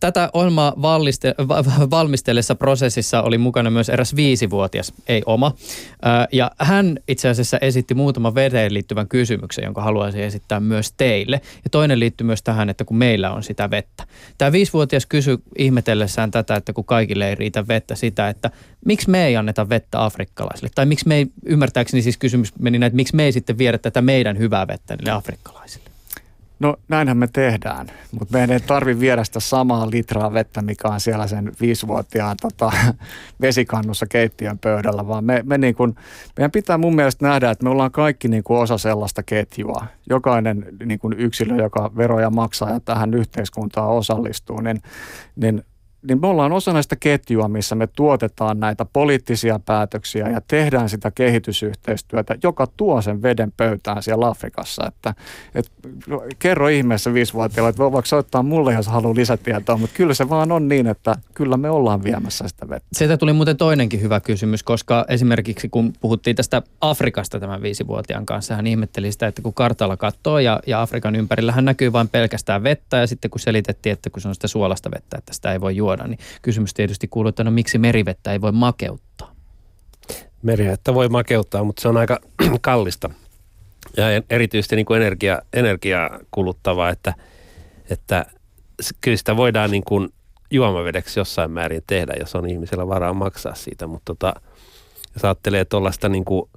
Tätä 0.00 0.30
ohjelmaa 0.32 0.74
valmistellessa 1.90 2.54
prosessissa 2.54 3.22
oli 3.22 3.38
mukana 3.38 3.70
myös 3.70 3.88
eräs 3.88 4.16
viisivuotias, 4.16 4.92
ei 5.08 5.22
oma. 5.26 5.54
Ja 6.32 6.50
hän 6.58 6.98
itse 7.08 7.28
asiassa 7.28 7.58
esitti 7.60 7.94
muutama 7.94 8.34
veteen 8.34 8.74
liittyvän 8.74 9.08
kysymyksen, 9.08 9.64
jonka 9.64 9.82
haluaisin 9.82 10.20
esittää 10.20 10.60
myös 10.60 10.92
teille. 10.92 11.40
Ja 11.64 11.70
toinen 11.70 12.00
liittyy 12.00 12.26
myös 12.26 12.42
tähän, 12.42 12.68
että 12.68 12.84
kun 12.84 12.96
meillä 12.96 13.32
on 13.32 13.42
sitä 13.42 13.70
vettä. 13.70 14.04
Tämä 14.38 14.52
viisivuotias 14.52 15.06
kysyi 15.06 15.38
ihmetellessään 15.58 16.30
tätä, 16.30 16.56
että 16.56 16.72
kun 16.72 16.84
kaikille 16.84 17.28
ei 17.28 17.34
riitä 17.34 17.68
vettä, 17.68 17.94
sitä, 17.94 18.28
että 18.28 18.50
miksi 18.84 19.10
me 19.10 19.26
ei 19.26 19.36
anneta 19.36 19.68
vettä 19.68 20.04
afrikkalaisille? 20.04 20.70
Tai 20.74 20.86
miksi 20.86 21.08
me 21.08 21.16
ei, 21.16 21.26
ymmärtääkseni 21.46 22.02
siis 22.02 22.16
kysymys 22.16 22.52
meni 22.58 22.78
näin, 22.78 22.88
että 22.88 22.96
miksi 22.96 23.16
me 23.16 23.24
ei 23.24 23.32
sitten 23.32 23.58
viedä 23.58 23.78
tätä 23.78 24.02
meidän 24.02 24.38
hyvää 24.38 24.66
vettä 24.66 24.96
niille 24.96 25.10
afrikkalaisille? 25.10 25.93
No 26.58 26.76
näinhän 26.88 27.16
me 27.16 27.28
tehdään, 27.32 27.86
mutta 28.12 28.32
meidän 28.32 28.50
ei 28.50 28.60
tarvitse 28.60 29.00
viedä 29.00 29.24
sitä 29.24 29.40
samaa 29.40 29.90
litraa 29.90 30.32
vettä, 30.32 30.62
mikä 30.62 30.88
on 30.88 31.00
siellä 31.00 31.26
sen 31.26 31.52
viisivuotiaan 31.60 32.36
tota, 32.40 32.72
vesikannussa 33.40 34.06
keittiön 34.06 34.58
pöydällä, 34.58 35.08
vaan 35.08 35.24
me, 35.24 35.42
me 35.46 35.58
niin 35.58 35.74
kuin, 35.74 35.94
meidän 36.36 36.50
pitää 36.50 36.78
mun 36.78 36.96
mielestä 36.96 37.28
nähdä, 37.28 37.50
että 37.50 37.64
me 37.64 37.70
ollaan 37.70 37.90
kaikki 37.90 38.28
niin 38.28 38.44
kuin 38.44 38.60
osa 38.60 38.78
sellaista 38.78 39.22
ketjua. 39.22 39.86
Jokainen 40.10 40.66
niin 40.84 40.98
kuin 40.98 41.12
yksilö, 41.18 41.56
joka 41.56 41.90
veroja 41.96 42.30
maksaa 42.30 42.70
ja 42.70 42.80
tähän 42.80 43.14
yhteiskuntaan 43.14 43.88
osallistuu, 43.88 44.60
niin, 44.60 44.82
niin 45.36 45.64
niin 46.08 46.20
me 46.20 46.26
ollaan 46.26 46.52
osa 46.52 46.72
näistä 46.72 46.96
ketjua, 46.96 47.48
missä 47.48 47.74
me 47.74 47.86
tuotetaan 47.86 48.60
näitä 48.60 48.84
poliittisia 48.84 49.60
päätöksiä 49.66 50.28
ja 50.28 50.40
tehdään 50.48 50.88
sitä 50.88 51.10
kehitysyhteistyötä, 51.10 52.36
joka 52.42 52.66
tuo 52.76 53.02
sen 53.02 53.22
veden 53.22 53.52
pöytään 53.56 54.02
siellä 54.02 54.28
Afrikassa. 54.28 54.86
Että, 54.86 55.14
et, 55.54 55.72
kerro 56.38 56.68
ihmeessä 56.68 57.14
viisivuotiaille, 57.14 57.68
että 57.68 57.82
voiko 57.82 58.02
soittaa 58.04 58.42
mulle, 58.42 58.74
jos 58.74 58.86
haluaa 58.86 59.14
lisätietoa, 59.14 59.76
mutta 59.76 59.96
kyllä 59.96 60.14
se 60.14 60.28
vaan 60.28 60.52
on 60.52 60.68
niin, 60.68 60.86
että 60.86 61.16
kyllä 61.34 61.56
me 61.56 61.70
ollaan 61.70 62.04
viemässä 62.04 62.48
sitä 62.48 62.68
vettä. 62.68 62.88
Sieltä 62.92 63.16
tuli 63.16 63.32
muuten 63.32 63.56
toinenkin 63.56 64.00
hyvä 64.00 64.20
kysymys, 64.20 64.62
koska 64.62 65.04
esimerkiksi 65.08 65.68
kun 65.68 65.92
puhuttiin 66.00 66.36
tästä 66.36 66.62
Afrikasta 66.80 67.40
tämän 67.40 67.62
viisivuotiaan 67.62 68.26
kanssa, 68.26 68.56
hän 68.56 68.66
ihmetteli 68.66 69.12
sitä, 69.12 69.26
että 69.26 69.42
kun 69.42 69.54
kartalla 69.54 69.96
katsoo 69.96 70.38
ja, 70.38 70.60
ja 70.66 70.82
Afrikan 70.82 71.16
ympärillähän 71.16 71.64
näkyy 71.64 71.92
vain 71.92 72.08
pelkästään 72.08 72.62
vettä 72.62 72.96
ja 72.96 73.06
sitten 73.06 73.30
kun 73.30 73.40
selitettiin, 73.40 73.92
että 73.92 74.10
kun 74.10 74.22
se 74.22 74.28
on 74.28 74.34
sitä 74.34 74.48
suolasta 74.48 74.90
vettä, 74.90 75.18
että 75.18 75.34
sitä 75.34 75.52
ei 75.52 75.60
voi 75.60 75.76
juoda, 75.76 75.93
niin 75.96 76.18
kysymys 76.42 76.74
tietysti 76.74 77.08
kuuluu, 77.08 77.28
että 77.28 77.44
no 77.44 77.50
miksi 77.50 77.78
merivettä 77.78 78.32
ei 78.32 78.40
voi 78.40 78.52
makeuttaa? 78.52 79.34
Merivettä 80.42 80.94
voi 80.94 81.08
makeuttaa, 81.08 81.64
mutta 81.64 81.82
se 81.82 81.88
on 81.88 81.96
aika 81.96 82.18
kallista 82.60 83.10
ja 83.96 84.04
erityisesti 84.30 84.76
niin 84.76 84.86
kuin 84.86 85.02
energia, 85.02 85.38
energiaa 85.52 86.18
kuluttavaa, 86.30 86.90
että, 86.90 87.14
että 87.90 88.26
kyllä 89.00 89.16
sitä 89.16 89.36
voidaan 89.36 89.70
niin 89.70 89.84
kuin 89.84 90.08
juomavedeksi 90.50 91.20
jossain 91.20 91.50
määrin 91.50 91.82
tehdä, 91.86 92.12
jos 92.20 92.34
on 92.34 92.50
ihmisellä 92.50 92.88
varaa 92.88 93.14
maksaa 93.14 93.54
siitä, 93.54 93.86
mutta 93.86 94.04
tota, 94.04 94.34
jos 95.14 95.24
ajattelee 95.24 95.64
tuollaista 95.64 96.08
niin 96.08 96.24
kuin, 96.24 96.50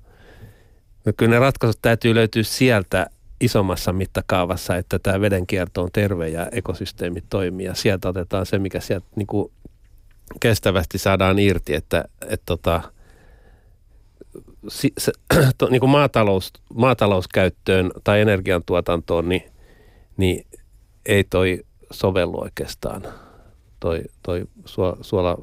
no 1.05 1.13
kyllä 1.17 1.29
ne 1.29 1.39
ratkaisut 1.39 1.81
täytyy 1.81 2.15
löytyä 2.15 2.43
sieltä 2.43 3.07
isommassa 3.41 3.93
mittakaavassa, 3.93 4.75
että 4.75 4.99
tämä 4.99 5.21
vedenkierto 5.21 5.83
on 5.83 5.89
terve 5.93 6.29
ja 6.29 6.47
ekosysteemit 6.51 7.25
toimii 7.29 7.65
ja 7.65 7.73
sieltä 7.73 8.09
otetaan 8.09 8.45
se, 8.45 8.59
mikä 8.59 8.79
sieltä 8.79 9.07
niin 9.15 9.27
kuin 9.27 9.51
kestävästi 10.39 10.97
saadaan 10.97 11.39
irti, 11.39 11.73
että, 11.73 12.05
että 12.27 12.45
tota, 12.45 12.81
se, 14.67 14.89
se, 14.97 15.11
to, 15.57 15.67
niin 15.69 15.79
kuin 15.79 15.89
maatalous, 15.89 16.53
maatalouskäyttöön 16.73 17.91
tai 18.03 18.21
energiantuotantoon, 18.21 19.29
niin, 19.29 19.43
niin 20.17 20.45
ei 21.05 21.23
toi 21.23 21.63
sovellu 21.91 22.41
oikeastaan. 22.41 23.03
Toi, 23.79 24.01
toi 24.23 24.45
suola, 25.01 25.37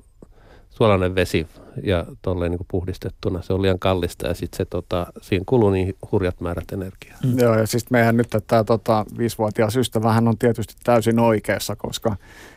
suolainen 0.74 1.14
vesi 1.14 1.46
ja 1.82 2.06
tolleen 2.22 2.50
niin 2.50 2.66
puhdistettuna. 2.70 3.42
Se 3.42 3.52
on 3.52 3.62
liian 3.62 3.78
kallista 3.78 4.26
ja 4.26 4.34
sitten 4.34 4.56
se 4.56 4.64
tota, 4.64 5.06
siinä 5.20 5.44
kuluu 5.46 5.70
niin 5.70 5.96
hurjat 6.12 6.40
määrät 6.40 6.72
energiaa. 6.72 7.18
Mm. 7.24 7.38
Joo 7.38 7.58
ja 7.58 7.66
siis 7.66 7.90
meidän 7.90 8.16
nyt 8.16 8.28
tämä 8.46 8.64
tota, 8.64 9.04
viisivuotias 9.18 9.76
ystävähän 9.76 10.28
on 10.28 10.38
tietysti 10.38 10.74
täysin 10.84 11.18
oikeassa, 11.18 11.76
koska 11.76 12.16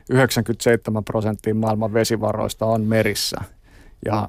97 0.09 1.03
prosenttia 1.03 1.55
maailman 1.55 1.93
vesivaroista 1.93 2.65
on 2.65 2.81
merissä. 2.81 3.37
Ja 4.05 4.27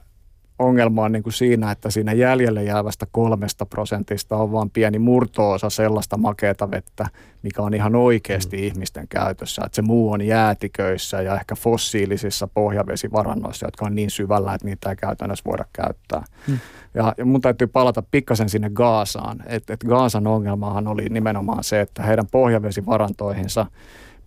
ongelma 0.58 1.04
on 1.04 1.12
niin 1.12 1.22
kuin 1.22 1.32
siinä, 1.32 1.70
että 1.70 1.90
siinä 1.90 2.12
jäljelle 2.12 2.64
jäävästä 2.64 3.06
kolmesta 3.12 3.66
prosentista 3.66 4.36
on 4.36 4.52
vain 4.52 4.70
pieni 4.70 4.98
murtoosa 4.98 5.70
sellaista 5.70 6.16
makeata 6.16 6.70
vettä, 6.70 7.06
mikä 7.42 7.62
on 7.62 7.74
ihan 7.74 7.96
oikeasti 7.96 8.56
mm. 8.56 8.62
ihmisten 8.62 9.08
käytössä. 9.08 9.62
Että 9.66 9.76
se 9.76 9.82
muu 9.82 10.12
on 10.12 10.22
jäätiköissä 10.22 11.22
ja 11.22 11.34
ehkä 11.34 11.54
fossiilisissa 11.54 12.48
pohjavesivarannoissa, 12.54 13.66
jotka 13.66 13.86
on 13.86 13.94
niin 13.94 14.10
syvällä, 14.10 14.54
että 14.54 14.66
niitä 14.66 14.90
ei 14.90 14.96
käytännössä 14.96 15.44
voida 15.46 15.64
käyttää. 15.72 16.24
Mm. 16.46 16.58
Ja, 16.94 17.14
ja 17.18 17.24
mun 17.24 17.40
täytyy 17.40 17.66
palata 17.66 18.02
pikkasen 18.10 18.48
sinne 18.48 18.70
Gaasaan. 18.70 19.42
Että 19.46 19.72
et 19.72 19.84
Gaasan 19.84 20.26
ongelmahan 20.26 20.88
oli 20.88 21.08
nimenomaan 21.08 21.64
se, 21.64 21.80
että 21.80 22.02
heidän 22.02 22.26
pohjavesivarantoihinsa– 22.30 23.66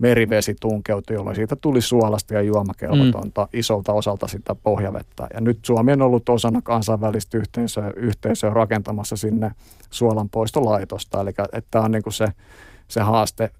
merivesi 0.01 0.55
tunkeutui, 0.59 1.15
jolloin 1.15 1.35
siitä 1.35 1.55
tuli 1.55 1.81
suolasta 1.81 2.33
ja 2.33 2.41
juomakelvotonta 2.41 3.41
mm. 3.41 3.59
isolta 3.59 3.93
osalta 3.93 4.27
sitä 4.27 4.55
pohjavettä. 4.55 5.27
Ja 5.33 5.41
nyt 5.41 5.59
Suomi 5.65 5.93
on 5.93 6.01
ollut 6.01 6.29
osana 6.29 6.61
kansainvälistä 6.61 7.37
yhteisöä, 7.37 7.91
yhteisöä 7.95 8.49
rakentamassa 8.49 9.15
sinne 9.15 9.51
suolanpoistolaitosta. 9.89 11.21
Eli 11.21 11.31
tämä 11.71 11.85
on 11.85 11.91
niin 11.91 12.03
kuin 12.03 12.13
se, 12.13 12.27
se 12.87 13.01
haaste 13.01 13.51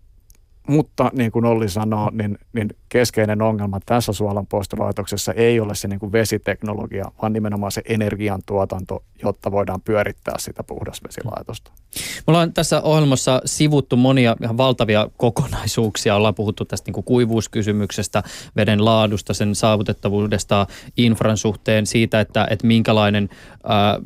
mutta 0.68 1.12
niin 1.14 1.32
kuin 1.32 1.46
Olli 1.46 1.70
sanoo, 1.70 2.10
niin, 2.14 2.38
niin 2.54 2.70
keskeinen 2.90 3.42
ongelma 3.42 3.80
tässä 3.86 4.14
suolanpoistolaitoksessa 4.14 5.34
ei 5.34 5.60
ole 5.60 5.76
se 5.76 5.88
niin 5.88 6.00
kuin 6.00 6.12
vesiteknologia, 6.12 7.12
vaan 7.22 7.34
nimenomaan 7.34 7.72
se 7.72 7.82
energiantuotanto, 7.86 9.04
jotta 9.24 9.52
voidaan 9.52 9.82
pyörittää 9.82 10.36
sitä 10.40 10.64
puhdasvesilaitosta. 10.64 11.72
Me 11.96 12.24
ollaan 12.28 12.54
tässä 12.54 12.82
ohjelmassa 12.82 13.42
sivuttu 13.46 13.96
monia 13.98 14.36
ihan 14.44 14.58
valtavia 14.58 15.10
kokonaisuuksia. 15.18 16.16
Ollaan 16.16 16.36
puhuttu 16.36 16.66
tästä 16.66 16.88
niin 16.88 16.94
kuin 16.94 17.04
kuivuuskysymyksestä, 17.04 18.24
veden 18.56 18.86
laadusta, 18.86 19.34
sen 19.34 19.56
saavutettavuudesta, 19.56 20.68
infran 20.98 21.38
suhteen, 21.38 21.86
siitä, 21.86 22.20
että, 22.20 22.48
että 22.50 22.68
minkälainen 22.68 23.30
äh, 23.54 24.02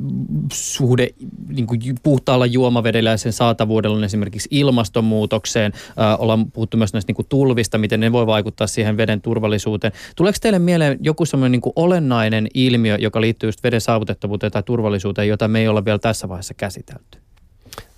suhde 0.53 1.09
niin 1.47 1.67
kuin 1.67 1.81
puhtaalla 2.03 2.45
juomavedellä 2.45 3.09
ja 3.09 3.17
sen 3.17 3.33
saatavuudella 3.33 3.97
on 3.97 4.03
esimerkiksi 4.03 4.49
ilmastonmuutokseen. 4.51 5.71
Äh, 5.75 6.21
ollaan 6.21 6.44
puhuttu 6.51 6.77
myös 6.77 6.93
näistä 6.93 7.09
niin 7.09 7.15
kuin 7.15 7.25
tulvista, 7.29 7.77
miten 7.77 7.99
ne 7.99 8.11
voi 8.11 8.27
vaikuttaa 8.27 8.67
siihen 8.67 8.97
veden 8.97 9.21
turvallisuuteen. 9.21 9.93
Tuleeko 10.15 10.37
teille 10.41 10.59
mieleen 10.59 10.97
joku 11.01 11.25
semmoinen 11.25 11.51
niin 11.51 11.61
kuin 11.61 11.73
olennainen 11.75 12.47
ilmiö, 12.53 12.97
joka 12.99 13.21
liittyy 13.21 13.47
just 13.47 13.63
veden 13.63 13.81
saavutettavuuteen 13.81 14.51
tai 14.51 14.63
turvallisuuteen, 14.63 15.27
jota 15.27 15.47
me 15.47 15.59
ei 15.59 15.67
olla 15.67 15.85
vielä 15.85 15.99
tässä 15.99 16.29
vaiheessa 16.29 16.53
käsitelty? 16.53 17.17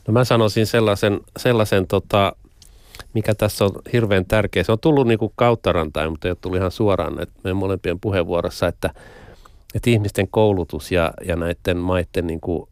No 0.07 0.11
mä 0.11 0.23
sanoisin 0.23 0.67
sellaisen, 0.67 1.19
sellaisen 1.37 1.87
tota, 1.87 2.35
mikä 3.13 3.35
tässä 3.35 3.65
on 3.65 3.71
hirveän 3.93 4.25
tärkeä. 4.25 4.63
Se 4.63 4.71
on 4.71 4.79
tullut 4.79 5.07
niin 5.07 5.19
kuin 5.19 5.33
rantain, 5.65 6.09
mutta 6.09 6.27
ei 6.27 6.31
ole 6.31 6.37
tullut 6.41 6.57
ihan 6.57 6.71
suoraan 6.71 7.21
että 7.21 7.39
meidän 7.43 7.57
molempien 7.57 7.99
puheenvuorossa, 7.99 8.67
että, 8.67 8.89
että 9.75 9.89
ihmisten 9.89 10.27
koulutus 10.27 10.91
ja, 10.91 11.13
ja 11.25 11.35
näiden 11.35 11.77
maiden 11.77 12.27
niin 12.27 12.41
kuin 12.41 12.69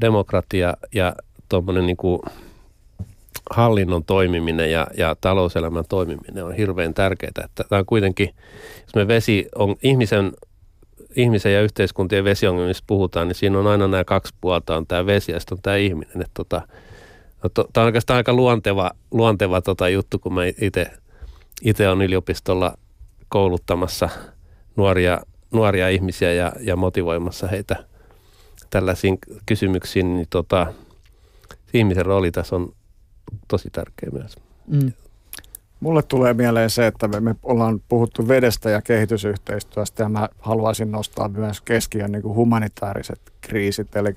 demokratia 0.00 0.76
ja 0.94 1.14
tuommoinen 1.48 1.86
niin 1.86 1.96
kuin 1.96 2.20
hallinnon 3.50 4.04
toimiminen 4.04 4.70
ja, 4.70 4.86
ja 4.96 5.16
talouselämän 5.20 5.84
toimiminen 5.88 6.44
on 6.44 6.52
hirveän 6.52 6.94
tärkeää. 6.94 7.32
Että 7.44 7.64
tämä 7.68 7.78
on 7.78 7.86
kuitenkin, 7.86 8.34
jos 8.82 8.94
me 8.94 9.08
vesi 9.08 9.48
on 9.54 9.76
ihmisen, 9.82 10.32
ihmisen 11.16 11.52
ja 11.52 11.62
yhteiskuntien 11.62 12.24
vesiongelmista 12.24 12.84
puhutaan, 12.86 13.28
niin 13.28 13.36
siinä 13.36 13.58
on 13.58 13.66
aina 13.66 13.88
nämä 13.88 14.04
kaksi 14.04 14.34
puolta, 14.40 14.76
on 14.76 14.86
tämä 14.86 15.06
vesi 15.06 15.32
ja 15.32 15.40
sitten 15.40 15.56
on 15.58 15.62
tämä 15.62 15.76
ihminen. 15.76 16.20
Että 16.20 16.34
tota, 16.34 16.62
no 17.42 17.50
tämä 17.50 17.82
on 17.82 17.86
oikeastaan 17.86 18.16
aika 18.16 18.32
luonteva, 18.32 18.90
luonteva 19.10 19.60
tota 19.60 19.88
juttu, 19.88 20.18
kun 20.18 20.34
mä 20.34 20.42
itse 21.62 21.88
olen 21.88 22.06
yliopistolla 22.06 22.74
kouluttamassa 23.28 24.08
nuoria, 24.76 25.20
nuoria 25.50 25.88
ihmisiä 25.88 26.32
ja, 26.32 26.52
ja 26.60 26.76
motivoimassa 26.76 27.46
heitä 27.46 27.76
tällaisiin 28.70 29.18
kysymyksiin, 29.46 30.16
niin 30.16 30.26
tota, 30.30 30.66
ihmisen 31.74 32.06
rooli 32.06 32.30
tässä 32.30 32.56
on 32.56 32.72
tosi 33.48 33.70
tärkeä 33.70 34.10
myös. 34.12 34.36
Mm. 34.66 34.92
Mulle 35.80 36.02
tulee 36.02 36.34
mieleen 36.34 36.70
se, 36.70 36.86
että 36.86 37.08
me 37.08 37.36
ollaan 37.42 37.80
puhuttu 37.88 38.28
vedestä 38.28 38.70
ja 38.70 38.82
kehitysyhteistyöstä 38.82 40.02
ja 40.02 40.08
mä 40.08 40.28
haluaisin 40.40 40.90
nostaa 40.90 41.28
myös 41.28 41.60
keskiön 41.60 42.12
niin 42.12 42.22
kuin 42.22 42.34
humanitaariset 42.34 43.20
kriisit. 43.40 43.96
Eli 43.96 44.14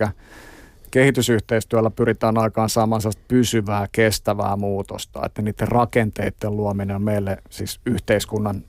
kehitysyhteistyöllä 0.91 1.89
pyritään 1.89 2.37
aikaan 2.37 2.69
saamaan 2.69 3.01
pysyvää, 3.27 3.87
kestävää 3.91 4.55
muutosta, 4.55 5.25
että 5.25 5.41
niiden 5.41 5.67
rakenteiden 5.67 6.57
luominen 6.57 6.95
on 6.95 7.01
meille 7.01 7.37
siis 7.49 7.79
yhteiskunnan 7.85 8.63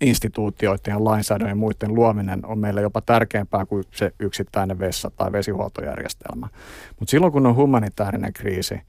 instituutioiden 0.00 0.92
ja 0.92 1.04
lainsäädännön 1.04 1.50
ja 1.50 1.56
muiden 1.56 1.94
luominen 1.94 2.46
on 2.46 2.58
meille 2.58 2.80
jopa 2.80 3.00
tärkeämpää 3.00 3.66
kuin 3.66 3.84
se 3.94 4.12
yksittäinen 4.18 4.78
vessa 4.78 5.10
tai 5.10 5.32
vesihuoltojärjestelmä. 5.32 6.48
Mutta 6.98 7.10
silloin 7.10 7.32
kun 7.32 7.46
on 7.46 7.56
humanitaarinen 7.56 8.32
kriisi, 8.32 8.80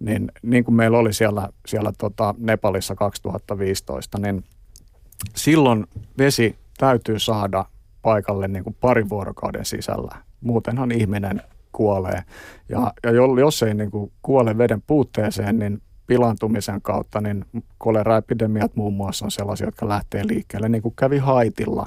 niin 0.00 0.32
niin 0.42 0.64
kuin 0.64 0.74
meillä 0.74 0.98
oli 0.98 1.12
siellä, 1.12 1.48
siellä 1.66 1.92
tota 1.98 2.34
Nepalissa 2.38 2.94
2015, 2.94 4.18
niin 4.18 4.44
silloin 5.34 5.86
vesi 6.18 6.56
täytyy 6.78 7.18
saada 7.18 7.64
paikalle 8.02 8.48
niin 8.48 8.64
kuin 8.64 8.76
parin 8.80 9.08
vuorokauden 9.08 9.64
sisällä. 9.64 10.16
Muutenhan 10.40 10.92
ihminen 10.92 11.42
kuolee. 11.72 12.22
Ja, 12.68 12.92
ja 13.02 13.10
jos 13.40 13.62
ei 13.62 13.74
niin 13.74 13.90
kuin 13.90 14.12
kuole 14.22 14.58
veden 14.58 14.82
puutteeseen, 14.86 15.58
niin 15.58 15.82
pilantumisen 16.06 16.82
kautta, 16.82 17.20
niin 17.20 17.44
koleraepidemiat 17.78 18.76
muun 18.76 18.94
muassa 18.94 19.24
on 19.24 19.30
sellaisia, 19.30 19.66
jotka 19.66 19.88
lähtee 19.88 20.26
liikkeelle, 20.26 20.68
niin 20.68 20.82
kuin 20.82 20.94
kävi 20.96 21.18
Haitilla 21.18 21.86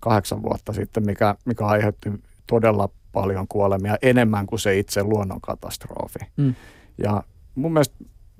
kahdeksan 0.00 0.42
vuotta 0.42 0.72
sitten, 0.72 1.06
mikä, 1.06 1.34
mikä 1.44 1.66
aiheutti 1.66 2.12
todella 2.46 2.88
paljon 3.12 3.48
kuolemia, 3.48 3.96
enemmän 4.02 4.46
kuin 4.46 4.58
se 4.58 4.78
itse 4.78 5.02
luonnonkatastrofi. 5.02 6.18
Mm. 6.36 6.54
Ja 6.98 7.22
mun 7.56 7.72
mielestä 7.72 7.96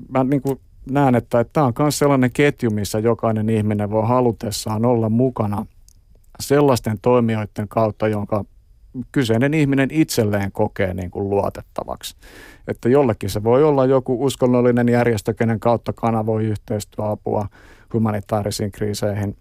mä 0.08 0.24
niin 0.24 0.42
kuin 0.42 0.60
näen, 0.90 1.14
että, 1.14 1.44
tämä 1.44 1.66
on 1.66 1.72
myös 1.78 1.98
sellainen 1.98 2.32
ketju, 2.32 2.70
missä 2.70 2.98
jokainen 2.98 3.50
ihminen 3.50 3.90
voi 3.90 4.06
halutessaan 4.06 4.84
olla 4.84 5.08
mukana 5.08 5.66
sellaisten 6.40 6.98
toimijoiden 7.02 7.68
kautta, 7.68 8.08
jonka 8.08 8.44
kyseinen 9.12 9.54
ihminen 9.54 9.88
itselleen 9.92 10.52
kokee 10.52 10.94
niin 10.94 11.10
kuin 11.10 11.30
luotettavaksi. 11.30 12.16
Että 12.68 12.88
jollekin 12.88 13.30
se 13.30 13.44
voi 13.44 13.64
olla 13.64 13.86
joku 13.86 14.24
uskonnollinen 14.24 14.88
järjestö, 14.88 15.34
kenen 15.34 15.60
kautta 15.60 15.92
kanavoi 15.92 16.44
yhteistyöapua 16.44 17.48
humanitaarisiin 17.92 18.72
kriiseihin. 18.72 19.36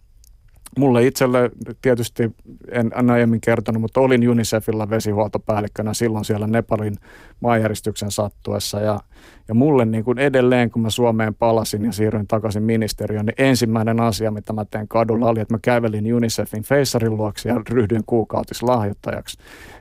Mulle 0.80 1.08
itselle 1.08 1.52
tietysti, 1.82 2.32
en, 2.72 2.92
en 3.00 3.10
aiemmin 3.10 3.42
kertonut, 3.42 3.82
mutta 3.82 4.02
olin 4.02 4.30
UNICEFilla 4.30 4.90
vesihuoltopäällikkönä 4.90 5.94
silloin 5.94 6.26
siellä 6.26 6.48
Nepalin 6.48 6.96
maanjäristyksen 7.40 8.12
sattuessa. 8.12 8.80
Ja, 8.80 9.00
ja 9.48 9.54
mulle 9.54 9.86
niin 9.86 10.04
kuin 10.04 10.20
edelleen, 10.20 10.72
kun 10.72 10.82
mä 10.82 10.90
Suomeen 10.90 11.36
palasin 11.36 11.86
ja 11.86 11.92
siirryin 11.92 12.28
takaisin 12.28 12.64
ministeriöön, 12.64 13.26
niin 13.26 13.36
ensimmäinen 13.38 14.00
asia, 14.00 14.32
mitä 14.32 14.54
mä 14.54 14.66
teen 14.66 14.88
kadulla, 14.88 15.30
oli, 15.30 15.40
että 15.40 15.54
mä 15.54 15.60
kävelin 15.62 16.14
UNICEFin 16.14 16.64
Feisarin 16.64 17.18
luoksi 17.18 17.50
ja 17.50 17.62
ryhdyin 17.70 18.04
kuukautislahjoittajaksi. 18.06 19.38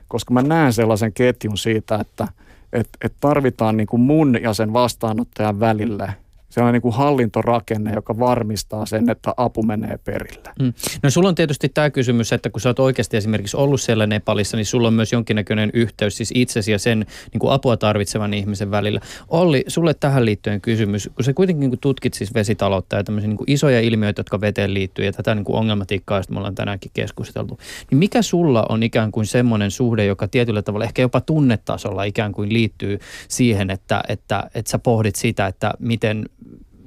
Koska 0.07 0.33
mä 0.33 0.41
näen 0.41 0.73
sellaisen 0.73 1.13
ketjun 1.13 1.57
siitä, 1.57 1.95
että 1.95 2.27
et, 2.73 2.89
et 3.01 3.13
tarvitaan 3.19 3.77
niin 3.77 3.87
kuin 3.87 4.01
mun 4.01 4.37
ja 4.41 4.53
sen 4.53 4.73
vastaanottajan 4.73 5.59
välille– 5.59 6.13
sellainen 6.55 6.73
niin 6.73 6.81
kuin 6.81 6.93
hallintorakenne, 6.93 7.93
joka 7.93 8.19
varmistaa 8.19 8.85
sen, 8.85 9.09
että 9.09 9.33
apu 9.37 9.63
menee 9.63 9.99
perille. 10.03 10.49
Mm. 10.59 10.73
No 11.03 11.09
sulla 11.09 11.29
on 11.29 11.35
tietysti 11.35 11.69
tämä 11.69 11.89
kysymys, 11.89 12.33
että 12.33 12.49
kun 12.49 12.61
sä 12.61 12.69
oot 12.69 12.79
oikeasti 12.79 13.17
esimerkiksi 13.17 13.57
ollut 13.57 13.81
siellä 13.81 14.07
Nepalissa, 14.07 14.57
niin 14.57 14.65
sulla 14.65 14.87
on 14.87 14.93
myös 14.93 15.13
jonkinnäköinen 15.13 15.69
yhteys 15.73 16.17
siis 16.17 16.31
itsesi 16.35 16.71
ja 16.71 16.79
sen 16.79 17.05
niin 17.33 17.39
kuin 17.39 17.51
apua 17.51 17.77
tarvitsevan 17.77 18.33
ihmisen 18.33 18.71
välillä. 18.71 18.99
Olli, 19.27 19.63
sulle 19.67 19.93
tähän 19.93 20.25
liittyen 20.25 20.61
kysymys, 20.61 21.09
kun 21.15 21.25
sä 21.25 21.33
kuitenkin 21.33 21.59
niin 21.59 21.71
kuin 21.71 21.79
tutkit 21.79 22.13
siis 22.13 22.33
vesitaloutta 22.33 22.95
ja 22.95 23.03
tämmöisiä 23.03 23.27
niin 23.27 23.37
kuin 23.37 23.51
isoja 23.51 23.81
ilmiöitä, 23.81 24.19
jotka 24.19 24.41
veteen 24.41 24.73
liittyy 24.73 25.05
ja 25.05 25.13
tätä 25.13 25.35
niin 25.35 25.45
kuin 25.45 25.57
ongelmatiikkaa, 25.57 26.19
josta 26.19 26.33
me 26.33 26.37
ollaan 26.37 26.55
tänäänkin 26.55 26.91
keskusteltu, 26.93 27.59
niin 27.91 27.99
mikä 27.99 28.21
sulla 28.21 28.65
on 28.69 28.83
ikään 28.83 29.11
kuin 29.11 29.25
semmoinen 29.25 29.71
suhde, 29.71 30.05
joka 30.05 30.27
tietyllä 30.27 30.61
tavalla 30.61 30.85
ehkä 30.85 31.01
jopa 31.01 31.21
tunnetasolla 31.21 32.03
ikään 32.03 32.31
kuin 32.31 32.53
liittyy 32.53 32.99
siihen, 33.27 33.69
että, 33.69 34.03
että, 34.07 34.49
että 34.55 34.71
sä 34.71 34.79
pohdit 34.79 35.15
sitä, 35.15 35.47
että 35.47 35.73
miten 35.79 36.25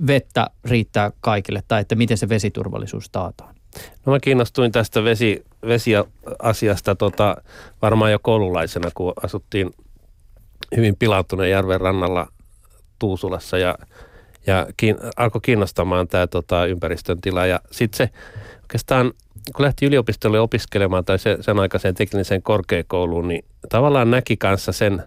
vettä 0.07 0.47
riittää 0.65 1.11
kaikille 1.21 1.63
tai 1.69 1.81
että 1.81 1.95
miten 1.95 2.19
se 2.19 2.29
vesiturvallisuus 2.29 3.11
taataan? 3.11 3.55
No 4.07 4.13
mä 4.13 4.21
kiinnostuin 4.21 4.73
tästä 4.73 5.05
vesi, 5.05 5.45
vesiasiasta 5.67 6.95
tota, 6.95 7.37
varmaan 7.83 8.13
jo 8.13 8.19
koululaisena, 8.19 8.91
kun 8.95 9.13
asuttiin 9.23 9.71
hyvin 10.77 10.97
pilaantuneen 10.97 11.51
järven 11.51 11.81
rannalla 11.81 12.29
Tuusulassa 12.99 13.59
ja, 13.59 13.79
ja 14.47 14.67
kiin, 14.77 14.97
alkoi 15.17 15.41
kiinnostamaan 15.41 16.09
tämä 16.09 16.27
tota, 16.27 16.67
ympäristön 16.67 17.21
tila. 17.21 17.47
Ja 17.47 17.61
sitten 17.71 17.97
se 17.97 18.11
oikeastaan, 18.63 19.13
kun 19.57 19.65
lähti 19.65 19.87
yliopistolle 19.87 20.41
opiskelemaan 20.41 21.05
tai 21.05 21.19
se, 21.19 21.39
sen 21.41 21.59
aikaiseen 21.59 21.95
tekniseen 21.95 22.43
korkeakouluun, 22.43 23.29
niin 23.29 23.45
tavallaan 23.69 24.11
näki 24.11 24.37
kanssa 24.37 24.73
sen, 24.73 25.03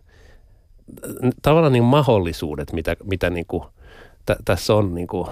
tavallaan 1.42 1.74
niin 1.74 1.84
mahdollisuudet, 1.84 2.74
mitä, 2.74 2.96
mitä 3.04 3.30
niin 3.30 3.46
kuin– 3.46 3.64
t- 4.26 4.46
tässä 4.46 4.76
on 4.76 4.96
niin 4.96 5.08
kuin, 5.08 5.28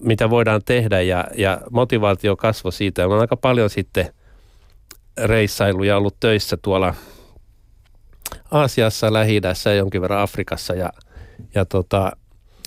mitä 0.00 0.30
voidaan 0.30 0.60
tehdä 0.64 1.00
ja, 1.00 1.24
ja 1.36 1.60
motivaatio 1.70 2.36
kasvoi 2.36 2.72
siitä. 2.72 3.02
Mä 3.02 3.08
olen 3.08 3.20
aika 3.20 3.36
paljon 3.36 3.70
sitten 3.70 4.14
reissailu 5.24 5.82
ja 5.82 5.96
ollut 5.96 6.16
töissä 6.20 6.56
tuolla 6.56 6.94
Aasiassa, 8.50 9.12
lähi 9.12 9.40
ja 9.64 9.74
jonkin 9.74 10.02
verran 10.02 10.22
Afrikassa 10.22 10.74
ja, 10.74 10.90
ja 11.54 11.64
tota, 11.64 12.12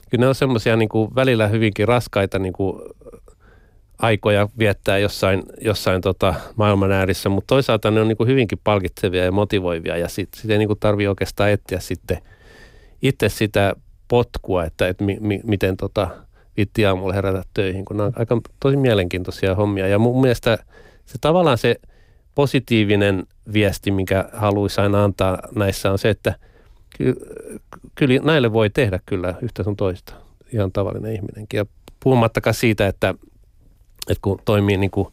kyllä 0.09 0.23
ne 0.23 0.27
on 0.27 0.35
semmoisia 0.35 0.75
niin 0.75 0.89
välillä 1.15 1.47
hyvinkin 1.47 1.87
raskaita 1.87 2.39
niin 2.39 2.53
kuin 2.53 2.81
aikoja 3.99 4.47
viettää 4.59 4.97
jossain, 4.97 5.43
jossain 5.61 6.01
tota 6.01 6.33
maailman 6.55 6.91
äärissä, 6.91 7.29
mutta 7.29 7.47
toisaalta 7.47 7.91
ne 7.91 8.01
on 8.01 8.07
niin 8.07 8.17
kuin 8.17 8.29
hyvinkin 8.29 8.59
palkitsevia 8.63 9.25
ja 9.25 9.31
motivoivia 9.31 9.97
ja 9.97 10.07
sitten 10.07 10.41
sit 10.41 10.51
ei 10.51 10.57
niin 10.57 10.79
tarvitse 10.79 11.09
oikeastaan 11.09 11.49
etsiä 11.49 11.79
sitten 11.79 12.17
itse 13.01 13.29
sitä 13.29 13.75
potkua, 14.13 14.65
että, 14.65 14.87
että 14.87 15.03
mi, 15.03 15.17
mi, 15.19 15.39
miten 15.43 15.77
tota, 15.77 16.07
vitti 16.57 16.85
aamulla 16.85 17.13
herätä 17.13 17.43
töihin, 17.53 17.85
kun 17.85 17.97
ne 17.97 18.03
on 18.03 18.13
aika 18.15 18.41
tosi 18.59 18.77
mielenkiintoisia 18.77 19.55
hommia. 19.55 19.87
Ja 19.87 19.99
mun 19.99 20.21
mielestä 20.21 20.57
se 21.05 21.17
tavallaan 21.21 21.57
se 21.57 21.75
positiivinen 22.35 23.23
viesti, 23.53 23.91
mikä 23.91 24.29
haluaisi 24.33 24.81
aina 24.81 25.03
antaa 25.03 25.37
näissä 25.55 25.91
on 25.91 25.97
se, 25.97 26.09
että 26.09 26.35
ky, 26.97 27.15
kyllä 27.95 28.19
näille 28.23 28.53
voi 28.53 28.69
tehdä 28.69 28.99
kyllä 29.05 29.35
yhtä 29.41 29.63
sun 29.63 29.75
toista, 29.75 30.13
ihan 30.51 30.71
tavallinen 30.71 31.13
ihminenkin. 31.13 31.57
Ja 31.57 31.65
puhumattakaan 31.99 32.53
siitä, 32.53 32.87
että, 32.87 33.15
että 34.09 34.21
kun 34.21 34.39
toimii 34.45 34.77
niin 34.77 34.91
kuin 34.91 35.07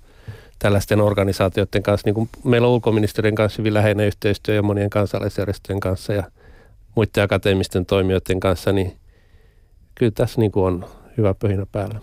tällaisten 0.59 1.01
organisaatioiden 1.01 1.83
kanssa, 1.83 2.07
niin 2.09 2.15
kuin 2.15 2.29
meillä 2.45 2.67
on 2.67 2.75
ulkoministeriön 2.75 3.35
kanssa 3.35 3.63
hyvin 3.63 3.75
läheinen 3.75 4.07
yhteistyö 4.07 4.55
ja 4.55 4.63
monien 4.63 4.91
kansalaisjärjestöjen 4.91 5.81
kanssa 5.81 6.13
ja– 6.13 6.25
muiden 6.95 7.25
akateemisten 7.25 7.87
toimijoiden 7.87 8.41
kanssa, 8.41 8.73
niin 8.73 8.97
kyllä 9.95 10.13
tässä 10.15 10.41
niin 10.41 10.53
kuin 10.53 10.65
on 10.65 10.85
hyvä 11.17 11.35
pöhinä 11.35 11.67
päällä. 11.73 12.01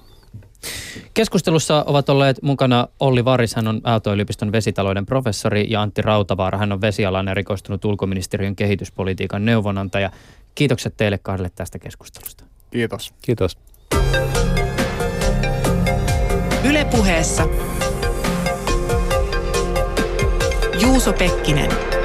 Keskustelussa 1.14 1.84
ovat 1.88 2.10
olleet 2.10 2.42
mukana 2.42 2.88
Olli 3.00 3.26
Varis, 3.26 3.56
hän 3.56 3.68
on 3.68 3.82
Aalto-yliopiston 3.84 4.52
vesitalouden 4.52 5.06
professori 5.06 5.66
ja 5.70 5.82
Antti 5.82 6.02
Rautavaara, 6.02 6.58
hän 6.58 6.72
on 6.72 6.82
vesialan 6.82 7.28
erikoistunut 7.28 7.86
ulkoministeriön 7.86 8.56
kehityspolitiikan 8.56 9.46
neuvonantaja. 9.46 10.12
Kiitokset 10.56 10.94
teille 10.98 11.18
kahdelle 11.18 11.52
tästä 11.56 11.80
keskustelusta. 11.80 12.44
Kiitos. 12.72 13.14
Kiitos. 13.22 13.58
Ylepuheessa 16.70 17.48
Juuso 20.82 21.14
Pekkinen. 21.14 21.97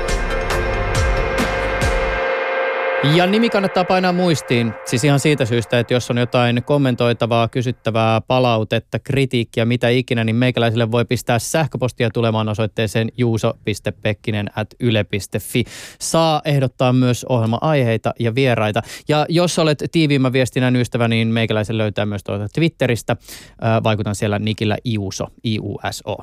Ja 3.05 3.27
nimi 3.27 3.51
kannattaa 3.51 3.85
painaa 3.85 4.13
muistiin, 4.13 4.73
siis 4.85 5.05
ihan 5.05 5.21
siitä 5.21 5.45
syystä, 5.45 5.79
että 5.79 5.95
jos 5.95 6.11
on 6.11 6.19
jotain 6.19 6.63
kommentoitavaa, 6.65 7.49
kysyttävää, 7.49 8.21
palautetta, 8.21 8.99
kritiikkiä, 8.99 9.65
mitä 9.65 9.89
ikinä, 9.89 10.25
niin 10.25 10.37
meikäläisille 10.37 10.91
voi 10.91 11.05
pistää 11.05 11.39
sähköpostia 11.39 12.11
tulemaan 12.11 12.49
osoitteeseen 12.49 13.09
juuso.pekkinen 13.17 14.51
at 14.57 14.69
yle.fi. 14.81 15.65
Saa 16.01 16.43
ehdottaa 16.45 16.93
myös 16.93 17.25
ohjelma-aiheita 17.25 18.15
ja 18.19 18.35
vieraita. 18.35 18.83
Ja 19.09 19.27
jos 19.29 19.59
olet 19.59 19.85
tiiviimmän 19.93 20.33
viestinnän 20.33 20.77
ystävä, 20.77 21.09
niin 21.09 21.29
meikäläisen 21.29 21.79
löytää 21.79 22.07
myös 22.07 22.25
tuolta 22.25 22.49
Twitteristä. 22.55 23.17
Vaikutan 23.85 24.15
siellä 24.15 24.39
nikillä 24.39 24.77
Iuso, 24.87 25.27
I-U-S-O. 25.45 26.17